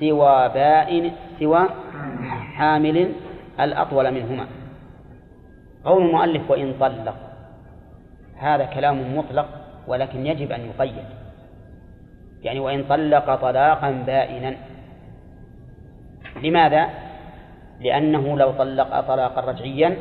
سوى 0.00 0.48
بائن 0.48 1.12
سوى 1.38 1.68
حامل 2.54 3.12
الأطول 3.60 4.10
منهما. 4.10 4.46
قول 5.84 6.02
المؤلف 6.02 6.50
وإن 6.50 6.74
طلق. 6.80 7.16
هذا 8.36 8.64
كلام 8.64 9.16
مطلق 9.16 9.48
ولكن 9.86 10.26
يجب 10.26 10.52
أن 10.52 10.60
يقيد. 10.60 11.04
يعني 12.42 12.60
وإن 12.60 12.84
طلق 12.84 13.34
طلاقا 13.34 13.90
بائنا. 13.90 14.56
لماذا؟ 16.42 17.01
لأنه 17.82 18.38
لو 18.38 18.50
طلق 18.50 19.00
طلاقا 19.00 19.40
رجعيا 19.40 19.96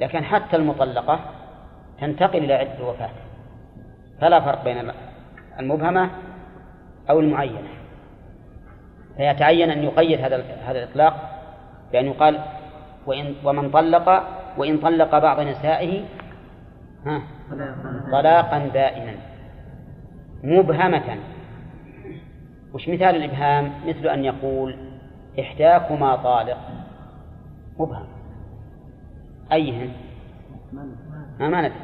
لكن 0.00 0.24
حتى 0.24 0.56
المطلقة 0.56 1.20
تنتقل 2.00 2.38
إلى 2.38 2.54
عدة 2.54 2.78
الوفاة 2.78 3.10
فلا 4.20 4.40
فرق 4.40 4.64
بين 4.64 4.92
المبهمة 5.60 6.10
أو 7.10 7.20
المعينة. 7.20 7.68
فيتعين 9.16 9.70
أن 9.70 9.82
يقيد 9.82 10.20
هذا 10.20 10.44
هذا 10.64 10.78
الإطلاق 10.78 11.40
بأن 11.92 12.06
يقال 12.06 12.40
وإن 13.06 13.34
ومن 13.44 13.70
طلق 13.70 14.22
وإن 14.56 14.78
طلق 14.78 15.18
بعض 15.18 15.40
نسائه 15.40 16.04
ها 17.06 17.22
طلاقا 18.12 18.58
بائنا 18.58 19.14
مبهمة. 20.42 21.18
وش 22.74 22.88
مثال 22.88 23.16
الإبهام؟ 23.16 23.72
مثل 23.86 24.08
أن 24.08 24.24
يقول 24.24 24.91
إحداكما 25.40 26.16
طالق. 26.16 26.58
مبهم. 27.78 28.06
أيهن؟ 29.52 29.92
ما 30.72 31.48
ما 31.48 31.60
ندري 31.60 31.80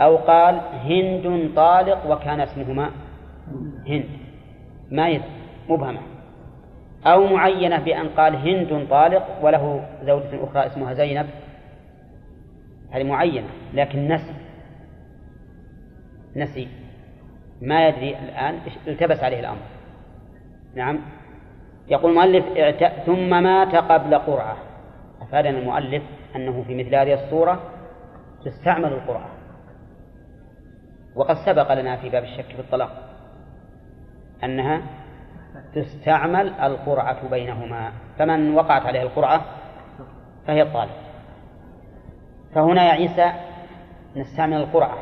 أو 0.00 0.16
قال 0.16 0.60
هند 0.72 1.54
طالق 1.56 2.06
وكان 2.10 2.40
اسمهما 2.40 2.90
هند. 3.88 4.08
ما 4.90 5.08
يدري 5.08 5.28
مبهمة. 5.68 6.00
أو 7.06 7.26
معينة 7.26 7.78
بأن 7.78 8.08
قال 8.08 8.36
هند 8.36 8.86
طالق 8.90 9.44
وله 9.44 9.86
زوجة 10.02 10.44
أخرى 10.44 10.66
اسمها 10.66 10.94
زينب. 10.94 11.26
هذه 12.90 13.02
معينة 13.02 13.48
لكن 13.74 14.08
نسي. 14.08 14.34
نسي. 16.36 16.68
ما 17.62 17.88
يدري 17.88 18.18
الآن 18.18 18.58
التبس 18.86 19.24
عليه 19.24 19.40
الأمر. 19.40 19.62
نعم. 20.74 20.98
يقول 21.88 22.10
المؤلف 22.10 22.44
ثم 23.06 23.42
مات 23.42 23.74
قبل 23.74 24.14
قرعة. 24.14 24.56
أفادنا 25.22 25.58
المؤلف 25.58 26.02
أنه 26.36 26.62
في 26.62 26.74
مثل 26.74 26.94
هذه 26.94 27.14
الصورة 27.14 27.60
تستعمل 28.44 28.92
القرعة. 28.92 29.28
وقد 31.16 31.36
سبق 31.46 31.74
لنا 31.74 31.96
في 31.96 32.08
باب 32.08 32.24
الشك 32.24 32.44
في 32.44 32.60
الطلاق 32.60 32.90
أنها 34.44 34.82
تستعمل 35.74 36.48
القرعة 36.48 37.28
بينهما. 37.28 37.92
فمن 38.18 38.54
وقعت 38.54 38.86
عليه 38.86 39.02
القرعة 39.02 39.44
فهي 40.46 40.62
الطالب. 40.62 40.90
فهنا 42.54 42.84
يا 42.84 42.92
عيسى 42.92 43.32
نستعمل 44.16 44.56
القرعة. 44.56 44.98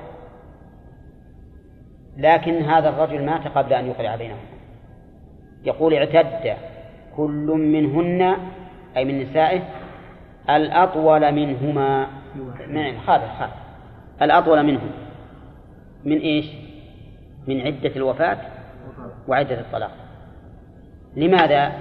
لكن 2.17 2.63
هذا 2.63 2.89
الرجل 2.89 3.27
مات 3.27 3.49
قبل 3.49 3.73
أن 3.73 3.87
يقرع 3.87 4.17
بينهما. 4.17 4.41
يقول 5.65 5.95
اعتد. 5.95 6.57
كل 7.17 7.47
منهن 7.47 8.37
أي 8.97 9.05
من 9.05 9.23
نسائه 9.23 9.63
الأطول 10.51 11.33
منهما. 11.33 12.07
من 12.69 13.01
خالد 13.07 13.25
خالد. 13.39 13.53
الأطول 14.23 14.63
منهم. 14.63 14.91
من 16.05 16.19
إيش؟ 16.19 16.47
من 17.47 17.61
عدة 17.61 17.97
الوفاة 17.97 18.39
وعدة 19.29 19.61
الطلاق. 19.61 19.91
لماذا؟ 21.17 21.73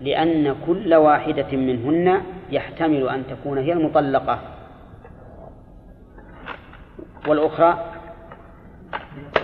لأن 0.00 0.54
كل 0.66 0.94
واحدة 0.94 1.56
منهن 1.56 2.20
يحتمل 2.50 3.08
أن 3.08 3.22
تكون 3.30 3.58
هي 3.58 3.72
المطلقة. 3.72 4.38
والأخرى 7.28 7.84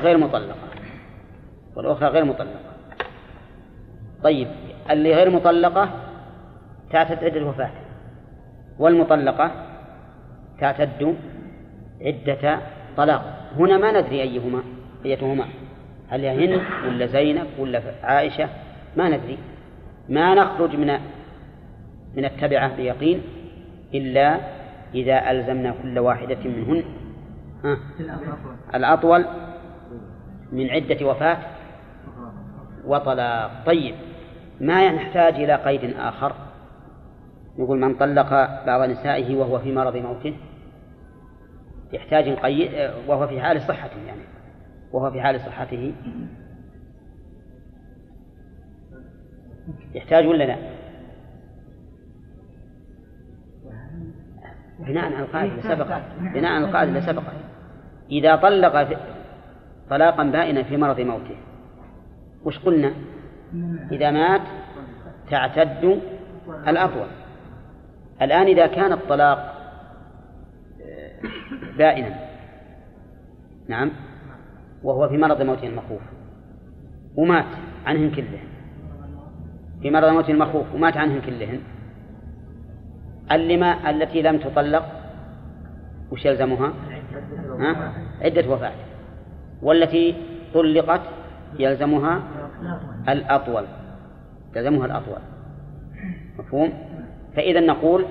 غير 0.03 0.18
مطلقة. 0.18 0.68
والأخرى 1.77 2.09
غير 2.09 2.25
مطلقة. 2.25 2.61
طيب. 4.22 4.49
اللي 4.91 5.14
غير 5.14 5.30
مطلقة 5.30 5.89
تعتد 6.91 7.24
عدة 7.24 7.37
الوفاة 7.37 7.70
والمطلقة 8.78 9.51
تعتد 10.61 11.16
عدة 12.03 12.59
طلاق. 12.97 13.51
هنا 13.59 13.78
ما 13.78 14.01
ندري 14.01 14.22
أيهما 14.22 14.62
أيتهما 15.05 15.45
هل 16.09 16.20
هي 16.20 16.47
هند 16.47 16.62
ولا 16.87 17.07
زينب 17.07 17.47
ولا 17.59 17.82
عائشة؟ 18.03 18.49
ما 18.97 19.09
ندري. 19.09 19.39
ما 20.09 20.35
نخرج 20.35 20.76
من 20.76 20.99
من 22.16 22.24
التبعة 22.24 22.76
بيقين 22.76 23.22
إلا 23.95 24.41
إذا 24.95 25.30
ألزمنا 25.30 25.74
كل 25.82 25.99
واحدة 25.99 26.39
منهن 26.45 26.85
ها 27.64 27.78
الأطول 28.74 29.24
من 30.53 30.70
عدة 30.70 31.07
وفاة 31.07 31.39
وطلاق. 32.87 33.51
طيب. 33.66 33.95
ما 34.61 34.93
نحتاج 34.93 35.35
إلى 35.35 35.55
قيد 35.55 35.97
آخر 35.97 36.33
يقول 37.59 37.79
من 37.79 37.95
طلق 37.95 38.31
بعض 38.67 38.91
نسائه 38.91 39.37
وهو 39.37 39.59
في 39.59 39.73
مرض 39.73 39.97
موته 39.97 40.37
يحتاج 41.93 42.29
نقيد 42.29 42.91
وهو 43.07 43.27
في 43.27 43.41
حال 43.41 43.63
صحته 43.63 44.01
يعني 44.07 44.23
وهو 44.93 45.11
في 45.11 45.21
حال 45.21 45.41
صحته 45.41 45.93
يحتاج 49.95 50.27
ولا 50.27 50.45
لا؟ 50.45 50.57
بناء 54.79 55.05
على 55.05 55.19
القاعدة 55.19 55.53
اللي 55.53 56.03
بناء 56.35 56.53
على 56.53 56.65
القاعدة 56.65 56.89
اللي 56.89 57.01
إذا 58.11 58.37
طلق 58.37 58.99
طلاقا 59.91 60.25
بائنا 60.25 60.63
في 60.63 60.77
مرض 60.77 61.01
موته 61.01 61.37
وش 62.45 62.59
قلنا؟ 62.59 62.93
إذا 63.93 64.11
مات 64.11 64.41
تعتد 65.31 66.01
الأطول. 66.69 67.07
الآن 68.23 68.47
إذا 68.47 68.67
كان 68.67 68.93
الطلاق 68.93 69.55
بائنا. 71.79 72.15
نعم. 73.69 73.91
وهو 74.83 75.09
في 75.09 75.17
مرض 75.17 75.43
موته 75.43 75.67
المخوف. 75.67 76.03
ومات 77.17 77.47
عنهن 77.87 78.11
كله 78.11 78.41
في 79.83 79.91
مرض 79.91 80.09
موت 80.09 80.31
المخوف 80.31 80.75
ومات 80.75 80.97
عنهن 80.97 81.21
كلهن. 81.21 81.61
اللما 83.33 83.91
التي 83.91 84.23
لم 84.23 84.39
تطلق 84.39 84.85
وش 86.11 86.25
يلزمها؟ 86.25 86.73
ها؟ 87.61 87.93
عدة 88.23 88.51
وفاة. 88.51 88.73
والتي 89.63 90.15
طلقت 90.55 91.01
يلزمها 91.59 92.23
الأطول. 93.09 93.65
يلزمها 94.57 94.87
الأطول. 94.87 95.19
مفهوم؟ 96.39 96.73
فإذا 97.37 97.61
نقول 97.61 98.05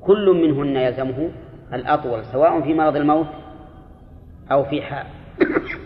كل 0.00 0.40
منهن 0.42 0.76
يلزمه 0.76 1.30
الأطول 1.72 2.24
سواء 2.24 2.60
في 2.60 2.74
مرض 2.74 2.96
الموت 2.96 3.26
أو 4.52 4.64
في 4.64 4.82
حال 4.82 5.06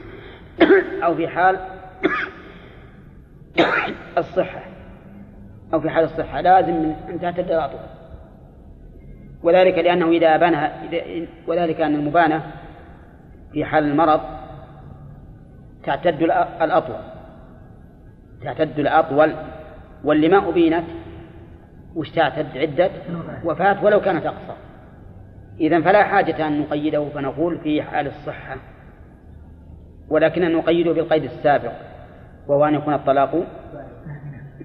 أو 1.04 1.14
في 1.14 1.28
حال 1.28 1.58
الصحة. 4.18 4.60
أو 5.74 5.80
في 5.80 5.90
حال 5.90 6.04
الصحة. 6.04 6.40
لازم 6.40 6.92
أن 7.08 7.20
تعتد 7.20 7.50
الأطول. 7.50 7.80
وذلك 9.42 9.78
لأنه 9.78 10.08
إذا 10.08 10.36
بنى 10.36 10.70
وذلك 11.46 11.80
أن 11.80 11.94
المبانة 11.94 12.42
في 13.52 13.64
حال 13.64 13.84
المرض 13.84 14.20
تعتد 15.84 16.22
الأطول. 16.62 17.13
تعتد 18.42 18.78
الأطول 18.78 19.34
واللي 20.04 20.28
ما 20.28 20.48
أبينت 20.48 20.84
وش 21.94 22.10
تعتد؟ 22.10 22.58
عدة 22.58 22.90
وفاة 23.44 23.84
ولو 23.84 24.00
كانت 24.00 24.26
أقصر 24.26 24.54
إذا 25.60 25.80
فلا 25.80 26.04
حاجة 26.04 26.46
أن 26.46 26.60
نقيده 26.60 27.08
فنقول 27.08 27.58
في 27.58 27.82
حال 27.82 28.06
الصحة. 28.06 28.56
ولكن 30.08 30.52
نقيده 30.56 30.92
بالقيد 30.92 31.24
السابق 31.24 31.72
وهو 32.46 32.64
أن 32.64 32.74
يكون 32.74 32.94
الطلاق 32.94 33.46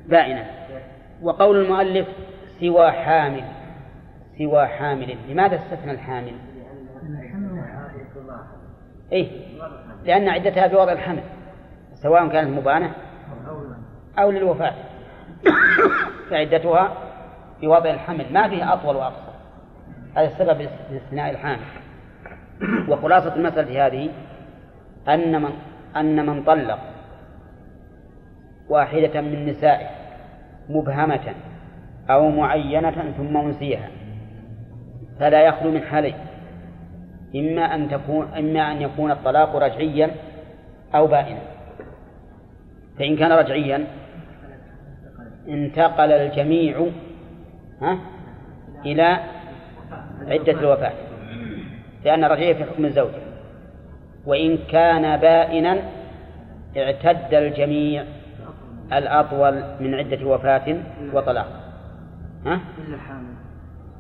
بائنا. 0.09 0.45
وقول 1.21 1.61
المؤلف 1.61 2.07
سوى 2.59 2.91
حامل 2.91 3.43
سوى 4.37 4.67
حامل. 4.67 5.15
لماذا 5.29 5.55
استثنى 5.55 5.91
الحامل؟ 5.91 6.33
إيه 9.11 9.27
لأن 10.05 10.29
عدتها 10.29 10.67
بوضع 10.67 10.91
الحمل 10.91 11.23
سواء 11.93 12.27
كانت 12.27 12.49
مبانة 12.49 12.91
أو 14.19 14.31
للوفاة. 14.31 14.73
فعدتها 16.29 16.93
بوضع 17.61 17.89
الحمل. 17.89 18.33
ما 18.33 18.49
فيه 18.49 18.73
أطول 18.73 18.95
وأقصر. 18.95 19.31
هذا 20.15 20.25
السبب 20.25 20.61
لاستثناء 20.91 21.31
الحامل. 21.31 21.65
وخلاصة 22.89 23.35
المسألة 23.35 23.87
هذه 23.87 24.09
أن 25.07 25.41
من 25.41 25.51
أن 25.95 26.25
من 26.25 26.43
طلق 26.43 26.79
واحدة 28.69 29.21
من 29.21 29.45
نسائه 29.45 29.87
مبهمة 30.69 31.33
أو 32.09 32.29
معينة 32.29 33.13
ثم 33.17 33.37
أنسيها 33.37 33.89
فلا 35.19 35.41
يخلو 35.41 35.71
من 35.71 35.81
حالين. 35.81 36.15
إما 37.35 37.75
أن 37.75 37.89
تكون 37.89 38.27
إما 38.37 38.71
أن 38.71 38.81
يكون 38.81 39.11
الطلاق 39.11 39.55
رجعيا 39.55 40.11
أو 40.95 41.07
بائنا. 41.07 41.41
فإن 42.99 43.17
كان 43.17 43.31
رجعيا؟ 43.31 43.87
انتقل 45.47 46.11
الجميع 46.11 46.87
ها 47.81 47.99
إلى 48.85 49.19
عدة 50.27 50.51
الوفاة 50.51 50.91
لأن 52.05 52.23
الرجعية 52.23 52.53
في 52.53 52.63
حكم 52.63 52.85
الزوج. 52.85 53.11
وإن 54.25 54.57
كان 54.57 55.17
بائنا 55.17 55.81
اعتد 56.77 57.33
الجميع 57.33 58.03
الأطول 58.93 59.63
من 59.79 59.95
عدة 59.95 60.25
وفاة 60.25 60.77
وطلاق 61.13 61.47
ها؟ 62.45 62.59
الحامل 62.87 63.33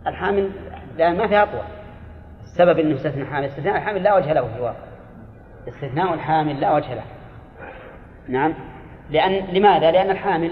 الحامل 0.07 0.51
لا 0.97 1.13
ما 1.13 1.27
في 1.27 1.37
أطول. 1.37 1.61
السبب 2.43 2.79
أنه 2.79 2.95
استثنى 2.95 3.25
حامل 3.25 3.45
استثناء 3.45 3.77
الحامل 3.77 4.03
لا 4.03 4.15
وجه 4.15 4.33
له 4.33 4.47
في 4.47 4.55
الواقع. 4.55 4.85
استثناء 5.67 6.13
الحامل 6.13 6.59
لا 6.59 6.73
وجه 6.75 6.93
له. 6.93 7.03
نعم. 8.27 8.53
لأن 9.09 9.55
لماذا؟ 9.55 9.91
لأن 9.91 10.09
الحامل 10.11 10.51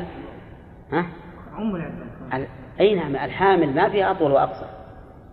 ها؟ 0.92 1.06
عم 1.54 1.76
العدة 1.76 1.94
ال- 2.34 2.48
أي 2.80 2.96
نعم 2.96 3.16
الحامل 3.16 3.76
ما 3.76 3.90
فيها 3.90 4.12
أطول 4.12 4.32
وأقصر 4.32 4.66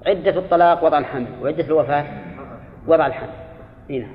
عدة 0.06 0.38
الطلاق 0.38 0.84
وضع 0.84 0.98
الحمل 0.98 1.26
وعدة 1.42 1.64
الوفاة 1.64 2.04
وضع 2.86 3.06
الحمل. 3.06 3.28
أي 3.90 3.98
نعم. 3.98 4.14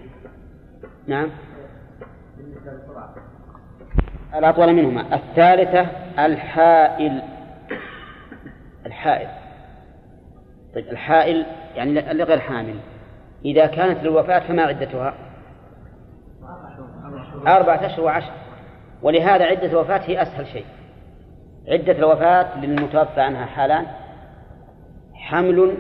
نعم. 1.08 1.30
الأطول 4.36 4.74
منهما. 4.74 5.16
الثالثة 5.16 5.82
الحائل. 6.26 7.22
الحائل. 8.86 9.28
طيب 10.76 10.88
الحائل 10.88 11.46
يعني 11.76 12.12
اللي 12.12 12.24
غير 12.24 12.40
حامل. 12.40 12.76
إذا 13.46 13.66
كانت 13.66 14.04
للوفاة 14.04 14.40
فما 14.40 14.64
عدتها؟ 14.64 15.14
أربعة 17.48 17.86
أشهر 17.86 18.02
وعشر. 18.02 18.32
ولهذا 19.02 19.46
عدة 19.46 19.66
الوفاة 19.66 20.02
هي 20.06 20.22
أسهل 20.22 20.48
شيء. 20.48 20.66
عدة 21.68 21.92
الوفاة 21.92 22.60
للمتوفى 22.60 23.22
عنها 23.22 23.46
حالان 23.46 23.86
حمل 25.14 25.78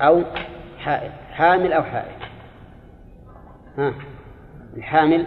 أو 0.00 0.22
حائل. 0.78 1.10
حامل 1.32 1.72
أو 1.72 1.82
حائل. 1.82 2.14
ها؟ 3.78 3.92
الحامل 4.76 5.26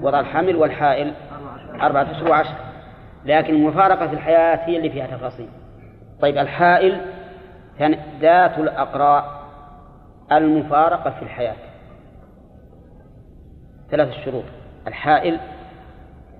وضع 0.00 0.20
الحمل 0.20 0.56
والحائل 0.56 1.14
أربعة 1.82 2.10
أشهر 2.10 2.30
وعشر 2.30 2.54
لكن 3.24 3.54
المفارقة 3.54 4.08
في 4.08 4.14
الحياة 4.14 4.68
هي 4.68 4.76
اللي 4.76 4.90
فيها 4.90 5.06
تفاصيل. 5.06 5.48
طيب 6.20 6.38
الحائل 6.38 7.00
ذات 8.20 8.58
الأقراء 8.58 9.42
المفارقة 10.32 11.10
في 11.10 11.22
الحياة. 11.22 11.56
ثلاث 13.90 14.12
شروط 14.24 14.44
الحائل 14.86 15.40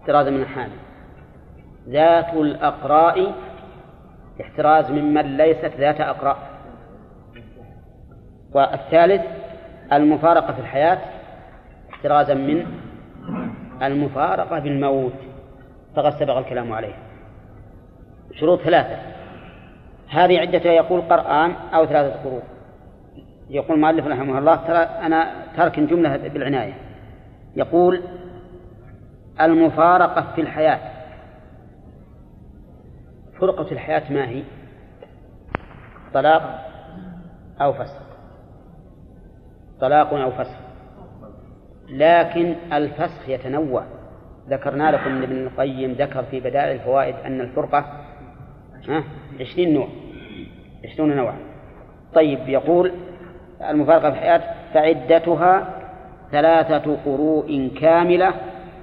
احترازا 0.02 0.30
من 0.30 0.40
الحامل 0.40 0.76
ذات 1.88 2.34
الأقراء 2.34 3.34
احتراز 4.40 4.90
ممن 4.90 5.36
ليست 5.36 5.72
ذات 5.78 6.00
أقراء. 6.00 6.38
والثالث 8.54 9.22
المفارقة 9.92 10.52
في 10.52 10.60
الحياة 10.60 10.98
احترازا 11.90 12.34
من 12.34 12.66
المفارقة 13.82 14.58
بالموت 14.58 15.12
فقد 15.96 16.20
سبق 16.20 16.36
الكلام 16.36 16.72
عليه. 16.72 16.94
شروط 18.40 18.60
ثلاثة. 18.60 18.96
هذه 20.08 20.38
عدتها 20.38 20.72
يقول 20.72 21.00
قرآن 21.00 21.52
أو 21.74 21.86
ثلاثة 21.86 22.22
قروء 22.24 22.42
يقول 23.50 23.76
المؤلف 23.76 24.06
رحمه 24.06 24.38
الله 24.38 24.56
ترى 24.56 24.78
أنا 24.78 25.32
ترك 25.56 25.80
جملة 25.80 26.16
بالعناية. 26.16 26.74
يقول 27.56 28.02
المفارقة 29.40 30.32
في 30.34 30.40
الحياة. 30.40 30.80
فرقة 33.40 33.72
الحياة 33.72 34.12
ما 34.12 34.28
هي؟ 34.28 34.42
طلاق 36.14 36.42
أو 37.60 37.72
فسخ 37.72 38.02
طلاق 39.80 40.14
أو 40.14 40.30
فسخ 40.30 40.58
لكن 41.88 42.54
الفسخ 42.72 43.28
يتنوع. 43.28 43.84
ذكرنا 44.48 44.90
لكم 44.90 45.10
ان 45.10 45.22
ابن 45.22 45.46
القيم 45.46 45.92
ذكر 45.92 46.22
في 46.22 46.40
بدائع 46.40 46.72
الفوائد 46.72 47.14
أن 47.26 47.40
الفرقة 47.40 47.84
عشرين 49.40 49.74
نوع. 49.74 49.88
عشرون 50.84 51.16
نوعا 51.16 51.36
طيب 52.14 52.48
يقول 52.48 52.92
المفارقة 53.70 54.10
في 54.10 54.16
الحياة 54.16 54.54
فعدتها 54.74 55.78
ثلاثة 56.32 56.96
قروء 57.04 57.70
كاملة 57.80 58.34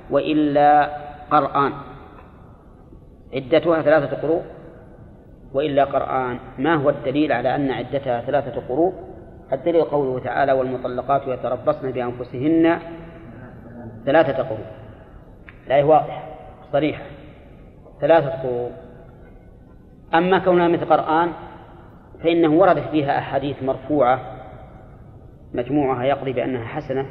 وإلا 0.09 0.89
قرآن. 1.31 1.71
عدتها 3.33 3.81
ثلاثة 3.81 4.21
قروء 4.21 4.41
وإلا 5.53 5.83
قرآن. 5.83 6.39
ما 6.57 6.75
هو 6.75 6.89
الدليل 6.89 7.31
على 7.31 7.55
أن 7.55 7.71
عدتها 7.71 8.21
ثلاثة 8.21 8.61
قروء؟ 8.69 8.93
الدليل 9.53 9.83
قوله 9.83 10.23
تعالى 10.23 10.51
والمطلقات 10.51 11.21
يتربصن 11.27 11.91
بأنفسهن 11.91 12.79
ثلاثة 14.05 14.43
قروء. 14.43 14.65
الآية 15.67 15.83
واضحة 15.83 16.23
صريحة. 16.71 17.03
ثلاثة 18.01 18.29
قروء. 18.29 18.71
أما 20.13 20.39
كونها 20.39 20.67
مثل 20.67 20.85
قرآن 20.85 21.29
فإنه 22.23 22.49
وردت 22.49 22.89
فيها 22.91 23.17
أحاديث 23.17 23.63
مرفوعة 23.63 24.19
مجموعها 25.53 26.03
يقضي 26.03 26.33
بأنها 26.33 26.65
حسنة 26.65 27.05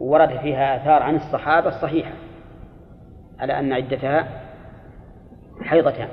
وورد 0.00 0.38
فيها 0.38 0.76
آثار 0.76 1.02
عن 1.02 1.16
الصحابة 1.16 1.68
الصحيحة 1.68 2.12
على 3.40 3.58
أن 3.58 3.72
عدتها 3.72 4.28
حيضتان 5.62 6.08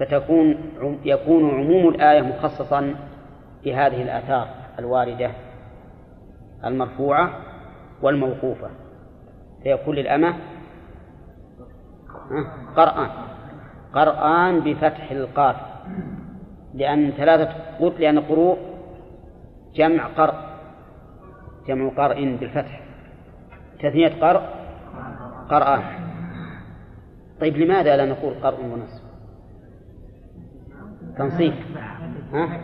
فتكون 0.00 0.56
يكون 1.04 1.50
عموم 1.50 1.88
الآية 1.88 2.22
مخصصا 2.22 2.94
بهذه 3.64 4.02
الآثار 4.02 4.48
الواردة 4.78 5.30
المرفوعة 6.64 7.30
والموقوفة 8.02 8.70
فيكون 9.62 9.94
للأمة؟ 9.94 10.34
قرآن 12.76 13.10
قرآن 13.94 14.60
بفتح 14.60 15.10
القاف 15.10 15.56
لأن 16.74 17.10
ثلاثة 17.10 17.52
قوت 17.78 18.00
لأن 18.00 18.20
قروء 18.20 18.58
جمع 19.74 20.06
قرء 20.06 20.49
جمع 21.68 21.88
قرء 21.88 22.36
بالفتح. 22.40 22.80
تثنية 23.78 24.08
قرء 24.20 24.42
قرآن 25.50 25.82
طيب 27.40 27.56
لماذا 27.56 27.96
لا 27.96 28.06
نقول 28.06 28.34
قرء 28.34 28.64
ونصف؟ 28.64 29.02
تنصيف. 31.18 31.54
ها؟ 32.32 32.60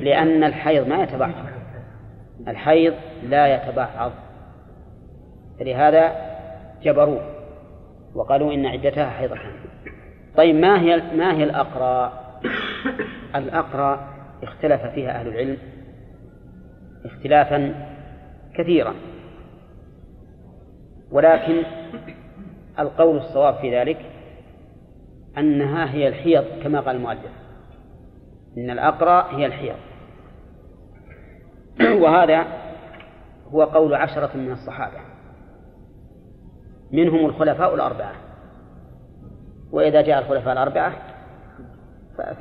لأن 0.00 0.44
الحيض 0.44 0.88
ما 0.88 1.02
يتبعض. 1.02 1.32
الحيض 2.48 2.94
لا 3.28 3.54
يتبعض. 3.54 4.12
فلهذا 5.58 6.12
جبروه 6.82 7.22
وقالوا 8.14 8.54
إن 8.54 8.66
عدتها 8.66 9.10
حيضتان. 9.10 9.52
طيب 10.36 10.56
ما 10.56 10.80
هي 10.80 11.02
ما 11.16 11.32
هي 11.32 11.44
الأقرى؟ 11.44 12.12
الأقرى 13.36 14.08
اختلف 14.42 14.86
فيها 14.86 15.20
أهل 15.20 15.28
العلم 15.28 15.58
اختلافا 17.04 17.74
كثيرا 18.54 18.94
ولكن 21.10 21.62
القول 22.78 23.16
الصواب 23.16 23.54
في 23.54 23.78
ذلك 23.78 24.10
أنها 25.38 25.94
هي 25.94 26.08
الحيض 26.08 26.44
كما 26.62 26.80
قال 26.80 26.96
المؤلف. 26.96 27.32
إن 28.58 28.70
الأقرى 28.70 29.26
هي 29.30 29.46
الحيض. 29.46 29.76
وهذا 32.02 32.46
هو 33.52 33.62
قول 33.62 33.94
عشرة 33.94 34.36
من 34.36 34.52
الصحابة. 34.52 34.98
منهم 36.92 37.26
الخلفاء 37.26 37.74
الأربعة. 37.74 38.14
وإذا 39.72 40.02
جاء 40.02 40.18
الخلفاء 40.18 40.52
الأربعة 40.52 40.92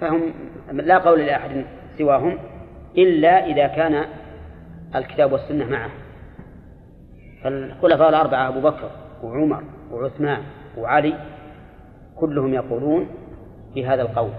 فهم 0.01 0.33
لا 0.71 0.97
قول 0.97 1.19
لأحد 1.19 1.65
سواهم 1.97 2.39
إلا 2.97 3.45
إذا 3.45 3.67
كان 3.67 4.05
الكتاب 4.95 5.31
والسنة 5.31 5.65
معه. 5.65 6.02
فالخلفاء 7.43 8.09
الأربعة 8.09 8.47
أبو 8.47 8.61
بكر 8.61 8.89
وعمر 9.23 9.63
وعثمان 9.91 10.41
وعلي 10.77 11.13
كلهم 12.15 12.53
يقولون 12.53 13.07
بهذا 13.75 14.01
القول. 14.01 14.31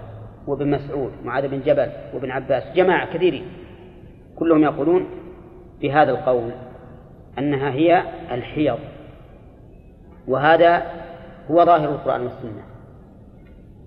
وابن 0.47 0.71
مسعود 0.71 1.11
معاذ 1.23 1.47
بن 1.47 1.59
جبل 1.59 1.89
وابن 2.13 2.31
عباس 2.31 2.63
جماعة 2.75 3.13
كثيرين 3.13 3.43
كلهم 4.35 4.63
يقولون 4.63 5.05
بهذا 5.81 6.11
القول 6.11 6.51
أنها 7.39 7.71
هي 7.71 8.03
الحيض. 8.31 8.79
وهذا 10.27 10.83
هو 11.51 11.65
ظاهر 11.65 11.89
القرآن 11.89 12.21
والسنة. 12.21 12.63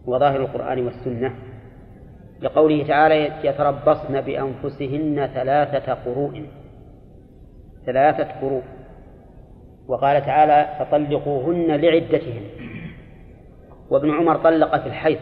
هو 0.08 0.18
ظاهر 0.18 0.40
القرآن 0.40 0.84
والسنة. 0.84 1.34
لقوله 2.40 2.86
تعالى 2.86 3.30
يتربصن 3.44 4.20
بأنفسهن 4.20 5.30
ثلاثة 5.34 5.94
قروء. 5.94 6.46
ثلاثة 7.86 8.40
قروء. 8.40 8.62
وقال 9.88 10.26
تعالى 10.26 10.68
فطلقوهن 10.78 11.66
لعدتهن. 11.66 12.42
وابن 13.90 14.10
عمر 14.10 14.36
طلق 14.36 14.76
في 14.76 14.86
الحيض. 14.86 15.18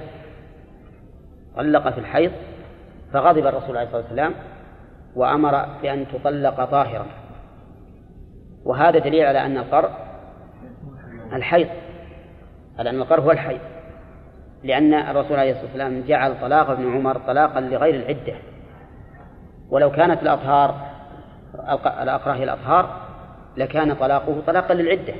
طلق 1.56 1.90
في 1.90 1.98
الحيض 1.98 2.32
فغضب 3.12 3.46
الرسول 3.46 3.76
عليه 3.76 3.86
الصلاة 3.86 4.02
والسلام 4.02 4.34
وأمر 5.16 5.66
بأن 5.82 6.06
تطلق 6.08 6.64
طاهرا. 6.64 7.06
وهذا 8.64 8.98
دليل 8.98 9.26
على 9.26 9.46
أن 9.46 9.58
القرء 9.58 9.90
الحيض 11.32 11.68
على 12.78 12.90
أن 12.90 13.00
القرء 13.00 13.22
هو 13.22 13.30
الحيض. 13.30 13.60
لأن 14.62 14.94
الرسول 14.94 15.38
عليه 15.38 15.50
الصلاة 15.50 15.66
والسلام 15.66 16.02
جعل 16.06 16.40
طلاق 16.40 16.70
ابن 16.70 16.94
عمر 16.96 17.18
طلاقا 17.18 17.60
لغير 17.60 17.94
العدة. 17.94 18.34
ولو 19.70 19.90
كانت 19.90 20.22
الأطهار 20.22 20.74
الأقرى 22.02 22.38
هي 22.38 22.44
الأطهار 22.44 23.05
لكان 23.56 23.94
طلاقه 23.94 24.42
طلاقا 24.46 24.74
للعدة 24.74 25.14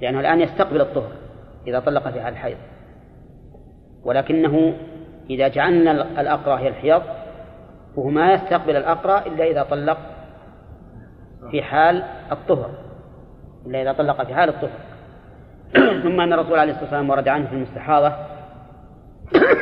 لأنه 0.00 0.20
الآن 0.20 0.40
يستقبل 0.40 0.80
الطهر 0.80 1.12
إذا 1.66 1.80
طلق 1.80 2.08
في 2.08 2.20
حال 2.20 2.32
الحيض. 2.32 2.56
ولكنه 4.04 4.74
إذا 5.30 5.48
جعلنا 5.48 6.20
الأقرى 6.20 6.60
هي 6.60 6.68
الحيض 6.68 7.02
فهو 7.96 8.08
ما 8.08 8.32
يستقبل 8.32 8.76
الأقرى 8.76 9.22
إلا 9.26 9.44
إذا 9.44 9.62
طلق 9.62 9.98
في 11.50 11.62
حال 11.62 12.02
الطهر 12.32 12.70
إلا 13.66 13.82
إذا 13.82 13.92
طلق 13.92 14.24
في 14.24 14.34
حال 14.34 14.48
الطهر. 14.48 14.70
ثم 16.02 16.20
أن 16.20 16.32
الرسول 16.32 16.58
عليه 16.58 16.72
الصلاة 16.72 16.84
والسلام 16.84 17.10
ورد 17.10 17.28
عنه 17.28 17.46
في 17.46 17.52
المستحاضة 17.52 18.12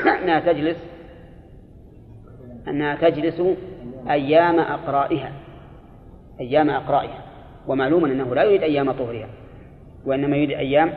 أنها 0.23 0.41
تجلس 0.41 0.77
أنها 2.69 2.95
تجلس 2.95 3.43
أيام 4.11 4.59
أقرائها 4.59 5.33
أيام 6.41 6.71
أقرائها. 6.71 7.26
ومعلوم 7.67 8.05
أنه 8.05 8.35
لا 8.35 8.43
يريد 8.43 8.63
أيام 8.63 8.93
طهرها 8.93 9.29
وإنما 10.05 10.37
يريد 10.37 10.59
أيام 10.59 10.93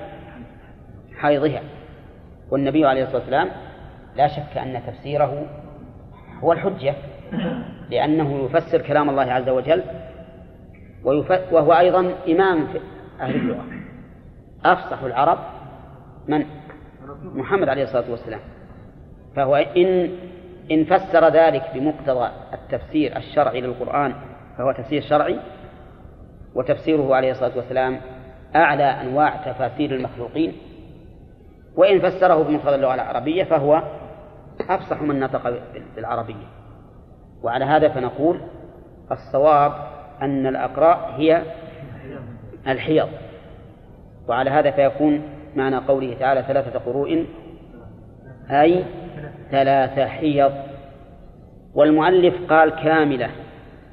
حيضها. 1.18 1.62
والنبي 2.52 2.86
عليه 2.86 3.04
الصلاة 3.04 3.18
والسلام 3.18 3.50
لا 4.16 4.28
شك 4.28 4.58
أن 4.58 4.82
تفسيره 4.88 5.46
هو 6.44 6.52
الحجة 6.52 6.96
لأنه 7.90 8.46
يفسر 8.46 8.82
كلام 8.82 9.10
الله 9.10 9.32
عز 9.32 9.50
وجل 9.50 9.84
وهو 11.52 11.74
أيضا 11.74 12.14
إمام 12.28 12.68
في 12.68 12.80
أهل 13.22 13.36
اللغة. 13.36 13.66
أفصح 14.66 15.04
العرب 15.04 15.40
من؟ 16.28 16.46
محمد 17.24 17.70
عليه 17.70 17.84
الصلاة 17.84 18.12
والسلام. 18.12 18.40
فهو 19.36 19.56
إن 19.56 20.10
إن 20.72 20.86
فسر 20.86 21.30
ذلك 21.30 21.64
بمقتضى 21.74 22.30
التفسير 22.54 23.18
الشرعي 23.18 23.62
للقرآن 23.62 24.14
فهو 24.58 24.72
تفسير 24.72 25.02
شرعي 25.02 25.40
وتفسيره 26.56 27.16
عليه 27.16 27.32
الصلاة 27.32 27.58
والسلام 27.58 28.02
أعلى 28.56 28.84
أنواع 28.84 29.52
تفاسير 29.52 29.96
المخلوقين. 29.96 30.54
وإن 31.76 32.00
فسره 32.00 32.44
بمقتضى 32.44 32.76
اللغة 32.76 32.94
العربية 32.94 33.44
فهو 33.44 33.84
أفصح 34.70 35.02
من 35.02 35.20
نطق 35.20 35.62
بالعربية. 35.96 36.48
وعلى 37.44 37.66
هذا 37.66 37.90
فنقول 37.90 38.42
الصواب 39.12 39.74
أن 40.22 40.48
الأقراء 40.48 41.14
هي 41.18 41.42
الحيض. 42.68 43.08
وعلى 44.28 44.50
هذا 44.50 44.72
فيكون 44.72 45.22
معنى 45.56 45.78
قوله 45.78 46.16
تعالى 46.20 46.44
ثلاثة 46.44 46.80
قروء 46.80 47.26
أي 48.50 48.84
ثلاثة 49.52 50.06
حيض. 50.06 50.52
والمؤلف 51.76 52.36
قال 52.50 52.70
كاملة 52.70 53.30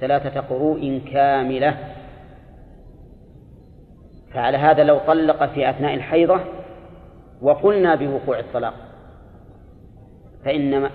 ثلاثة 0.00 0.40
قروء 0.40 1.02
كاملة. 1.12 1.76
فعلى 4.36 4.58
هذا 4.58 4.84
لو 4.84 4.98
طلق 4.98 5.46
في 5.46 5.70
أثناء 5.70 5.94
الحيضة 5.94 6.40
وقلنا 7.42 7.94
بوقوع 7.94 8.38
الطلاق. 8.38 8.74
فإن 10.44 10.90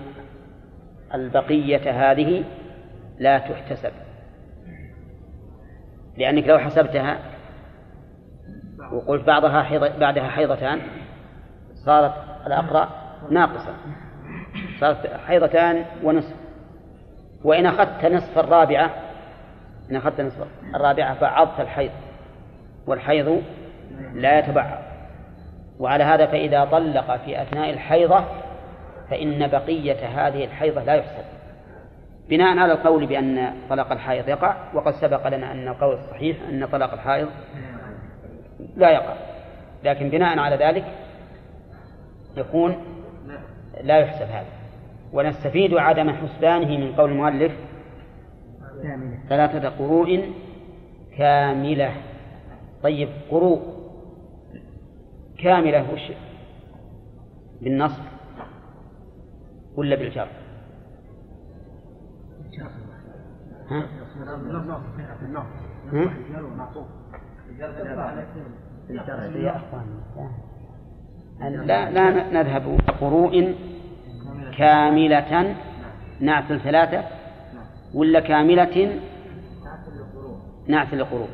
البقية 1.14 2.10
هذه 2.10 2.44
لا 3.18 3.38
تحتسب. 3.38 3.92
لأنك 6.16 6.48
لو 6.48 6.58
حسبتها 6.58 7.18
وقلت 8.92 9.26
بعضها 9.26 9.62
حيض 9.62 9.98
بعدها 9.98 10.28
حيضتان 10.28 10.80
صارت 11.86 12.14
الأقرأ 12.46 12.88
ناقصة. 13.30 13.74
صارت 14.80 15.06
حيضتان 15.06 15.84
ونصف. 16.02 16.36
وإن 17.44 17.66
أخذت 17.66 18.04
نصف 18.04 18.38
الرابعة 18.38 18.90
إن 19.90 19.96
أخذت 19.96 20.20
نصف 20.20 20.46
الرابعة 20.74 21.20
بعضت 21.20 21.60
الحيض. 21.60 21.90
والحيض 22.86 23.42
لا 24.14 24.38
يتبعض. 24.38 24.78
وعلى 25.78 26.04
هذا 26.04 26.26
فإذا 26.26 26.64
طلق 26.64 27.16
في 27.16 27.42
أثناء 27.42 27.70
الحيضة 27.70 28.24
فإن 29.10 29.46
بقية 29.46 30.06
هذه 30.06 30.44
الحيضة 30.44 30.84
لا 30.84 30.94
يحسب 30.94 31.24
بناء 32.28 32.58
على 32.58 32.72
القول 32.72 33.06
بأن 33.06 33.54
طلاق 33.70 33.92
الحائض 33.92 34.28
يقع 34.28 34.56
وقد 34.74 34.92
سبق 34.92 35.28
لنا 35.28 35.52
أن 35.52 35.68
القول 35.68 35.94
الصحيح 35.94 36.36
أن 36.48 36.66
طلاق 36.66 36.92
الحائض 36.92 37.28
لا 38.76 38.90
يقع. 38.90 39.14
لكن 39.84 40.08
بناء 40.08 40.38
على 40.38 40.56
ذلك 40.56 40.84
يكون 42.36 42.76
لا 43.82 43.98
يحسب 43.98 44.26
هذا. 44.26 44.46
ونستفيد 45.12 45.74
عدم 45.74 46.10
حسبانه 46.10 46.78
من 46.78 46.92
قول 46.92 47.10
المؤلف 47.10 47.52
ثلاثة 49.28 49.68
قروء 49.68 50.32
كاملة. 51.18 51.92
طيب 52.82 53.08
قروء 53.30 53.60
كاملة 55.38 55.92
وش؟ 55.92 56.12
بالنصب 57.60 58.02
ولا 59.76 59.96
بالجر؟ 59.96 60.28
ها؟ 63.70 63.86
لا 71.40 71.90
لا 71.90 72.30
نذهب. 72.42 72.78
قروء 73.00 73.54
كاملة 74.58 75.56
نعت 76.20 76.52
ثلاثة 76.52 77.04
ولا 77.94 78.20
كاملة؟ 78.20 79.00
نعت 80.66 80.94
القروء. 80.94 81.28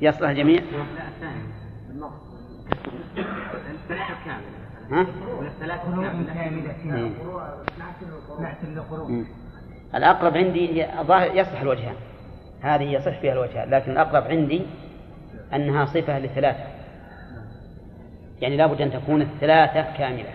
يصلح 0.00 0.28
الجميع 0.28 0.60
لا 0.60 1.08
الثاني 1.08 1.42
كاملة 4.24 4.58
ها؟ 4.90 5.06
إيه. 9.08 9.24
الأقرب 9.94 10.36
عندي 10.36 10.68
هي 10.68 11.00
الظاهر 11.00 11.36
يصح 11.36 11.60
الوجهان 11.60 11.94
هذه 12.60 12.82
يصح 12.82 13.20
فيها 13.20 13.32
الوجهان 13.32 13.70
لكن 13.70 13.92
الأقرب 13.92 14.24
عندي 14.24 14.62
أنها 15.54 15.84
صفة 15.84 16.18
لثلاثة 16.18 16.64
يعني 18.40 18.56
لابد 18.56 18.80
أن 18.80 18.92
تكون 18.92 19.22
الثلاثة 19.22 19.82
كاملة 19.98 20.32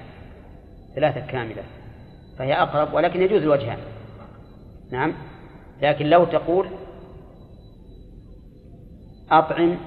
ثلاثة 0.96 1.20
كاملة 1.20 1.64
فهي 2.38 2.54
أقرب 2.54 2.94
ولكن 2.94 3.22
يجوز 3.22 3.42
الوجهان 3.42 3.78
نعم 4.92 5.14
لكن 5.82 6.06
لو 6.06 6.26
تقول 6.26 6.68
أطعم 9.40 9.78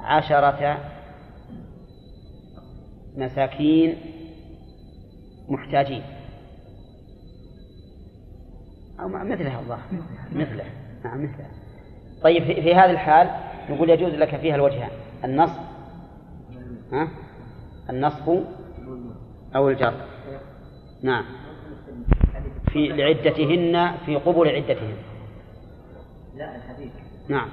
عشرة 0.00 0.78
مساكين 3.16 3.96
محتاجين. 5.48 6.02
أو 9.00 9.08
مثلها 9.08 9.60
الظاهر 9.60 9.82
مثله. 10.32 10.64
نعم 11.04 11.24
مثله. 11.24 11.46
طيب 12.22 12.44
في, 12.44 12.54
في 12.54 12.74
هذه 12.74 12.90
الحال 12.90 13.30
نقول 13.70 13.90
يجوز 13.90 14.12
لك 14.12 14.36
فيها 14.36 14.54
الوجهان. 14.54 14.90
النصب 15.24 15.60
ها؟ 16.92 17.08
النصب 17.90 18.44
أو 19.56 19.68
الجر. 19.68 19.94
نعم. 21.02 21.24
في 22.72 22.88
لعدتهن 22.88 23.96
في 24.06 24.16
قبول 24.16 24.48
عدتهن. 24.48 24.96
لا 26.36 26.56
الحديث. 26.56 26.92
نعم. 27.28 27.48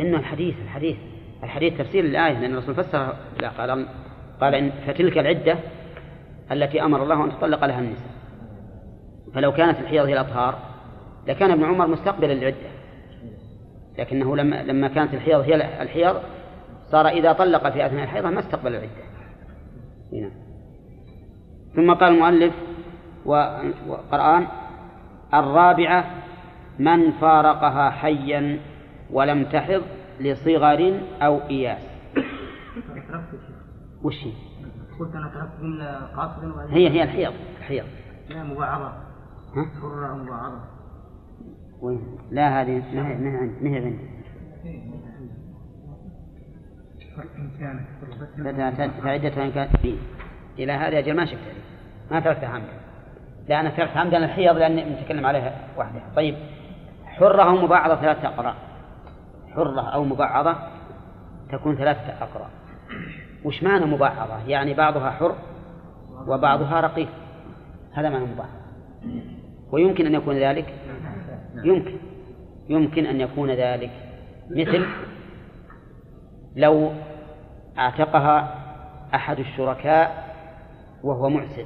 إنه 0.00 0.16
الحديث 0.18 0.54
الحديث 0.62 0.96
الحديث 1.42 1.78
تفسير 1.78 2.04
الآية 2.04 2.38
لأن 2.38 2.52
الرسول 2.52 2.74
فسر 2.74 3.14
لا 3.40 3.48
قال 3.48 3.86
قال 4.40 4.54
إن 4.54 4.70
فتلك 4.86 5.18
العدة 5.18 5.58
التي 6.52 6.82
أمر 6.82 7.02
الله 7.02 7.24
أن 7.24 7.30
تطلق 7.30 7.64
لها 7.64 7.80
النساء. 7.80 8.10
فلو 9.34 9.52
كانت 9.52 9.78
الحيض 9.78 10.06
هي 10.06 10.12
الأطهار 10.12 10.58
لكان 11.26 11.50
ابن 11.50 11.64
عمر 11.64 11.86
مستقبل 11.86 12.30
العدة 12.30 12.70
لكنه 13.98 14.36
لما 14.36 14.62
لما 14.62 14.88
كانت 14.88 15.14
الحيض 15.14 15.40
هي 15.40 15.82
الحيض 15.82 16.16
صار 16.90 17.08
إذا 17.08 17.32
طلق 17.32 17.68
في 17.68 17.86
أثناء 17.86 18.04
الحيضة 18.04 18.30
ما 18.30 18.40
استقبل 18.40 18.74
العدة. 18.74 18.90
هنا. 20.12 20.30
ثم 21.76 21.94
قال 21.94 22.12
المؤلف 22.14 22.54
وقرآن 23.86 24.46
الرابعة 25.34 26.04
من 26.78 27.10
فارقها 27.10 27.90
حيا. 27.90 28.60
ولم 29.12 29.44
تحض 29.44 29.82
لصغر 30.20 31.00
أو 31.22 31.40
إياس. 31.50 31.82
وش 34.02 34.24
هي؟ 34.24 34.32
قلت 35.00 35.14
أنا 35.14 35.28
تركت 35.28 35.60
جمله 35.60 36.06
قاصدا 36.16 36.74
هي 36.74 36.90
هي 36.90 37.02
الحيض 37.02 37.32
الحيض. 37.58 37.84
لا 38.28 38.44
مبعضه 38.44 38.84
ها؟ 38.84 39.70
حرة 39.80 40.14
مبعضه 40.14 40.60
وين؟ 41.80 42.18
لا 42.30 42.62
هذه 42.62 42.82
ما 42.94 43.08
هي 43.08 43.14
ما 43.14 43.30
هي 43.30 43.36
عندي 43.36 43.68
ما 43.68 43.70
هي 43.70 43.84
عندي. 43.84 44.10
فعدة 49.02 49.44
إن 49.44 49.50
كانت 49.50 49.76
في 49.76 49.98
إلى 50.58 50.72
هذا 50.72 50.98
أجل 50.98 51.16
ما 51.16 51.24
شفت. 51.24 51.34
هذه. 51.34 51.54
ما 52.10 52.20
تركتها 52.20 52.48
عمدا 52.48 52.80
لا 53.48 53.60
أنا 53.60 53.70
تركت 53.70 53.96
عمدا 53.96 54.24
الحيض 54.24 54.56
لأني 54.56 54.84
متكلم 54.84 55.26
عليها 55.26 55.68
وحدها. 55.78 56.02
طيب 56.16 56.34
حرة 57.04 57.64
مبعضة 57.64 57.96
ثلاثة 57.96 58.28
أقراء 58.28 58.69
حرة 59.54 59.80
أو 59.80 60.04
مبعضة 60.04 60.56
تكون 61.52 61.76
ثلاثة 61.76 62.22
أقراء 62.22 62.50
وش 63.44 63.62
معنى 63.62 63.84
مبعضة؟ 63.84 64.38
يعني 64.46 64.74
بعضها 64.74 65.10
حر 65.10 65.34
وبعضها 66.26 66.80
رقيق. 66.80 67.08
هذا 67.92 68.08
معنى 68.08 68.24
مبعضة. 68.24 68.50
ويمكن 69.72 70.06
أن 70.06 70.14
يكون 70.14 70.36
ذلك؟ 70.36 70.74
يمكن. 71.64 71.96
يمكن 72.68 73.06
أن 73.06 73.20
يكون 73.20 73.50
ذلك. 73.50 73.90
مثل 74.50 74.86
لو 76.56 76.92
أعتقها 77.78 78.54
أحد 79.14 79.38
الشركاء 79.38 80.34
وهو 81.02 81.28
معسر. 81.28 81.64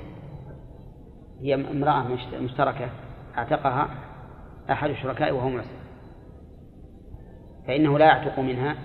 هي 1.41 1.55
امرأة 1.55 2.09
مشت- 2.09 2.35
مشتركة. 2.35 2.89
أعتقها 3.39 3.89
أحد 4.71 4.91
الشركاء 4.91 5.33
وهو 5.33 5.49
معسر. 5.49 5.84
فإنه 7.67 7.99
لا 7.99 8.05
يعتق 8.05 8.39
منها 8.41 8.77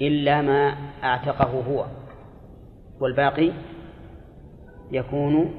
إلا 0.00 0.42
ما 0.42 0.76
أعتقه 1.04 1.50
هو 1.50 1.86
والباقي 3.00 3.52
يكون 4.90 5.54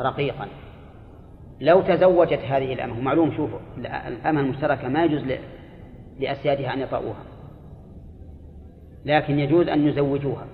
رقيقا. 0.00 0.48
لو 1.60 1.80
تزوجت 1.80 2.38
هذه 2.38 2.72
الأمة 2.72 2.98
ومعلوم 2.98 3.32
شوفوا 3.36 3.58
الأمة 3.78 4.40
المشتركة 4.40 4.88
ما 4.88 5.04
يجوز 5.04 5.22
لأسيادها 6.20 6.74
أن 6.74 6.80
يطأوها 6.80 7.24
لكن 9.04 9.38
يجوز 9.38 9.68
أن 9.68 9.88
يزوجوها. 9.88 10.46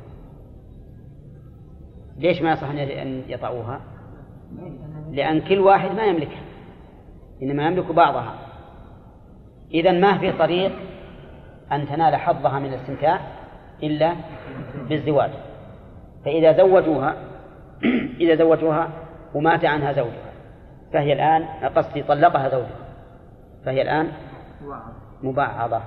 ليش 2.19 2.43
ما 2.43 2.53
يصح 2.53 2.69
أن 2.71 3.23
يطأوها 3.29 3.81
لأن 5.11 5.41
كل 5.41 5.59
واحد 5.59 5.97
ما 5.97 6.05
يملكها 6.05 6.43
إنما 7.43 7.67
يملك 7.67 7.93
بعضها. 7.93 8.48
إذا 9.75 9.93
ما 9.93 10.19
في 10.19 10.33
طريق 10.33 10.73
أن 11.73 11.89
تنال 11.89 12.17
حظها 12.17 12.59
من 12.59 12.75
الاستمتاع 12.75 13.21
إلا 13.83 14.15
بالزواج. 14.89 15.31
فإذا 16.25 16.53
زوجوها 16.53 17.15
إذا 18.21 18.35
زوجوها 18.35 18.89
ومات 19.35 19.65
عنها 19.65 19.93
زوجها 19.93 20.33
فهي 20.93 21.13
الآن 21.13 21.45
قصدي 21.77 22.03
طلقها 22.03 22.49
زوجها 22.49 22.89
فهي 23.65 23.83
الآن 23.83 24.09
مبعضة. 25.23 25.81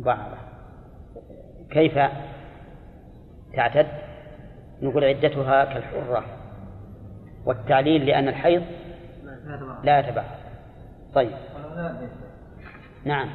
مبعضة. 0.00 0.36
كيف 1.70 1.98
تعتد؟ 3.54 3.86
نقول 4.82 5.04
عدتها 5.04 5.64
كالحرة. 5.64 6.24
والتعليل 7.46 8.06
لأن 8.06 8.28
الحيض 8.28 8.62
لا 9.84 9.98
يتبعض 9.98 10.24
طيب. 11.14 11.32
نعم. 13.04 13.28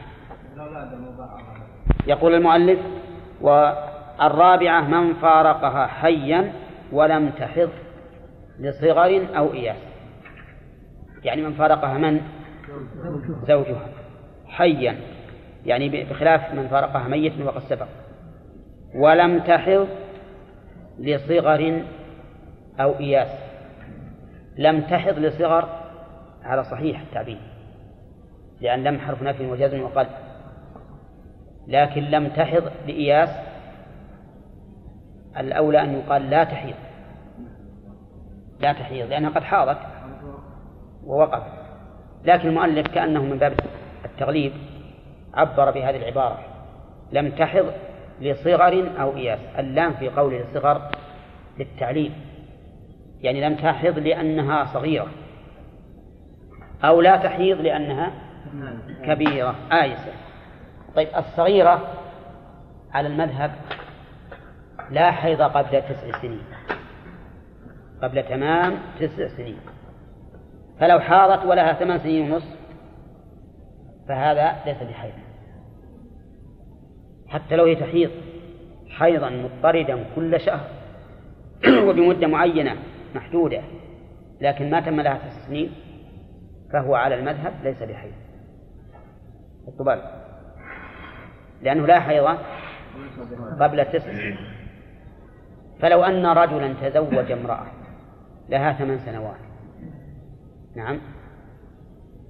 يقول 2.07 2.35
المؤلف 2.35 2.79
والرابعة 3.41 4.81
من 4.81 5.13
فارقها 5.13 5.87
حيا 5.87 6.53
ولم 6.91 7.29
تحض 7.29 7.69
لصغر 8.59 9.27
أو 9.37 9.53
إياس. 9.53 9.77
يعني 11.23 11.41
من 11.41 11.53
فارقها 11.53 11.97
من؟ 11.97 12.21
زوجها. 13.47 13.87
حيا. 14.47 14.95
يعني 15.65 16.03
بخلاف 16.03 16.53
من 16.53 16.67
فارقها 16.67 17.07
ميت 17.07 17.41
وقد 17.41 17.61
سبق 17.61 17.87
ولم 18.95 19.39
تحض 19.39 19.87
لصغر 20.99 21.83
أو 22.79 22.99
إياس. 22.99 23.29
لم 24.57 24.81
تحض 24.81 25.19
لصغر؟ 25.19 25.69
على 26.43 26.63
صحيح 26.63 27.01
التعبير. 27.01 27.48
لأن 28.61 28.83
لم 28.83 28.99
حرف 28.99 29.23
نفي 29.23 29.45
وجزم 29.45 29.81
وقلب 29.81 30.09
لكن 31.67 32.01
لم 32.01 32.27
تحض 32.27 32.63
لإياس 32.87 33.29
الأولى 35.37 35.81
أن 35.81 35.93
يقال 35.93 36.29
لا 36.29 36.43
تحيض. 36.43 36.75
لا 38.59 38.73
تحيض 38.73 39.09
لأنها 39.09 39.29
قد 39.29 39.43
حاضت 39.43 39.77
ووقفت. 41.05 41.51
لكن 42.25 42.47
المؤلف 42.49 42.87
كأنه 42.87 43.23
من 43.23 43.37
باب 43.37 43.53
التغليب 44.05 44.51
عبر 45.33 45.71
بهذه 45.71 45.97
العبارة. 45.97 46.39
لم 47.11 47.31
تحض 47.31 47.65
لصغر 48.21 49.01
أو 49.01 49.17
إياس. 49.17 49.39
اللام 49.59 49.93
في 49.93 50.09
قوله 50.09 50.41
الصغر 50.41 50.91
للتعليل. 51.59 52.11
يعني 53.21 53.41
لم 53.41 53.55
تحض 53.55 53.99
لأنها 53.99 54.65
صغيرة. 54.65 55.07
أو 56.83 57.01
لا 57.01 57.17
تحيض 57.17 57.61
لأنها 57.61 58.28
كبيرة. 59.05 59.55
آيسة 59.71 60.13
طيب 60.95 61.07
الصغيرة 61.17 61.93
على 62.93 63.07
المذهب 63.07 63.51
لا 64.91 65.11
حيض 65.11 65.41
قبل 65.41 65.81
تسع 65.81 66.21
سنين. 66.21 66.43
قبل 68.03 68.23
تمام 68.23 68.77
تسع 68.99 69.27
سنين. 69.27 69.59
فلو 70.79 70.99
حاضت 70.99 71.45
ولها 71.45 71.73
ثمان 71.73 71.99
سنين 71.99 72.31
ونصف 72.31 72.55
فهذا 74.07 74.55
ليس 74.65 74.83
بحيض. 74.83 75.13
حتى 77.27 77.55
لو 77.55 77.65
هي 77.65 77.75
تحيض 77.75 78.09
حيضا 78.89 79.29
مضطردا 79.29 80.05
كل 80.15 80.39
شهر 80.39 80.69
وبمدة 81.87 82.27
معينة 82.27 82.75
محدودة 83.15 83.61
لكن 84.41 84.69
ما 84.69 84.79
تم 84.79 85.01
لها 85.01 85.17
تسع 85.17 85.47
سنين 85.47 85.71
فهو 86.73 86.95
على 86.95 87.15
المذهب 87.15 87.53
ليس 87.63 87.83
بحيض. 87.83 88.13
الطبال. 89.69 90.01
لأنه 91.61 91.85
لا 91.85 91.99
حيض 91.99 92.37
قبل 93.59 93.85
تسع. 93.85 93.99
سنين 93.99 94.37
فلو 95.79 96.03
أن 96.03 96.25
رجلا 96.25 96.89
تزوج 96.89 97.31
امرأة 97.31 97.65
لها 98.49 98.73
ثمان 98.73 98.99
سنوات. 98.99 99.39
نعم. 100.75 100.99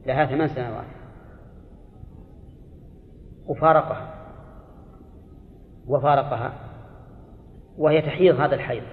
لها 0.06 0.26
ثمان 0.26 0.48
سنوات. 0.48 0.86
وفارقها. 3.46 4.16
وفارقها. 5.88 6.54
وهي 7.78 8.02
تحيض 8.02 8.40
هذا 8.40 8.56
الحيض. 8.56 8.84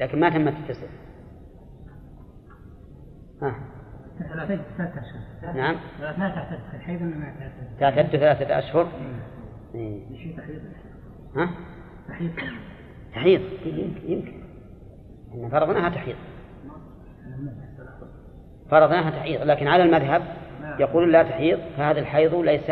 لكن 0.00 0.20
ما 0.20 0.30
تمت 0.30 0.54
التسع. 0.56 0.86
ها. 3.42 3.75
ثلاثة 4.18 4.60
أشهر. 4.80 5.54
نعم. 5.54 5.76
ما 6.00 6.28
تعتد 6.28 6.58
الحيض 6.74 7.02
ما 7.02 7.34
تعتد؟ 7.80 7.96
تعتد 7.96 8.16
ثلاثة 8.16 8.58
أشهر؟ 8.58 8.88
إيه. 9.74 10.00
تحيض 10.36 10.60
ها؟ 11.36 11.50
تحيض. 12.08 12.30
تحيض. 13.14 13.40
يمكن 13.66 14.12
يمكن. 14.12 14.42
إن 15.34 15.48
فرضناها 15.48 15.88
تحيض. 15.88 16.16
فرضناها 18.70 19.10
تحيض. 19.10 19.42
لكن 19.42 19.66
على 19.66 19.82
المذهب 19.82 20.22
يقول 20.78 21.12
لا 21.12 21.22
تحيض 21.22 21.58
فهذا 21.76 22.00
الحيض 22.00 22.34
ليس 22.34 22.70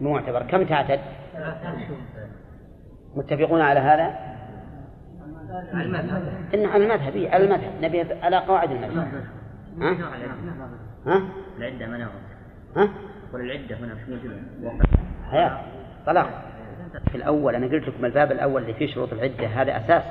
معتبر. 0.00 0.42
كم 0.42 0.64
تعتد؟ 0.64 1.00
متفقون 3.16 3.60
على 3.60 3.80
هذا؟ 3.80 4.36
على 5.74 5.82
المذهب. 5.82 6.32
على 6.54 6.84
المذهب 6.84 7.16
إيه، 7.16 7.30
على 7.30 7.44
المذهب. 7.44 7.72
نبي 7.82 8.02
على 8.22 8.36
قواعد 8.36 8.70
المذهب. 8.70 9.24
ها؟ 9.80 9.92
ها؟ 11.06 11.22
العدة 11.58 11.86
ما 11.86 12.08
ها؟ 12.76 12.88
ولا 13.34 13.42
العدة 13.44 13.76
هنا 13.76 13.94
مش 13.94 14.08
موجودة. 14.08 14.36
حياة. 15.30 15.60
طلاق. 16.06 16.42
في 17.10 17.14
الأول 17.14 17.54
أنا 17.54 17.66
قلت 17.66 17.88
لكم 17.88 18.04
الباب 18.04 18.32
الأول 18.32 18.62
اللي 18.62 18.74
فيه 18.74 18.86
شروط 18.86 19.12
العدة 19.12 19.46
هذا 19.46 19.76
أساس. 19.76 20.02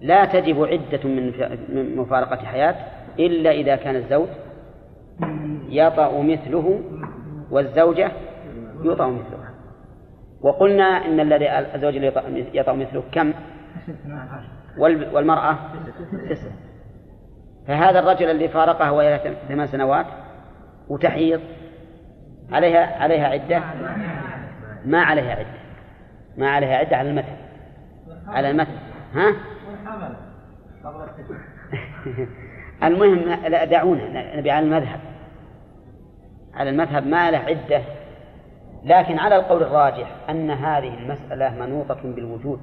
لا 0.00 0.24
تجب 0.24 0.64
عدة 0.64 1.08
من 1.08 1.32
من 1.68 1.96
مفارقة 1.96 2.36
حياة 2.36 2.74
إلا 3.18 3.50
إذا 3.50 3.76
كان 3.76 3.96
الزوج 3.96 4.28
يطأ 5.68 6.22
مثله 6.22 6.80
والزوجة 7.50 8.12
يطأ 8.84 9.06
مثلها 9.06 9.52
وقلنا 10.40 10.84
إن 10.84 11.20
الذي 11.20 11.50
الزوج 11.74 11.94
يطأ- 11.94 12.68
مثله 12.68 13.02
كم؟ 13.12 13.32
وال- 14.78 15.14
والمرأة؟ 15.14 15.58
تسع 16.30 16.50
فهذا 17.66 17.98
الرجل 17.98 18.30
اللي 18.30 18.48
فارقها 18.48 18.90
وهي 18.90 19.36
ثمان 19.48 19.66
سنوات 19.66 20.06
وتحيض 20.88 21.40
عليها 22.52 23.02
عليها 23.02 23.28
عدة؟ 23.28 23.62
ما 24.84 25.02
عليها 25.02 25.34
عدة. 25.34 25.62
ما 26.36 26.50
عليها 26.50 26.76
عدة 26.76 26.96
على 26.96 27.10
المذهب 27.10 27.36
على 28.26 28.50
المذهب 28.50 28.78
ها؟ 29.14 29.34
المهم 32.88 33.18
لا 33.48 33.64
دعونا 33.64 34.36
نبي 34.36 34.50
على 34.50 34.66
المذهب. 34.66 35.00
على 36.54 36.70
المذهب 36.70 37.06
ما 37.06 37.30
له 37.30 37.38
عدة. 37.38 37.82
لكن 38.84 39.18
على 39.18 39.36
القول 39.36 39.62
الراجح 39.62 40.16
أن 40.30 40.50
هذه 40.50 40.98
المسألة 40.98 41.54
منوطة 41.54 42.00
بالوجود. 42.04 42.60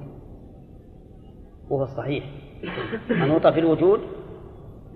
وهو 1.70 1.82
الصحيح. 1.82 2.24
منوطة 3.10 3.50
في 3.50 3.60
الوجود 3.60 4.00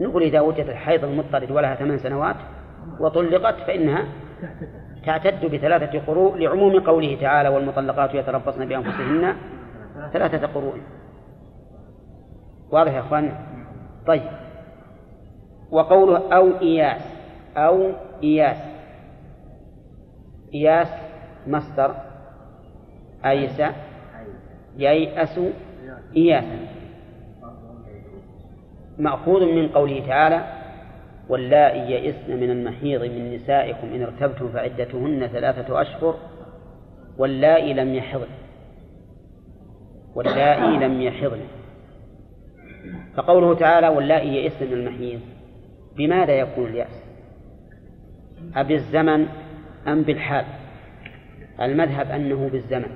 نقول 0.00 0.22
إذا 0.22 0.40
وجد 0.40 0.66
الحيض 0.68 1.04
المضطرد 1.04 1.50
ولها 1.50 1.74
ثمان 1.74 1.98
سنوات 1.98 2.36
وطلقت 3.00 3.54
فإنها 3.54 4.04
تعتد 5.06 5.44
بثلاثة 5.44 6.00
قروء 6.06 6.36
لعموم 6.36 6.80
قوله 6.80 7.18
تعالى 7.20 7.48
والمطلقات 7.48 8.14
يتربصن 8.14 8.68
بأنفسهن 8.68 9.36
ثلاثة 10.12 10.46
قروء 10.46 10.74
واضح 12.70 12.92
يا 12.92 13.00
أخوان 13.00 13.32
طيب. 14.06 14.22
وقوله 15.70 16.36
أو 16.36 16.60
إياس 16.62 17.02
أو 17.56 17.92
إياس. 18.22 18.56
إياس 20.54 20.88
مصدر. 21.46 21.94
أيس. 23.24 23.62
ييأس. 24.76 25.40
إياسا. 26.16 26.73
مأخوذ 28.98 29.44
من 29.44 29.68
قوله 29.68 30.06
تعالى 30.06 30.44
واللائي 31.28 31.92
يئسن 31.92 32.40
من 32.40 32.50
المحيض 32.50 33.02
من 33.02 33.34
نسائكم 33.34 33.88
إن 33.94 34.02
ارتبتم 34.02 34.48
فعدتهن 34.48 35.26
ثلاثة 35.26 35.80
أشهر 35.80 36.16
واللائي 37.18 37.74
لم 37.74 37.94
يحضن. 37.94 38.26
واللائي 40.14 40.78
لم 40.78 41.02
يحضن. 41.02 41.40
فقوله 43.16 43.54
تعالى 43.54 43.88
واللائي 43.88 44.34
يئسن 44.34 44.66
من 44.66 44.72
المحيض 44.72 45.20
بماذا 45.96 46.32
يكون 46.32 46.66
اليأس؟ 46.66 47.04
أبالزمن 48.56 49.26
أم 49.88 50.02
بالحال؟ 50.02 50.44
المذهب 51.60 52.10
أنه 52.10 52.48
بالزمن. 52.48 52.90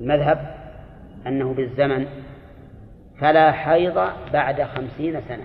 المذهب 0.00 0.54
أنه 1.26 1.54
بالزمن 1.54 2.06
فلا 3.20 3.52
حيض 3.52 4.08
بعد 4.32 4.62
خمسين 4.62 5.20
سنة. 5.20 5.44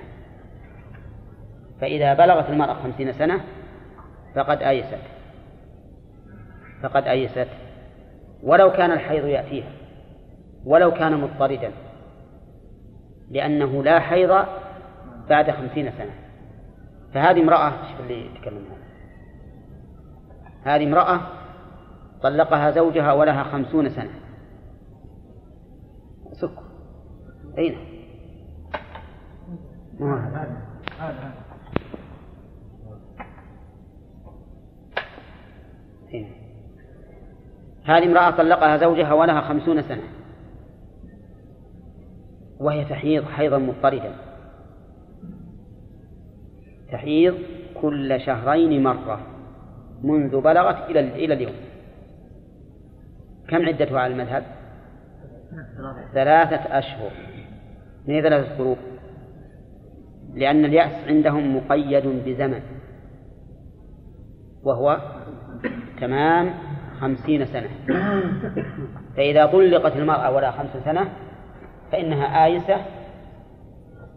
فإذا 1.82 2.14
بلغت 2.14 2.50
المرأة 2.50 2.74
خمسين 2.74 3.14
سنة 3.14 3.42
فقد 4.36 4.62
أيست. 4.62 5.00
فقد 6.84 7.08
أيست. 7.08 7.48
ولو 8.44 8.72
كان 8.72 8.92
الحيض 8.92 9.26
يأتيها. 9.26 9.72
ولو 10.66 10.92
كان 10.92 11.22
مضطردا. 11.22 11.72
لأنه 13.32 13.84
لا 13.84 14.00
حيض 14.00 14.46
بعد 15.30 15.52
خمسين 15.52 15.92
سنة. 15.92 16.14
فهذه 17.14 17.42
امرأة 17.42 17.68
إيش 17.68 18.00
اللي 18.00 18.26
يتكلم 18.26 18.66
هذه 20.64 20.84
امرأة 20.84 21.20
طلقها 22.22 22.72
زوجها 22.72 23.14
ولها 23.14 23.44
خمسون 23.44 23.90
سنة. 23.90 24.12
سكر. 26.32 26.69
أين؟ 27.60 27.78
هذا؟ 31.00 31.34
هذه 37.84 38.06
امرأة 38.06 38.30
طلقها 38.30 38.78
زوجها 38.78 39.14
ولها 39.14 39.42
خمسون 39.42 39.82
سنة. 39.82 40.04
وهي 42.60 42.86
تحيض 42.86 43.26
حيضا 43.26 43.58
مضطردا. 43.58 44.16
تحيض 46.92 47.38
كل 47.82 48.22
شهرين 48.22 48.84
مرة 48.84 49.28
منذ 50.04 50.42
بلغت 50.42 50.90
إلى 50.90 51.00
إلى 51.00 51.34
اليوم. 51.34 51.56
كم 53.48 53.66
عدتها 53.66 54.00
على 54.00 54.14
المذهب؟ 54.14 54.44
ثلاثة 56.14 56.78
أشهر. 56.80 57.12
من 58.10 58.22
ثلاثة 58.22 58.58
قروء؟ 58.58 58.78
لأن 60.34 60.66
اليأس 60.66 61.08
عندهم 61.08 61.58
مقيد 61.58 62.08
بزمن 62.26 62.62
وهو 64.64 65.00
تمام 66.02 66.54
خمسين 67.00 67.46
سنة. 67.46 67.70
فإذا 69.18 69.46
طلقت 69.46 69.96
المرأة 69.96 70.36
ولا 70.36 70.52
خمس 70.52 70.84
سنة 70.86 71.10
فإنها 71.92 72.46
آيسة 72.46 72.78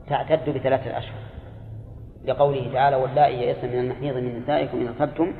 تعتد 0.08 0.50
بثلاثة 0.50 0.98
أشهر. 0.98 1.22
لقوله 2.24 2.72
تعالى 2.72 2.96
واللائي 2.96 3.42
يئسن 3.42 3.68
من 3.68 3.78
المحيض 3.78 4.16
من 4.16 4.38
نسائكم 4.42 4.78
إن 4.80 4.86
ارتبتم 4.88 5.32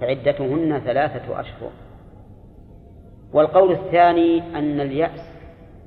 فعدتهن 0.00 0.80
ثلاثة 0.84 1.40
أشهر. 1.40 1.70
والقول 3.32 3.72
الثاني 3.72 4.58
أن 4.58 4.80
اليأس 4.80 5.20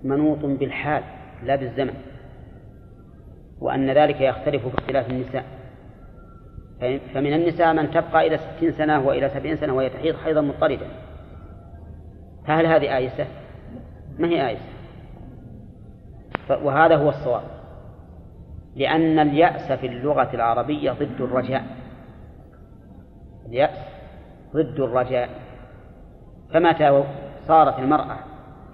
منوط 0.04 0.46
بالحال. 0.46 1.04
لا 1.44 1.56
بالزمن 1.56 1.94
وأن 3.60 3.92
ذلك 3.92 4.22
يختلف 4.22 4.66
باختلاف 4.66 5.10
النساء. 5.10 5.46
فمن 7.14 7.34
النساء 7.34 7.74
من 7.74 7.92
تبقى 7.92 8.28
إلى 8.28 8.38
ستين 8.38 8.72
سنة 8.72 9.08
وإلى 9.08 9.30
سبعين 9.30 9.56
سنة 9.56 9.74
وهي 9.74 9.90
تحيض 9.90 10.16
حيضا 10.16 10.42
مضطردا 10.42 10.88
فهل 12.48 12.66
هذه 12.66 12.98
آيسة؟ 12.98 13.28
ما 14.20 14.28
هي 14.28 14.48
آيسة 14.48 14.66
وهذا 16.50 16.96
هو 16.96 17.10
الصواب. 17.10 17.44
لأن 18.76 19.20
اليأس 19.20 19.72
في 19.72 19.88
اللغة 19.88 20.30
العربية 20.34 20.92
ضد 20.92 21.22
الرجاء. 21.22 21.64
اليأس 23.46 23.78
ضد 24.56 24.80
الرجاء. 24.80 25.30
فمتى 26.54 27.04
صارت 27.48 27.80
المرأة 27.80 28.18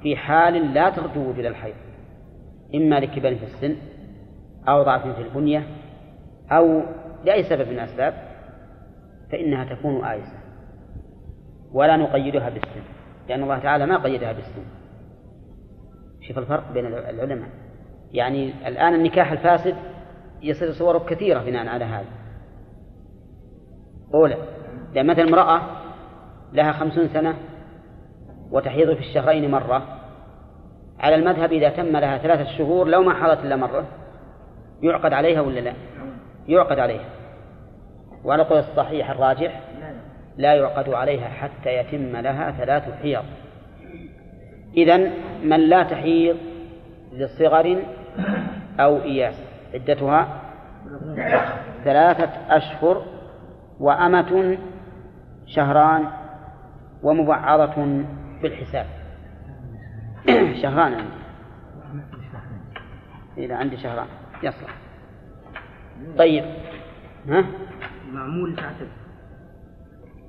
في 0.04 0.16
حال 0.16 0.74
لا 0.74 0.90
ترجو 0.90 1.30
وجود 1.30 1.46
الحيض؟ 1.46 1.76
إما 2.76 3.00
لكبر 3.00 3.36
في 3.36 3.44
السن 3.44 3.76
أو 4.68 4.84
ضعف 4.84 5.08
في 5.08 5.22
البنية 5.22 5.68
أو 6.52 6.82
لأي 7.26 7.44
سبب 7.44 7.68
من 7.68 7.74
الأسباب 7.74 8.14
فإنها 9.32 9.76
تكون 9.76 10.06
آيسة 10.06 10.38
ولا 11.74 11.98
نقيدها 11.98 12.50
بالسن 12.50 12.82
لأن 13.30 13.44
الله 13.44 13.60
تعالى 13.60 13.86
ما 13.86 13.98
قيدها 13.98 14.32
بالسن. 14.32 14.64
شوف 16.22 16.38
الفرق 16.38 16.72
بين 16.72 16.86
العلماء. 16.86 17.50
يعني 18.12 18.68
الآن 18.68 18.94
النكاح 18.94 19.32
الفاسد 19.32 19.76
يصير 20.42 20.72
صوره 20.72 21.00
كثيرة 21.00 21.40
بناء 21.40 21.68
على 21.68 21.86
هذا. 21.86 22.06
أولى 24.14 24.38
لأن 24.94 25.08
مثل 25.08 25.22
امرأة 25.22 25.62
لها 26.54 26.72
خمسون 26.72 27.08
سنة 27.08 27.36
وتحيض 28.52 28.94
في 28.94 29.00
الشهرين 29.00 29.52
مرة 29.52 29.97
على 31.00 31.16
المذهب 31.16 31.52
إذا 31.52 31.70
تم 31.70 31.98
لها 31.98 32.18
ثلاثة 32.18 32.58
شهور 32.58 32.88
لو 32.88 33.04
ما 33.04 33.14
حضت 33.14 33.46
إلا 33.46 33.56
مرة. 33.56 33.86
يعقد 34.82 35.14
عليها 35.14 35.42
ولا 35.42 35.60
لا؟ 35.60 35.74
يعقد 36.48 36.80
عليها. 36.80 37.06
وعلى 38.24 38.44
قول 38.44 38.60
الصحيح 38.60 39.10
الراجح 39.10 39.62
لا 40.38 40.54
يعقد 40.54 40.90
عليها 40.90 41.28
حتى 41.28 41.78
يتم 41.78 42.18
لها 42.18 42.52
ثلاث 42.52 42.84
حيض. 43.02 43.24
إذن 44.78 45.12
من 45.44 45.60
لا 45.60 45.84
تحيض 45.84 46.38
لصغر 47.14 47.78
أو 48.80 49.02
إياس 49.02 49.36
عدتها 49.74 50.28
ثلاثة 51.84 52.30
أشهر 52.50 53.06
وأمة 53.80 54.58
شهران 55.46 56.06
ومبعضة 57.04 58.04
بالحساب. 58.42 58.86
شهران 60.62 60.94
عندي. 60.94 61.18
إذا 63.46 63.56
عندي 63.56 63.78
شهران. 63.78 64.08
يصلح 64.44 64.76
طيب. 66.18 66.44
ها؟ 67.28 67.46
معمول 68.12 68.56
تعتد. 68.56 68.88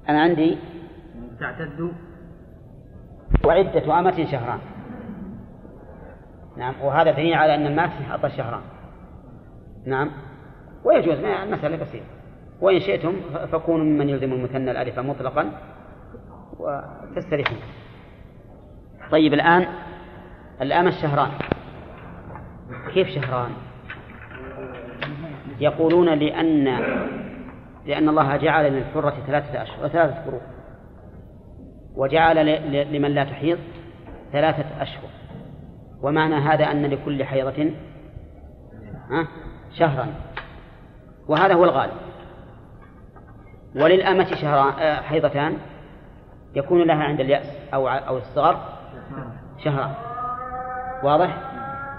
أنا 0.08 0.20
عندي 0.20 0.58
تعتد. 1.40 1.92
وعدة 3.44 3.98
أمة 3.98 4.24
شهران. 4.24 4.58
نعم 6.56 6.74
وهذا 6.82 7.10
دليل 7.10 7.34
على 7.34 7.54
أن 7.54 7.66
المات 7.66 7.90
أعطى 8.10 8.30
شهران. 8.30 8.62
نعم. 9.86 10.10
ويجوز 10.84 11.18
المسألة 11.18 11.76
بسيطة. 11.76 12.06
وإن 12.60 12.80
شئتم 12.80 13.20
فكونوا 13.52 13.84
ممن 13.84 14.08
يلزم 14.08 14.32
المثنى 14.32 14.70
الألف 14.70 14.98
مطلقا 14.98 15.52
وتستريحون. 16.58 17.58
طيب 19.10 19.34
الآن 19.34 19.66
الآن 20.62 20.86
الشهران. 20.86 21.30
كيف 22.94 23.08
شهران؟ 23.08 23.50
يقولون 25.60 26.08
لأن 26.08 26.64
لأن 27.86 28.08
الله 28.08 28.36
جعل 28.36 28.72
للحرة 28.72 29.14
ثلاثة 29.26 29.62
أشهر 29.62 29.84
وثلاثة 29.84 30.24
قروء 30.24 30.40
وجعل 31.96 32.46
لمن 32.92 33.10
لا 33.10 33.24
تحيض 33.24 33.58
ثلاثة 34.32 34.82
أشهر. 34.82 35.08
ومعنى 36.02 36.34
هذا 36.34 36.64
أن 36.64 36.86
لكل 36.86 37.24
حيضة 37.24 37.70
شهرا 39.78 40.06
وهذا 41.28 41.54
هو 41.54 41.64
الغالب. 41.64 42.08
وللأمة 43.76 44.34
شهران 44.34 44.72
آه، 44.78 45.00
حيضتان 45.00 45.58
يكون 46.54 46.82
لها 46.82 47.04
عند 47.04 47.20
اليأس 47.20 47.46
أو 47.74 47.88
أو 47.88 48.16
الصغر 48.16 48.77
شهران 49.64 49.90
واضح؟ 51.02 51.36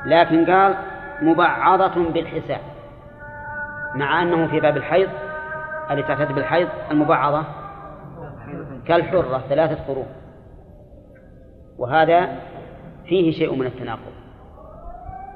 لكن 0.06 0.46
قال 0.46 0.76
مبعضة 1.22 2.12
بالحساب 2.12 2.62
مع 3.96 4.22
أنه 4.22 4.48
في 4.48 4.60
باب 4.60 4.78
الحيض 4.78 5.10
التي 5.92 6.08
تعتد 6.08 6.32
بالحيض 6.32 6.70
المبعضة 6.92 7.44
كالحرة 8.88 9.42
ثلاثة 9.50 9.84
قرون. 9.88 10.08
وهذا 11.78 12.30
فيه 13.06 13.32
شيء 13.32 13.56
من 13.56 13.66
التناقض. 13.66 14.14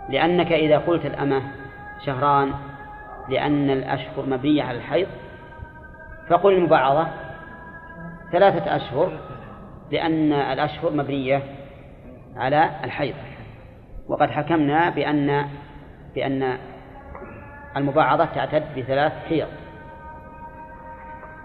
لأنك 0.10 0.52
إذا 0.52 0.78
قلت 0.78 1.06
الأمة 1.06 1.42
شهران 2.06 2.54
لأن 3.30 3.70
الأشهر 3.70 4.26
مبنية 4.28 4.64
على 4.64 4.78
الحيض 4.78 5.08
فقل 6.30 6.54
المبعضة 6.54 7.08
ثلاثة 8.32 8.76
أشهر 8.76 9.12
لأن 9.92 10.34
الأشهر 10.34 10.92
مبنية 10.92 11.44
على 12.36 12.70
الحيض. 12.84 13.16
وقد 14.08 14.32
حكمنا 14.32 14.90
بأن 14.90 15.46
بأن 16.16 16.58
المبعضة 17.78 18.26
تعتد 18.26 18.64
بثلاث 18.78 19.14
حيض. 19.30 19.48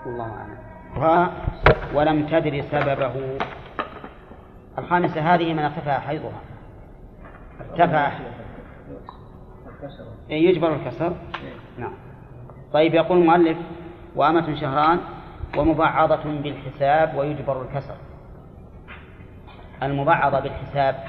والله 0.06 0.32
أعلم. 0.32 0.58
و 0.96 1.26
ولم 1.94 2.26
تدر 2.26 2.60
سببه. 2.60 3.38
الخامسة 4.78 5.34
هذه 5.34 5.52
من 5.52 5.58
ارتفع 5.58 5.98
حيضها. 5.98 6.40
ارتفع. 7.60 8.10
يجبر 10.28 10.74
الكسر. 10.74 11.12
نعم. 11.78 11.94
طيب 12.72 12.94
يقول 12.94 13.18
المؤلف 13.18 13.58
وأمة 14.16 14.60
شهران 14.60 14.98
ومبعضة 15.58 16.22
بالحساب 16.24 17.14
ويجبر 17.14 17.62
الكسر. 17.62 17.96
المبعضة 19.82 20.40
بالحساب. 20.40 21.04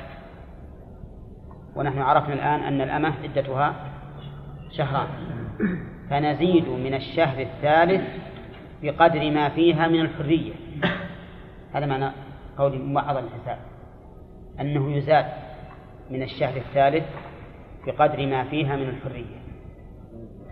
ونحن 1.76 2.00
عرفنا 2.00 2.34
الآن 2.34 2.60
أن 2.60 2.82
الأمة 2.82 3.14
عدتها 3.24 3.74
شهران. 4.72 5.08
فنزيد 6.10 6.70
من 6.70 6.94
الشهر 6.94 7.42
الثالث 7.42 8.02
بقدر 8.84 9.32
ما 9.32 9.50
فيها 9.50 9.88
من 9.88 10.00
الحرية. 10.00 10.54
هذا 11.74 11.86
معنى 11.86 12.12
قول 12.58 12.82
مبعضة 12.82 13.22
بالحساب. 13.22 13.58
أنه 14.60 14.92
يزاد 14.92 15.26
من 16.10 16.24
الشهر 16.24 16.58
الثالث 16.58 17.06
بقدر 17.88 18.28
ما 18.28 18.44
فيها 18.44 18.76
من 18.76 18.90
الحرية. 18.90 19.40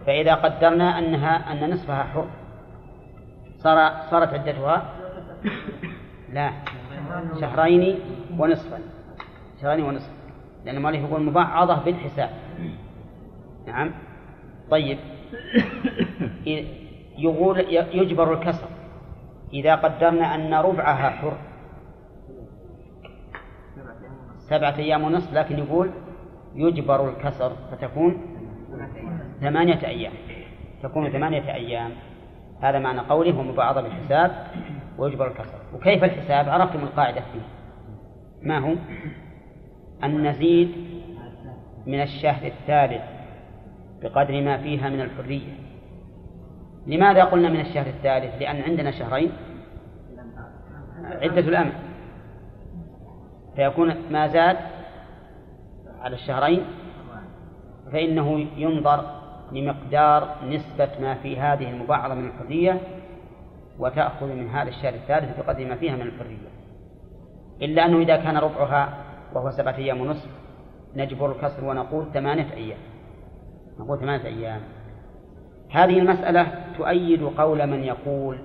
فإذا 0.05 0.33
قدرنا 0.33 0.99
أنها 0.99 1.51
أن 1.51 1.69
نصفها 1.69 2.03
حر 2.03 2.27
صار 3.57 3.91
صارت 4.11 4.33
عدتها؟ 4.33 4.93
لا. 6.33 6.51
شهرين 7.41 7.99
ونصفا. 8.39 8.79
شهرين 9.61 9.85
ونصف. 9.85 10.11
لأن 10.65 10.77
المؤلف 10.77 11.01
يقول 11.01 11.23
مبعضة 11.23 11.83
بالحساب. 11.83 12.29
نعم. 13.67 13.91
طيب. 14.71 14.97
يقول 17.17 17.59
يجبر 17.69 18.33
الكسر. 18.33 18.67
إذا 19.53 19.75
قدرنا 19.75 20.35
أن 20.35 20.53
ربعها 20.53 21.09
حر. 21.09 21.37
سبعة 24.37 24.77
أيام 24.77 25.03
ونصف 25.03 25.33
لكن 25.33 25.57
يقول 25.59 25.91
يجبر 26.55 27.09
الكسر 27.09 27.51
فتكون 27.71 28.21
ثمانية 29.41 29.87
أيام. 29.87 30.13
تكون 30.83 31.09
ثمانية 31.09 31.53
أيام. 31.53 31.91
هذا 32.61 32.79
معنى 32.79 32.99
قوله 32.99 33.39
ومبعضة 33.39 33.81
بالحساب. 33.81 34.47
ويجبر 34.97 35.27
الكسر 35.27 35.59
وكيف 35.75 36.03
الحساب؟ 36.03 36.49
عرفتم 36.49 36.79
القاعدة 36.79 37.21
فيه. 37.21 37.41
ما 38.41 38.59
هو؟ 38.59 38.75
أن 40.03 40.27
نزيد 40.27 40.71
من 41.85 42.01
الشهر 42.01 42.47
الثالث 42.47 43.03
بقدر 44.01 44.41
ما 44.41 44.57
فيها 44.57 44.89
من 44.89 45.01
الحرية. 45.01 45.53
لماذا 46.87 47.23
قلنا 47.23 47.49
من 47.49 47.59
الشهر 47.59 47.87
الثالث؟ 47.87 48.41
لأن 48.41 48.61
عندنا 48.61 48.91
شهرين. 48.91 49.31
عدة 51.03 51.39
الأمن 51.39 51.73
فيكون 53.55 53.95
ما 54.11 54.27
زاد 54.27 54.57
على 56.01 56.15
الشهرين 56.15 56.65
فإنه 57.91 58.47
ينظر 58.57 59.17
لمقدار 59.51 60.35
نسبة 60.49 60.89
ما 61.01 61.13
في 61.13 61.39
هذه 61.39 61.69
المبعضة 61.69 62.13
من 62.13 62.25
الحرية 62.25 62.81
وتأخذ 63.79 64.25
من 64.25 64.49
هذا 64.49 64.69
الشهر 64.69 64.93
الثالث 64.93 65.39
بقدر 65.39 65.65
ما 65.65 65.75
فيها 65.75 65.95
من 65.95 66.01
الحرية. 66.01 66.47
إلا 67.61 67.85
أنه 67.85 67.97
إذا 67.97 68.17
كان 68.17 68.37
ربعها 68.37 68.93
وهو 69.33 69.51
سبعة 69.51 69.77
أيام 69.77 70.01
ونصف 70.01 70.29
نجبر 70.95 71.31
الكسر 71.31 71.65
ونقول 71.65 72.05
ثمانية 72.13 72.53
أيام. 72.53 72.77
نقول 73.79 73.99
ثمانية 73.99 74.25
أيام. 74.25 74.61
هذه 75.69 75.99
المسألة 75.99 76.47
تؤيد 76.77 77.23
قول 77.23 77.67
من 77.67 77.83
يقول 77.83 78.37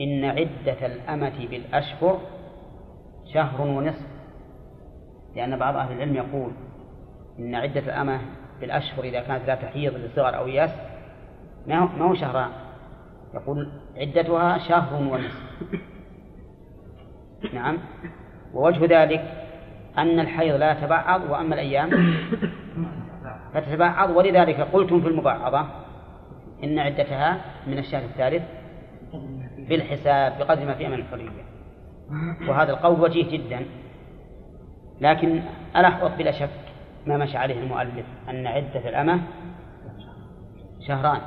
إن 0.00 0.24
عدة 0.24 0.86
الأمة 0.86 1.48
بالأشهر 1.50 2.20
شهر 3.34 3.60
ونصف. 3.60 4.06
لأن 5.36 5.58
بعض 5.58 5.76
أهل 5.76 5.92
العلم 5.92 6.16
يقول 6.16 6.52
إن 7.38 7.54
عدة 7.54 7.80
الأمة 7.80 8.20
بالأشهر 8.60 9.04
إذا 9.04 9.20
كانت 9.20 9.46
لا 9.46 9.54
تحيض 9.54 9.94
لصغر 9.94 10.38
أو 10.38 10.48
يأس 10.48 10.70
ما 11.66 12.02
هو 12.02 12.14
شهران؟ 12.14 12.50
يقول 13.34 13.68
عدتها 13.96 14.58
شهر 14.58 15.02
ونصف. 15.02 15.42
نعم. 17.54 17.78
ووجه 18.54 19.02
ذلك 19.02 19.46
أن 19.98 20.20
الحيض 20.20 20.54
لا 20.54 20.72
يتبعض 20.72 21.30
وأما 21.30 21.54
الأيام 21.54 22.14
فتتبعض. 23.54 24.16
ولذلك 24.16 24.60
قلتم 24.60 25.00
في 25.00 25.08
المبعضة 25.08 25.66
إن 26.64 26.78
عدتها 26.78 27.40
من 27.66 27.78
الشهر 27.78 28.02
الثالث 28.02 28.42
بالحساب 29.68 30.38
بقدر 30.38 30.64
ما 30.64 30.74
فيها 30.74 30.88
من 30.88 30.94
الحرية. 30.94 31.44
وهذا 32.48 32.72
القول 32.72 33.00
وجيه 33.00 33.38
جدا. 33.38 33.66
لكن 35.00 35.42
الأحوط 35.76 36.10
بلا 36.18 36.30
شك 36.30 36.50
ما 37.06 37.16
مشى 37.16 37.36
عليه 37.38 37.60
المؤلف 37.62 38.06
أن 38.28 38.46
عدة 38.46 38.88
الأمة 38.88 39.20
شهران. 40.86 41.20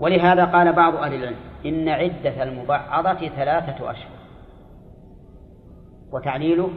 ولهذا 0.00 0.44
قال 0.44 0.72
بعض 0.72 0.94
أهل 0.94 1.14
العلم 1.14 1.36
إن 1.66 1.88
عدة 1.88 2.42
المبعضة 2.42 3.28
ثلاثة 3.28 3.90
أشهر. 3.90 4.20
وتعليله 6.12 6.70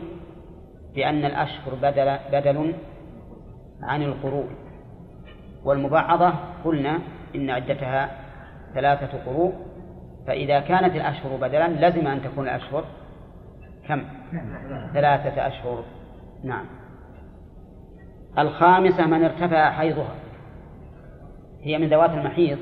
بأن 0.96 1.26
الأشهر 1.26 1.76
بدل 1.82 2.18
بدل 2.32 2.74
عن 3.84 4.04
القروء 4.04 4.48
والمبعضة 5.64 6.34
قلنا 6.66 7.00
إن 7.36 7.50
عدتها 7.50 8.10
ثلاثة 8.74 9.18
قروء 9.26 9.54
فإذا 10.28 10.60
كانت 10.60 10.96
الأشهر 10.96 11.38
بدلا 11.38 11.88
لزم 11.88 12.08
أن 12.08 12.22
تكون 12.22 12.48
الأشهر 12.48 12.86
كم؟ 13.88 14.04
ثلاثة 14.94 15.48
أشهر. 15.48 15.84
نعم. 16.44 16.66
الخامسة 18.38 19.06
من 19.06 19.24
ارتفع 19.24 19.72
حيضها 19.72 20.16
هي 21.62 21.78
من 21.78 21.88
ذوات 21.88 22.10
المحيض. 22.10 22.58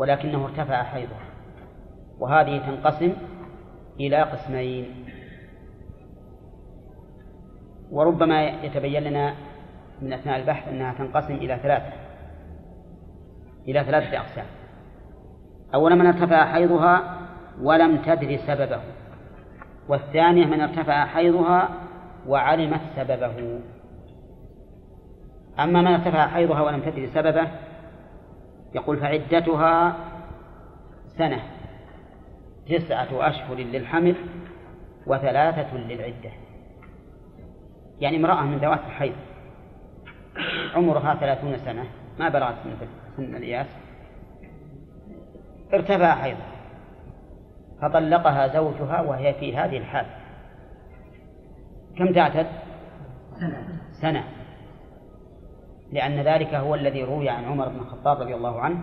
ولكنه 0.00 0.44
ارتفع 0.44 0.82
حيضها 0.82 1.24
وهذه 2.18 2.58
تنقسم 2.66 3.12
إلى 4.00 4.22
قسمين. 4.22 5.06
وربما 7.90 8.44
يتبين 8.44 9.02
لنا 9.02 9.34
من 10.02 10.12
أثناء 10.12 10.40
البحث 10.40 10.68
أنها 10.68 10.94
تنقسم 10.94 11.34
إلى 11.34 11.58
ثلاثة. 11.62 11.92
إلى 13.68 13.84
ثلاثة 13.84 14.18
أقسام. 14.18 14.46
أولا 15.74 15.94
من 15.94 16.06
ارتفع 16.06 16.52
حيضها 16.52 17.18
ولم 17.60 18.02
تدري 18.02 18.38
سببه. 18.38 18.80
والثانية 19.88 20.46
من 20.46 20.60
ارتفع 20.60 21.06
حيضها 21.06 21.68
وعلمت 22.26 22.80
سببه. 22.96 23.60
أما 25.58 25.80
من 25.80 25.86
ارتفع 25.86 26.26
حيضها 26.26 26.60
ولم 26.60 26.80
تدري 26.80 27.06
سببه 27.06 27.48
يقول 28.74 28.96
فعدتها 28.96 29.96
سنة 31.18 31.42
تسعة 32.68 33.28
أشهر 33.28 33.54
للحمل 33.54 34.14
وثلاثة 35.06 35.76
للعدة. 35.76 36.30
يعني 38.00 38.16
امرأة 38.16 38.42
من 38.42 38.58
ذوات 38.58 38.80
الحيض. 38.86 39.14
عمرها 40.74 41.14
ثلاثون 41.14 41.56
سنة. 41.56 41.84
ما 42.18 42.28
بلغت 42.28 42.54
سن 43.16 43.36
الإياس 43.36 43.66
ارتفع 45.74 46.14
حيضها. 46.14 46.50
فطلقها 47.82 48.48
زوجها 48.48 49.00
وهي 49.00 49.34
في 49.34 49.56
هذه 49.56 49.76
الحال 49.76 50.06
كم 51.98 52.12
تعتد؟ 52.12 52.46
سنة. 53.40 53.80
سنة. 53.92 54.24
لأن 55.92 56.20
ذلك 56.20 56.54
هو 56.54 56.74
الذي 56.74 57.04
روي 57.04 57.28
عن 57.28 57.44
عمر 57.44 57.68
بن 57.68 57.78
الخطاب 57.78 58.20
رضي 58.20 58.34
الله 58.34 58.60
عنه 58.60 58.78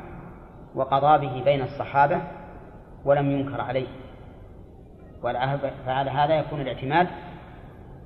وقضى 0.75 1.27
به 1.27 1.43
بين 1.43 1.61
الصحابة 1.61 2.21
ولم 3.05 3.31
ينكر 3.31 3.61
عليه. 3.61 3.87
فعلى 5.85 6.09
هذا 6.09 6.35
يكون 6.35 6.61
الاعتماد 6.61 7.07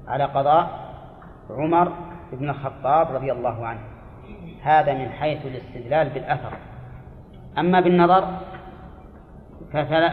على 0.07 0.23
قضاء 0.23 0.91
عمر 1.49 1.91
بن 2.31 2.49
الخطاب 2.49 3.15
رضي 3.15 3.31
الله 3.31 3.65
عنه. 3.65 3.79
هذا 4.61 4.93
من 4.93 5.09
حيث 5.09 5.45
الاستدلال 5.45 6.09
بالأثر. 6.09 6.53
أما 7.57 7.79
بالنظر 7.79 8.37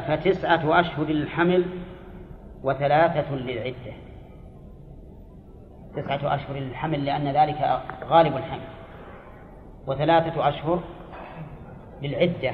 فتسعة 0.08 0.80
أشهر 0.80 1.04
للحمل 1.04 1.64
وثلاثة 2.62 3.34
للعدة. 3.34 3.92
تسعة 5.96 6.34
أشهر 6.34 6.56
للحمل 6.56 7.04
لأن 7.04 7.28
ذلك 7.28 7.80
غالب 8.04 8.36
الحمل. 8.36 8.77
وثلاثة 9.88 10.48
أشهر 10.48 10.80
للعدة 12.02 12.52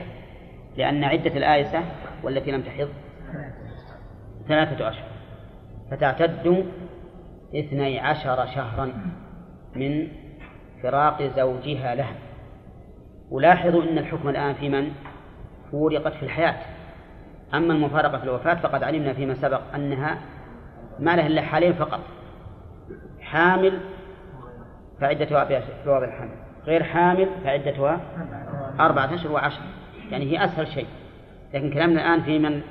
لأن 0.77 1.05
عدة 1.05 1.37
الآيسة 1.37 1.83
والتي 2.23 2.51
لم 2.51 2.63
تحض 2.63 2.89
ثلاثة 4.49 4.89
أشهر 4.89 5.09
فتعتد 5.91 6.67
اثني 7.55 8.01
عشر 8.01 8.47
شهرا 8.47 8.93
من 9.77 10.09
فراق 10.83 11.23
زوجها 11.23 11.95
لها. 11.95 12.15
ولاحظوا 13.31 13.83
أن 13.83 13.99
الحكم 13.99 14.29
الآن 14.29 14.55
في 14.55 14.69
من؟ 14.69 14.93
فورقت 15.71 16.13
في 16.13 16.23
الحياة. 16.23 16.57
أما 17.55 17.73
المفارقة 17.73 18.19
في 18.19 18.25
الوفاة 18.25 18.55
فقد 18.55 18.83
علمنا 18.83 19.13
فيما 19.13 19.35
سبق 19.35 19.61
أنها 19.75 20.19
ما 20.99 21.17
لها 21.17 21.27
إلا 21.27 21.43
حالين 21.43 21.73
فقط 21.73 22.01
حامل 23.21 23.81
فعدتها 25.01 25.45
في 25.45 25.89
وضع 25.91 26.05
الحمل 26.05 26.44
غير 26.67 26.83
حامل 26.83 27.29
فعدتها 27.45 28.01
أربعة. 28.81 29.15
أشهر 29.15 29.33
وعشر. 29.33 29.61
يعني 30.11 30.25
هي 30.25 30.45
أسهل 30.45 30.69
شيء. 30.69 30.87
لكن 31.55 31.71
كلامنا 31.71 32.01
الآن 32.01 32.23
في 32.23 32.39
من 32.39 32.63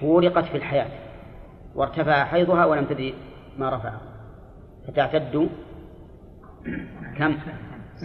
فورقت 0.00 0.44
في 0.44 0.56
الحياة 0.56 0.88
وارتفع 1.74 2.24
حيضها 2.24 2.64
ولم 2.64 2.84
تدري 2.84 3.14
ما 3.58 3.70
رفعه 3.70 4.00
فتعتد 4.88 5.48
كم؟ 7.18 7.36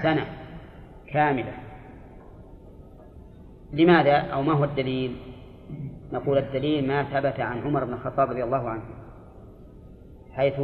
سنة 0.03 0.25
كاملة. 1.07 1.53
لماذا؟ 3.73 4.17
أو 4.17 4.41
ما 4.41 4.53
هو 4.53 4.63
الدليل؟ 4.63 5.15
نقول 6.13 6.37
الدليل 6.37 6.87
ما 6.87 7.03
ثبت 7.03 7.39
عن 7.39 7.61
عمر 7.61 7.85
بن 7.85 7.93
الخطاب 7.93 8.29
رضي 8.29 8.43
الله 8.43 8.69
عنه 8.69 8.83
حيث 10.33 10.61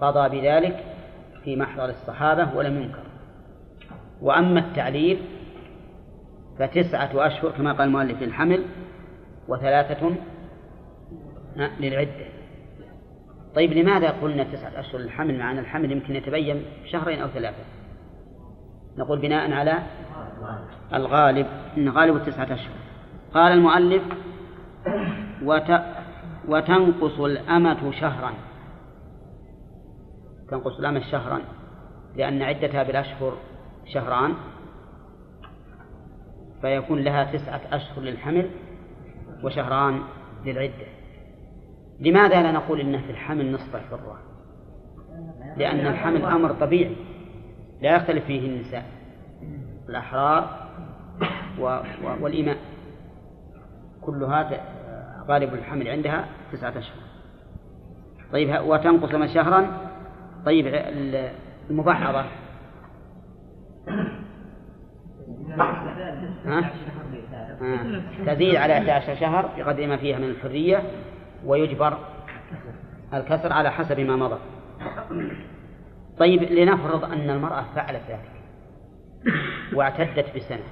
قضى 0.00 0.40
بذلك 0.40 0.84
في 1.44 1.56
محضر 1.56 1.84
الصحابة 1.84 2.56
ولم 2.56 2.82
ينكر. 2.82 3.07
وأما 4.22 4.60
التعليل 4.60 5.18
فتسعة 6.58 7.26
أشهر 7.26 7.50
كما 7.50 7.72
قال 7.72 7.88
المؤلف 7.88 8.22
للحمل 8.22 8.64
وثلاثة 9.48 10.14
للعدة. 11.80 12.26
طيب 13.54 13.72
لماذا 13.72 14.10
قلنا 14.10 14.44
تسعة 14.44 14.80
أشهر 14.80 15.00
للحمل؟ 15.00 15.38
مع 15.38 15.50
أن 15.50 15.58
الحمل 15.58 15.92
يمكن 15.92 16.16
يتبين 16.16 16.62
شهرين 16.92 17.20
أو 17.20 17.28
ثلاثة. 17.28 17.64
نقول 18.98 19.18
بناء 19.18 19.52
على 19.52 19.82
الغالب 20.94 21.46
إن 21.76 21.88
غالب 21.88 22.16
التسعة 22.16 22.54
أشهر. 22.54 22.76
قال 23.34 23.52
المؤلف 23.52 24.02
وت... 25.42 25.80
وتنقص 26.48 27.20
الأمة 27.20 27.92
شهرا. 27.92 28.32
تنقص 30.50 30.78
الأمة 30.78 31.00
شهرا 31.00 31.40
لأن 32.16 32.42
عدتها 32.42 32.82
بالأشهر 32.82 33.36
شهران 33.92 34.34
فيكون 36.60 36.98
لها 36.98 37.24
تسعة 37.24 37.60
أشهر 37.72 38.00
للحمل 38.00 38.50
وشهران 39.44 40.00
للعدة 40.44 40.86
لماذا 42.00 42.42
لا 42.42 42.52
نقول 42.52 42.80
إنه 42.80 42.98
في 42.98 43.10
الحمل 43.10 43.52
نصف 43.52 43.76
الحرة 43.76 44.18
لأن 45.56 45.86
الحمل 45.86 46.24
أمر 46.24 46.52
طبيعي 46.52 46.96
لا 47.80 47.96
يختلف 47.96 48.24
فيه 48.24 48.46
النساء 48.48 48.84
الأحرار. 49.88 50.68
والإماء 52.20 52.56
كلها 54.00 54.50
غالب 55.28 55.54
الحمل 55.54 55.88
عندها 55.88 56.28
تسعة 56.52 56.78
أشهر 56.78 57.02
طيب 58.32 58.60
وتنقص 58.64 59.14
من 59.14 59.28
شهرا 59.28 59.90
طيب 60.46 60.66
المبعضة. 61.70 62.24
تزيد 68.26 68.56
على 68.56 68.78
11 68.78 69.14
شهر 69.14 69.50
بقدر 69.58 69.86
ما 69.86 69.96
فيها 69.96 70.18
من 70.18 70.28
الحرية 70.28 70.82
ويجبر 71.44 71.98
الكسر 73.14 73.52
على 73.52 73.70
حسب 73.70 74.00
ما 74.00 74.16
مضى. 74.16 74.38
طيب 76.18 76.42
لنفرض 76.42 77.04
أن 77.04 77.30
المرأة 77.30 77.64
فعلت 77.74 78.02
ذلك 78.08 78.32
واعتدت 79.74 80.36
بسنة 80.36 80.64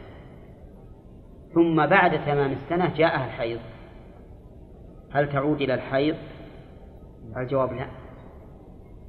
ثم 1.55 1.87
بعد 1.87 2.25
تمام 2.25 2.53
السنة 2.53 2.95
جاءها 2.97 3.27
الحيض. 3.27 3.61
هل 5.13 5.33
تعود 5.33 5.61
إلى 5.61 5.75
الحيض؟ 5.75 6.17
الجواب 7.37 7.73
لا 7.73 7.87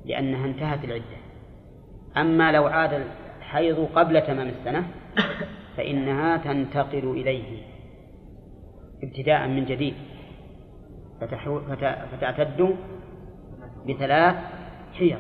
لأنها 0.05 0.45
انتهت 0.45 0.83
العدة. 0.83 1.17
أما 2.17 2.51
لو 2.51 2.67
عاد 2.67 3.03
الحيض 3.47 3.89
قبل 3.95 4.21
تمام 4.21 4.47
السنة 4.47 4.87
فإنها 5.77 6.37
تنتقل 6.37 7.11
إليه 7.11 7.63
ابتداء 9.03 9.47
من 9.47 9.65
جديد 9.65 9.93
فتعتد 12.11 12.75
بثلاث 13.87 14.35
حيض 14.93 15.19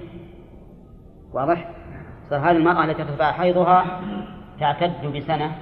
واضح؟ 1.33 1.69
صار 2.29 2.39
هذه 2.39 2.51
المرأة 2.51 2.85
التي 2.85 3.01
ارتفع 3.01 3.31
حيضها 3.31 4.01
تعتد 4.59 5.05
بسنة 5.15 5.55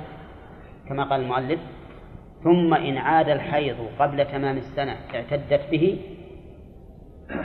كما 0.89 1.03
قال 1.03 1.21
المؤلف 1.21 1.59
ثم 2.43 2.73
إن 2.73 2.97
عاد 2.97 3.29
الحيض 3.29 3.75
قبل 3.99 4.25
تمام 4.25 4.57
السنة 4.57 4.95
اعتدت 5.15 5.71
به 5.71 5.99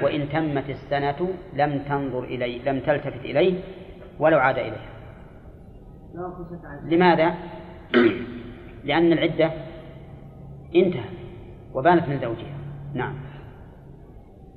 وإن 0.02 0.28
تمت 0.28 0.70
السنة 0.70 1.28
لم 1.52 1.78
تنظر 1.88 2.24
إليه 2.24 2.62
لم 2.62 2.80
تلتفت 2.80 3.24
إليه 3.24 3.60
ولو 4.18 4.38
عاد 4.38 4.58
إليه 4.58 4.99
لماذا؟ 6.84 7.34
لأن 8.84 9.12
العدة 9.12 9.50
انتهت 10.76 11.20
وبانت 11.74 12.08
من 12.08 12.18
زوجها. 12.20 12.56
نعم. 12.94 13.14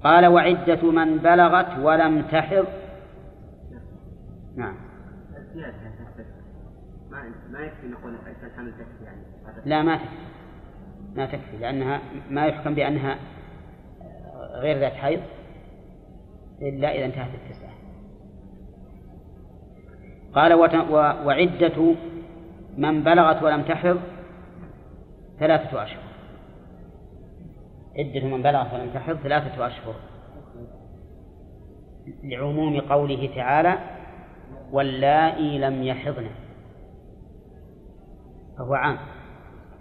قال 0.04 0.26
وعدة 0.26 0.92
من 0.92 1.18
بلغت 1.18 1.80
ولم 1.80 2.22
تحض. 2.22 2.66
نعم. 4.56 4.76
ما 7.12 7.24
ما 7.52 7.60
يكفي 7.60 7.88
نقول 7.88 8.16
الحمل 8.44 8.72
تكفي 8.72 9.04
يعني. 9.04 9.22
لا 9.66 9.82
ما 9.82 9.96
تكفي. 9.96 10.34
ما 11.16 11.26
تكفي 11.26 11.58
لأنها 11.58 12.02
ما 12.30 12.46
يحكم 12.46 12.76
بأنها 12.76 13.18
غير 14.54 14.80
ذات 14.80 14.94
حيض 14.94 15.22
إلا 16.62 16.96
إذا 16.96 17.06
انتهت 17.06 17.30
التسعة 17.34 17.83
قال 20.36 20.54
وعدة 21.26 21.96
من 22.78 23.04
بلغت 23.04 23.44
ولم 23.44 23.62
تحض 23.62 24.00
ثلاثة 25.40 25.84
أشهر. 25.84 26.04
عدة 27.98 28.28
من 28.28 28.42
بلغت 28.42 28.74
ولم 28.74 28.90
تحض 28.94 29.16
ثلاثة 29.16 29.68
أشهر. 29.68 29.96
لعموم 32.24 32.80
قوله 32.80 33.30
تعالى 33.36 33.78
واللائي 34.72 35.60
لم 35.60 35.84
يحضن. 35.84 36.28
فهو 38.58 38.74
عام. 38.74 38.98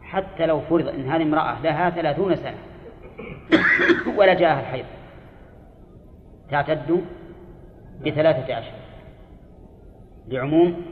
حتى 0.03 0.47
لو 0.47 0.61
فرض 0.61 0.89
أن 0.89 1.09
هذه 1.09 1.23
امرأة 1.23 1.62
لها 1.62 1.91
ثلاثون 1.91 2.37
سنة 2.37 2.59
ولا 4.19 4.35
جاءها 4.35 4.61
الحيض 4.61 4.85
تعتد 6.51 7.05
بثلاثة 8.07 8.59
أشهر. 8.59 8.81
لعموم 10.28 10.82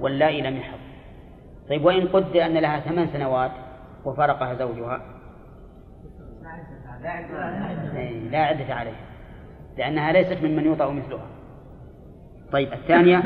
واللائي 0.00 0.42
لم 0.42 0.56
يحض. 0.56 0.78
طيب 1.68 1.84
وإن 1.84 2.08
قدر 2.08 2.46
أن 2.46 2.58
لها 2.58 2.80
ثمان 2.80 3.08
سنوات 3.12 3.50
وفارقها 4.04 4.54
زوجها؟ 4.54 5.02
لا 8.30 8.38
عدة 8.38 8.74
عليها 8.74 9.00
لأنها 9.78 10.12
ليست 10.12 10.44
ممن 10.44 10.64
يوطأ 10.64 10.90
مثلها. 10.90 11.26
طيب 12.52 12.72
الثانية 12.72 13.22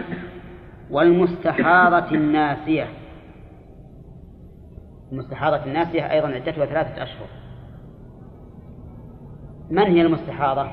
والمستحاضة 0.91 2.15
الناسية. 2.15 2.89
المستحاضة 5.13 5.65
الناسية 5.65 6.11
أيضا 6.11 6.29
عدتها 6.29 6.67
ثلاثة 6.67 7.03
أشهر. 7.03 7.27
من 9.71 9.83
هي 9.83 10.03
المستحاضة؟ 10.03 10.71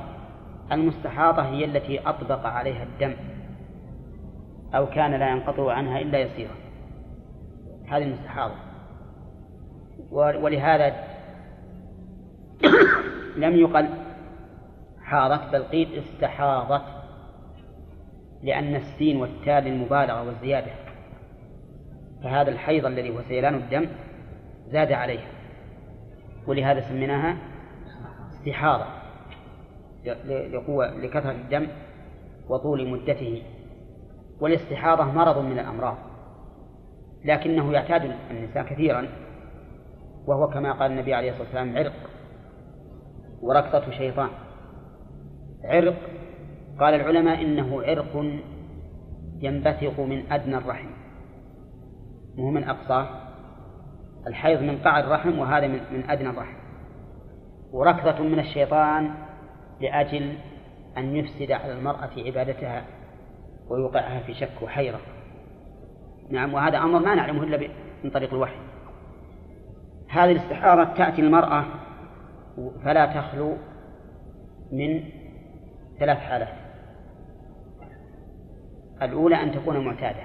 المستحاضة 0.72 1.41
هي 1.41 1.65
التي 1.65 1.99
أطبق 1.99 2.45
عليها 2.45 2.84
الدم. 2.84 3.14
أو 4.76 4.89
كان 4.89 5.11
لا 5.11 5.30
ينقطع 5.30 5.73
عنها 5.73 5.99
إلا 5.99 6.19
يسيرا 6.19 6.56
هذه 7.88 8.03
المستحاضة. 8.03 8.56
ولهذا 10.11 10.95
لم 13.43 13.56
يقل 13.56 13.89
حاضت 15.02 15.52
بل 15.52 15.64
قيل 15.64 15.99
استحاضت 15.99 16.85
لأن 18.43 18.76
السين 18.76 19.18
والتاء 19.18 19.61
للمبالغة 19.61 20.23
والزيادة. 20.23 20.72
فهذا 22.23 22.49
الحيض 22.49 22.85
الذي 22.85 23.10
هو 23.10 23.22
سيلان 23.22 23.56
الدم 23.56 23.88
زاد 24.68 24.91
عليها. 24.91 25.27
ولهذا 26.48 26.81
سميناها 26.81 27.38
استحاضة 28.31 28.85
لقوة 30.27 30.98
لكثرة 30.98 31.31
الدم 31.31 31.68
وطول 32.49 32.88
مدته. 32.88 33.43
والاستحاضة 34.41 35.03
مرض 35.03 35.38
من 35.38 35.59
الأمراض 35.59 35.97
لكنه 37.26 37.73
يعتاد 37.73 38.11
النساء 38.31 38.63
كثيرا 38.63 39.07
وهو 40.27 40.47
كما 40.47 40.72
قال 40.72 40.91
النبي 40.91 41.13
عليه 41.13 41.30
الصلاة 41.30 41.45
والسلام 41.45 41.77
عرق 41.77 41.93
وركضة 43.41 43.91
شيطان. 43.91 44.30
عرق 45.63 45.97
قال 46.80 46.93
العلماء 46.93 47.41
إنه 47.41 47.84
عرق 47.84 48.26
ينبثق 49.39 49.99
من 49.99 50.31
أدنى 50.31 50.57
الرحم 50.57 50.89
مو 52.35 52.51
من 52.51 52.63
أقصاه 52.63 53.07
الحيض 54.27 54.61
من 54.61 54.77
قاع 54.77 54.99
الرحم 54.99 55.39
وهذا 55.39 55.68
من, 55.68 56.03
أدنى 56.09 56.30
الرحم. 56.30 56.55
وركضة 57.72 58.23
من 58.23 58.39
الشيطان 58.39 59.13
لأجل 59.81 60.34
أن 60.97 61.15
يفسد 61.15 61.51
على 61.51 61.73
المرأة 61.73 62.09
عبادتها. 62.18 62.85
ويوقعها 63.72 64.19
في 64.19 64.34
شك 64.34 64.61
وحيرة. 64.61 64.99
نعم 66.30 66.53
وهذا 66.53 66.77
أمر 66.77 66.99
ما 66.99 67.15
نعلمه 67.15 67.43
إلا 67.43 67.68
من 68.03 68.10
طريق 68.10 68.34
الوحي. 68.34 68.56
هذه 70.10 70.31
الاستحارة 70.31 70.84
تأتي 70.98 71.22
المرأة 71.22 71.65
فلا 72.84 73.06
تخلو 73.06 73.57
من 74.72 75.03
ثلاث 75.99 76.18
حالات. 76.18 76.53
الأولى 79.02 79.35
أن 79.35 79.52
تكون 79.52 79.85
معتادة. 79.85 80.23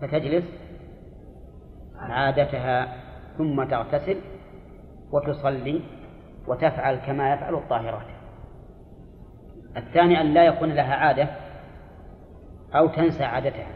فتجلس 0.00 0.44
عادتها 1.98 2.96
ثم 3.38 3.64
تغتسل 3.64 4.16
وتصلي 5.12 5.80
وتفعل 6.48 6.96
كما 6.96 7.34
يفعل 7.34 7.54
الطاهرات. 7.54 8.15
الثاني 9.76 10.20
أن 10.20 10.34
لا 10.34 10.44
يكون 10.44 10.72
لها 10.72 10.94
عادة 10.94 11.28
أو 12.74 12.86
تنسى 12.86 13.24
عادتها. 13.24 13.68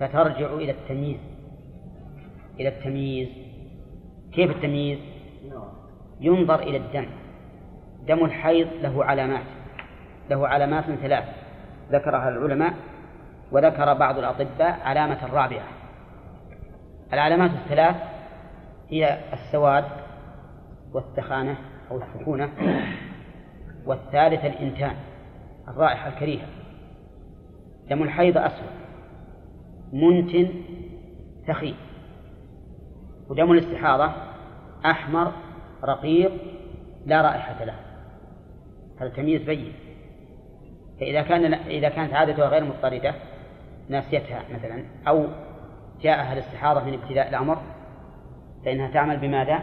فترجع 0.00 0.54
إلى 0.54 0.70
التمييز. 0.70 1.20
إلى 2.60 2.68
التمييز. 2.68 3.28
كيف 4.32 4.50
التمييز؟ 4.50 4.98
ينظر 6.20 6.58
إلى 6.58 6.76
الدم. 6.76 7.06
دم 8.06 8.24
الحيض 8.24 8.68
له 8.82 9.04
علامات. 9.04 9.46
له 10.30 10.48
علامات 10.48 10.84
ثلاث. 10.84 11.24
ذكرها 11.90 12.28
العلماء 12.28 12.74
وذكر 13.52 13.94
بعض 13.94 14.18
الأطباء 14.18 14.80
علامة 14.84 15.24
الرابعة. 15.24 15.68
العلامات 17.12 17.50
الثلاث 17.50 17.96
هي 18.88 19.18
السواد 19.32 19.84
والثخانة 20.92 21.56
أو 21.90 22.02
السخونة. 22.02 22.50
والثالثة 23.86 24.46
الإنتان 24.46 24.96
الرائحة 25.68 26.08
الكريهة 26.08 26.46
دم 27.90 28.02
الحيض 28.02 28.38
أسود 28.38 28.70
منتن 29.92 30.48
ثخين 31.46 31.74
ودم 33.28 33.52
الاستحاضة 33.52 34.12
أحمر 34.84 35.32
رقيق 35.84 36.32
لا 37.06 37.22
رائحة 37.22 37.64
له 37.64 37.74
هذا 39.00 39.08
تمييز 39.08 39.42
بين 39.42 39.72
فإذا 41.00 41.22
كان 41.22 41.54
إذا 41.54 41.88
كانت 41.88 42.12
عادتها 42.12 42.48
غير 42.48 42.64
مضطردة 42.64 43.14
ناسيتها 43.88 44.42
مثلا 44.54 44.84
أو 45.08 45.26
جاءها 46.02 46.32
الاستحاضة 46.32 46.84
من 46.84 46.94
ابتداء 46.94 47.28
الأمر 47.28 47.58
فإنها 48.64 48.90
تعمل 48.90 49.16
بماذا؟ 49.16 49.62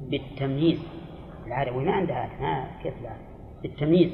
بالتمييز 0.00 0.78
العادة 1.46 1.72
ما 1.72 1.92
عندها 1.92 2.28
ما 2.40 2.66
كيف 2.82 2.94
لا؟ 3.02 3.10
بالتمييز 3.62 4.10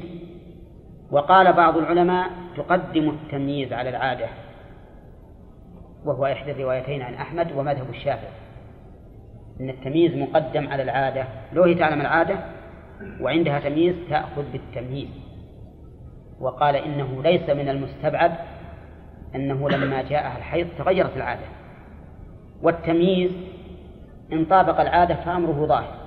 وقال 1.10 1.52
بعض 1.52 1.76
العلماء 1.76 2.30
تقدم 2.56 3.08
التمييز 3.08 3.72
على 3.72 3.90
العادة. 3.90 4.26
وهو 6.04 6.26
إحدى 6.26 6.52
الروايتين 6.52 7.02
عن 7.02 7.14
أحمد 7.14 7.52
ومذهب 7.52 7.90
الشافعي. 7.90 8.32
أن 9.60 9.70
التمييز 9.70 10.14
مقدم 10.16 10.68
على 10.68 10.82
العادة. 10.82 11.24
لو 11.52 11.62
هي 11.62 11.74
تعلم 11.74 12.00
العادة 12.00 12.38
وعندها 13.20 13.60
تمييز 13.60 13.96
تأخذ 14.10 14.44
بالتمييز. 14.52 15.08
وقال 16.40 16.76
إنه 16.76 17.22
ليس 17.22 17.50
من 17.50 17.68
المستبعد 17.68 18.32
أنه 19.34 19.70
لما 19.70 20.02
جاءها 20.02 20.38
الحيض 20.38 20.66
تغيرت 20.78 21.16
العادة. 21.16 21.46
والتمييز 22.62 23.30
إن 24.32 24.44
طابق 24.44 24.80
العادة 24.80 25.14
فأمره 25.14 25.66
ظاهر. 25.66 25.99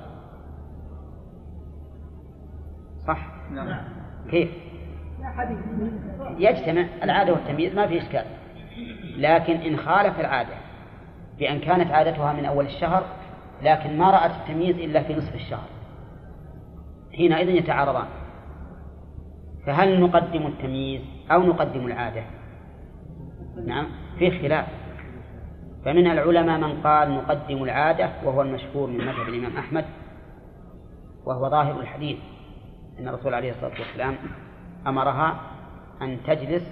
كيف؟ 4.31 4.49
يجتمع 6.37 6.85
العادة 7.03 7.33
والتمييز 7.33 7.75
ما 7.75 7.87
في 7.87 7.97
إشكال. 7.97 8.25
لكن 9.17 9.53
إن 9.53 9.77
خالف 9.77 10.19
العادة 10.19 10.53
بأن 11.39 11.59
كانت 11.59 11.91
عادتها 11.91 12.33
من 12.33 12.45
أول 12.45 12.65
الشهر 12.65 13.03
لكن 13.63 13.97
ما 13.97 14.11
رأت 14.11 14.31
التمييز 14.31 14.77
إلا 14.77 15.03
في 15.03 15.15
نصف 15.15 15.35
الشهر. 15.35 15.67
حينئذ 17.13 17.49
يتعارضان. 17.49 18.07
فهل 19.65 20.01
نقدم 20.01 20.47
التمييز 20.47 21.01
أو 21.31 21.43
نقدم 21.43 21.85
العادة؟ 21.85 22.23
نعم 23.65 23.87
في 24.19 24.31
خلاف 24.39 24.67
فمن 25.85 26.07
العلماء 26.07 26.59
من 26.59 26.81
قال 26.81 27.11
نقدم 27.11 27.63
العادة 27.63 28.09
وهو 28.23 28.41
المشهور 28.41 28.89
من 28.89 28.97
مذهب 28.97 29.27
الإمام 29.27 29.57
أحمد 29.57 29.85
وهو 31.25 31.49
ظاهر 31.49 31.79
الحديث. 31.79 32.17
أن 32.99 33.07
الرسول 33.07 33.33
عليه 33.33 33.51
الصلاة 33.51 33.79
والسلام 33.79 34.15
أمرها 34.87 35.41
أن 36.01 36.17
تجلس 36.27 36.63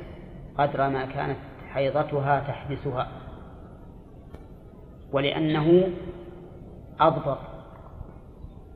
قدر 0.58 0.90
ما 0.90 1.06
كانت 1.06 1.38
حيضتها 1.70 2.40
تحبسها 2.40 3.08
ولأنه 5.12 5.90
أضبط 7.00 7.38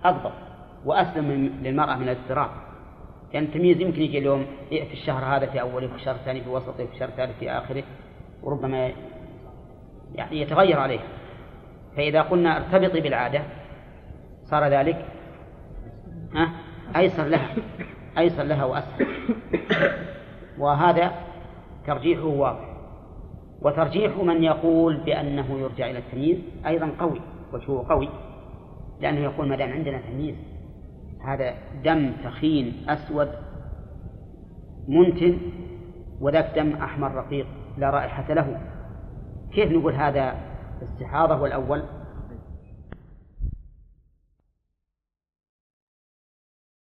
أضبط 0.03 0.31
وأسلم 0.85 1.31
للمرأة 1.63 1.95
من 1.95 2.09
الاضطراب 2.09 2.49
لأن 3.33 3.43
التمييز 3.43 3.81
يمكن 3.81 4.01
يجي 4.01 4.17
اليوم 4.17 4.45
في 4.69 4.93
الشهر 4.93 5.35
هذا 5.35 5.45
في 5.45 5.61
أوله 5.61 5.87
في 5.87 5.95
الشهر 5.95 6.15
الثاني 6.15 6.41
في 6.41 6.49
وسطه 6.49 6.85
في 6.85 6.93
الشهر 6.93 7.09
الثالث 7.09 7.39
في 7.39 7.51
آخره 7.51 7.83
وربما 8.43 8.91
يعني 10.15 10.41
يتغير 10.41 10.79
عليه. 10.79 10.99
فإذا 11.97 12.21
قلنا 12.21 12.57
ارتبطي 12.57 13.01
بالعادة 13.01 13.41
صار 14.43 14.67
ذلك 14.67 15.05
ها؟ 16.35 16.49
أيسر 16.95 17.23
لها 17.23 17.49
أيسر 18.17 18.43
لها 18.43 18.65
وأسهل. 18.65 19.07
وهذا 20.59 21.11
ترجيحه 21.87 22.25
واضح. 22.25 22.75
وترجيح 23.61 24.17
من 24.17 24.43
يقول 24.43 24.97
بأنه 24.97 25.59
يرجع 25.59 25.89
إلى 25.89 25.99
التمييز 25.99 26.37
أيضا 26.65 26.91
قوي 26.99 27.21
وجهه 27.53 27.85
قوي 27.89 28.09
لأنه 29.01 29.19
يقول 29.19 29.47
ما 29.47 29.55
دام 29.55 29.71
عندنا 29.71 30.01
تمييز 30.01 30.35
هذا 31.25 31.53
دم 31.83 32.11
ثخين 32.23 32.85
أسود 32.89 33.29
منتن 34.87 35.37
وذاك 36.21 36.51
دم 36.55 36.73
أحمر 36.73 37.11
رقيق 37.11 37.47
لا 37.77 37.89
رائحة 37.89 38.33
له. 38.33 38.61
كيف 39.53 39.71
نقول 39.71 39.93
هذا 39.93 40.35
استحاضة 40.83 41.41
والأول 41.41 41.83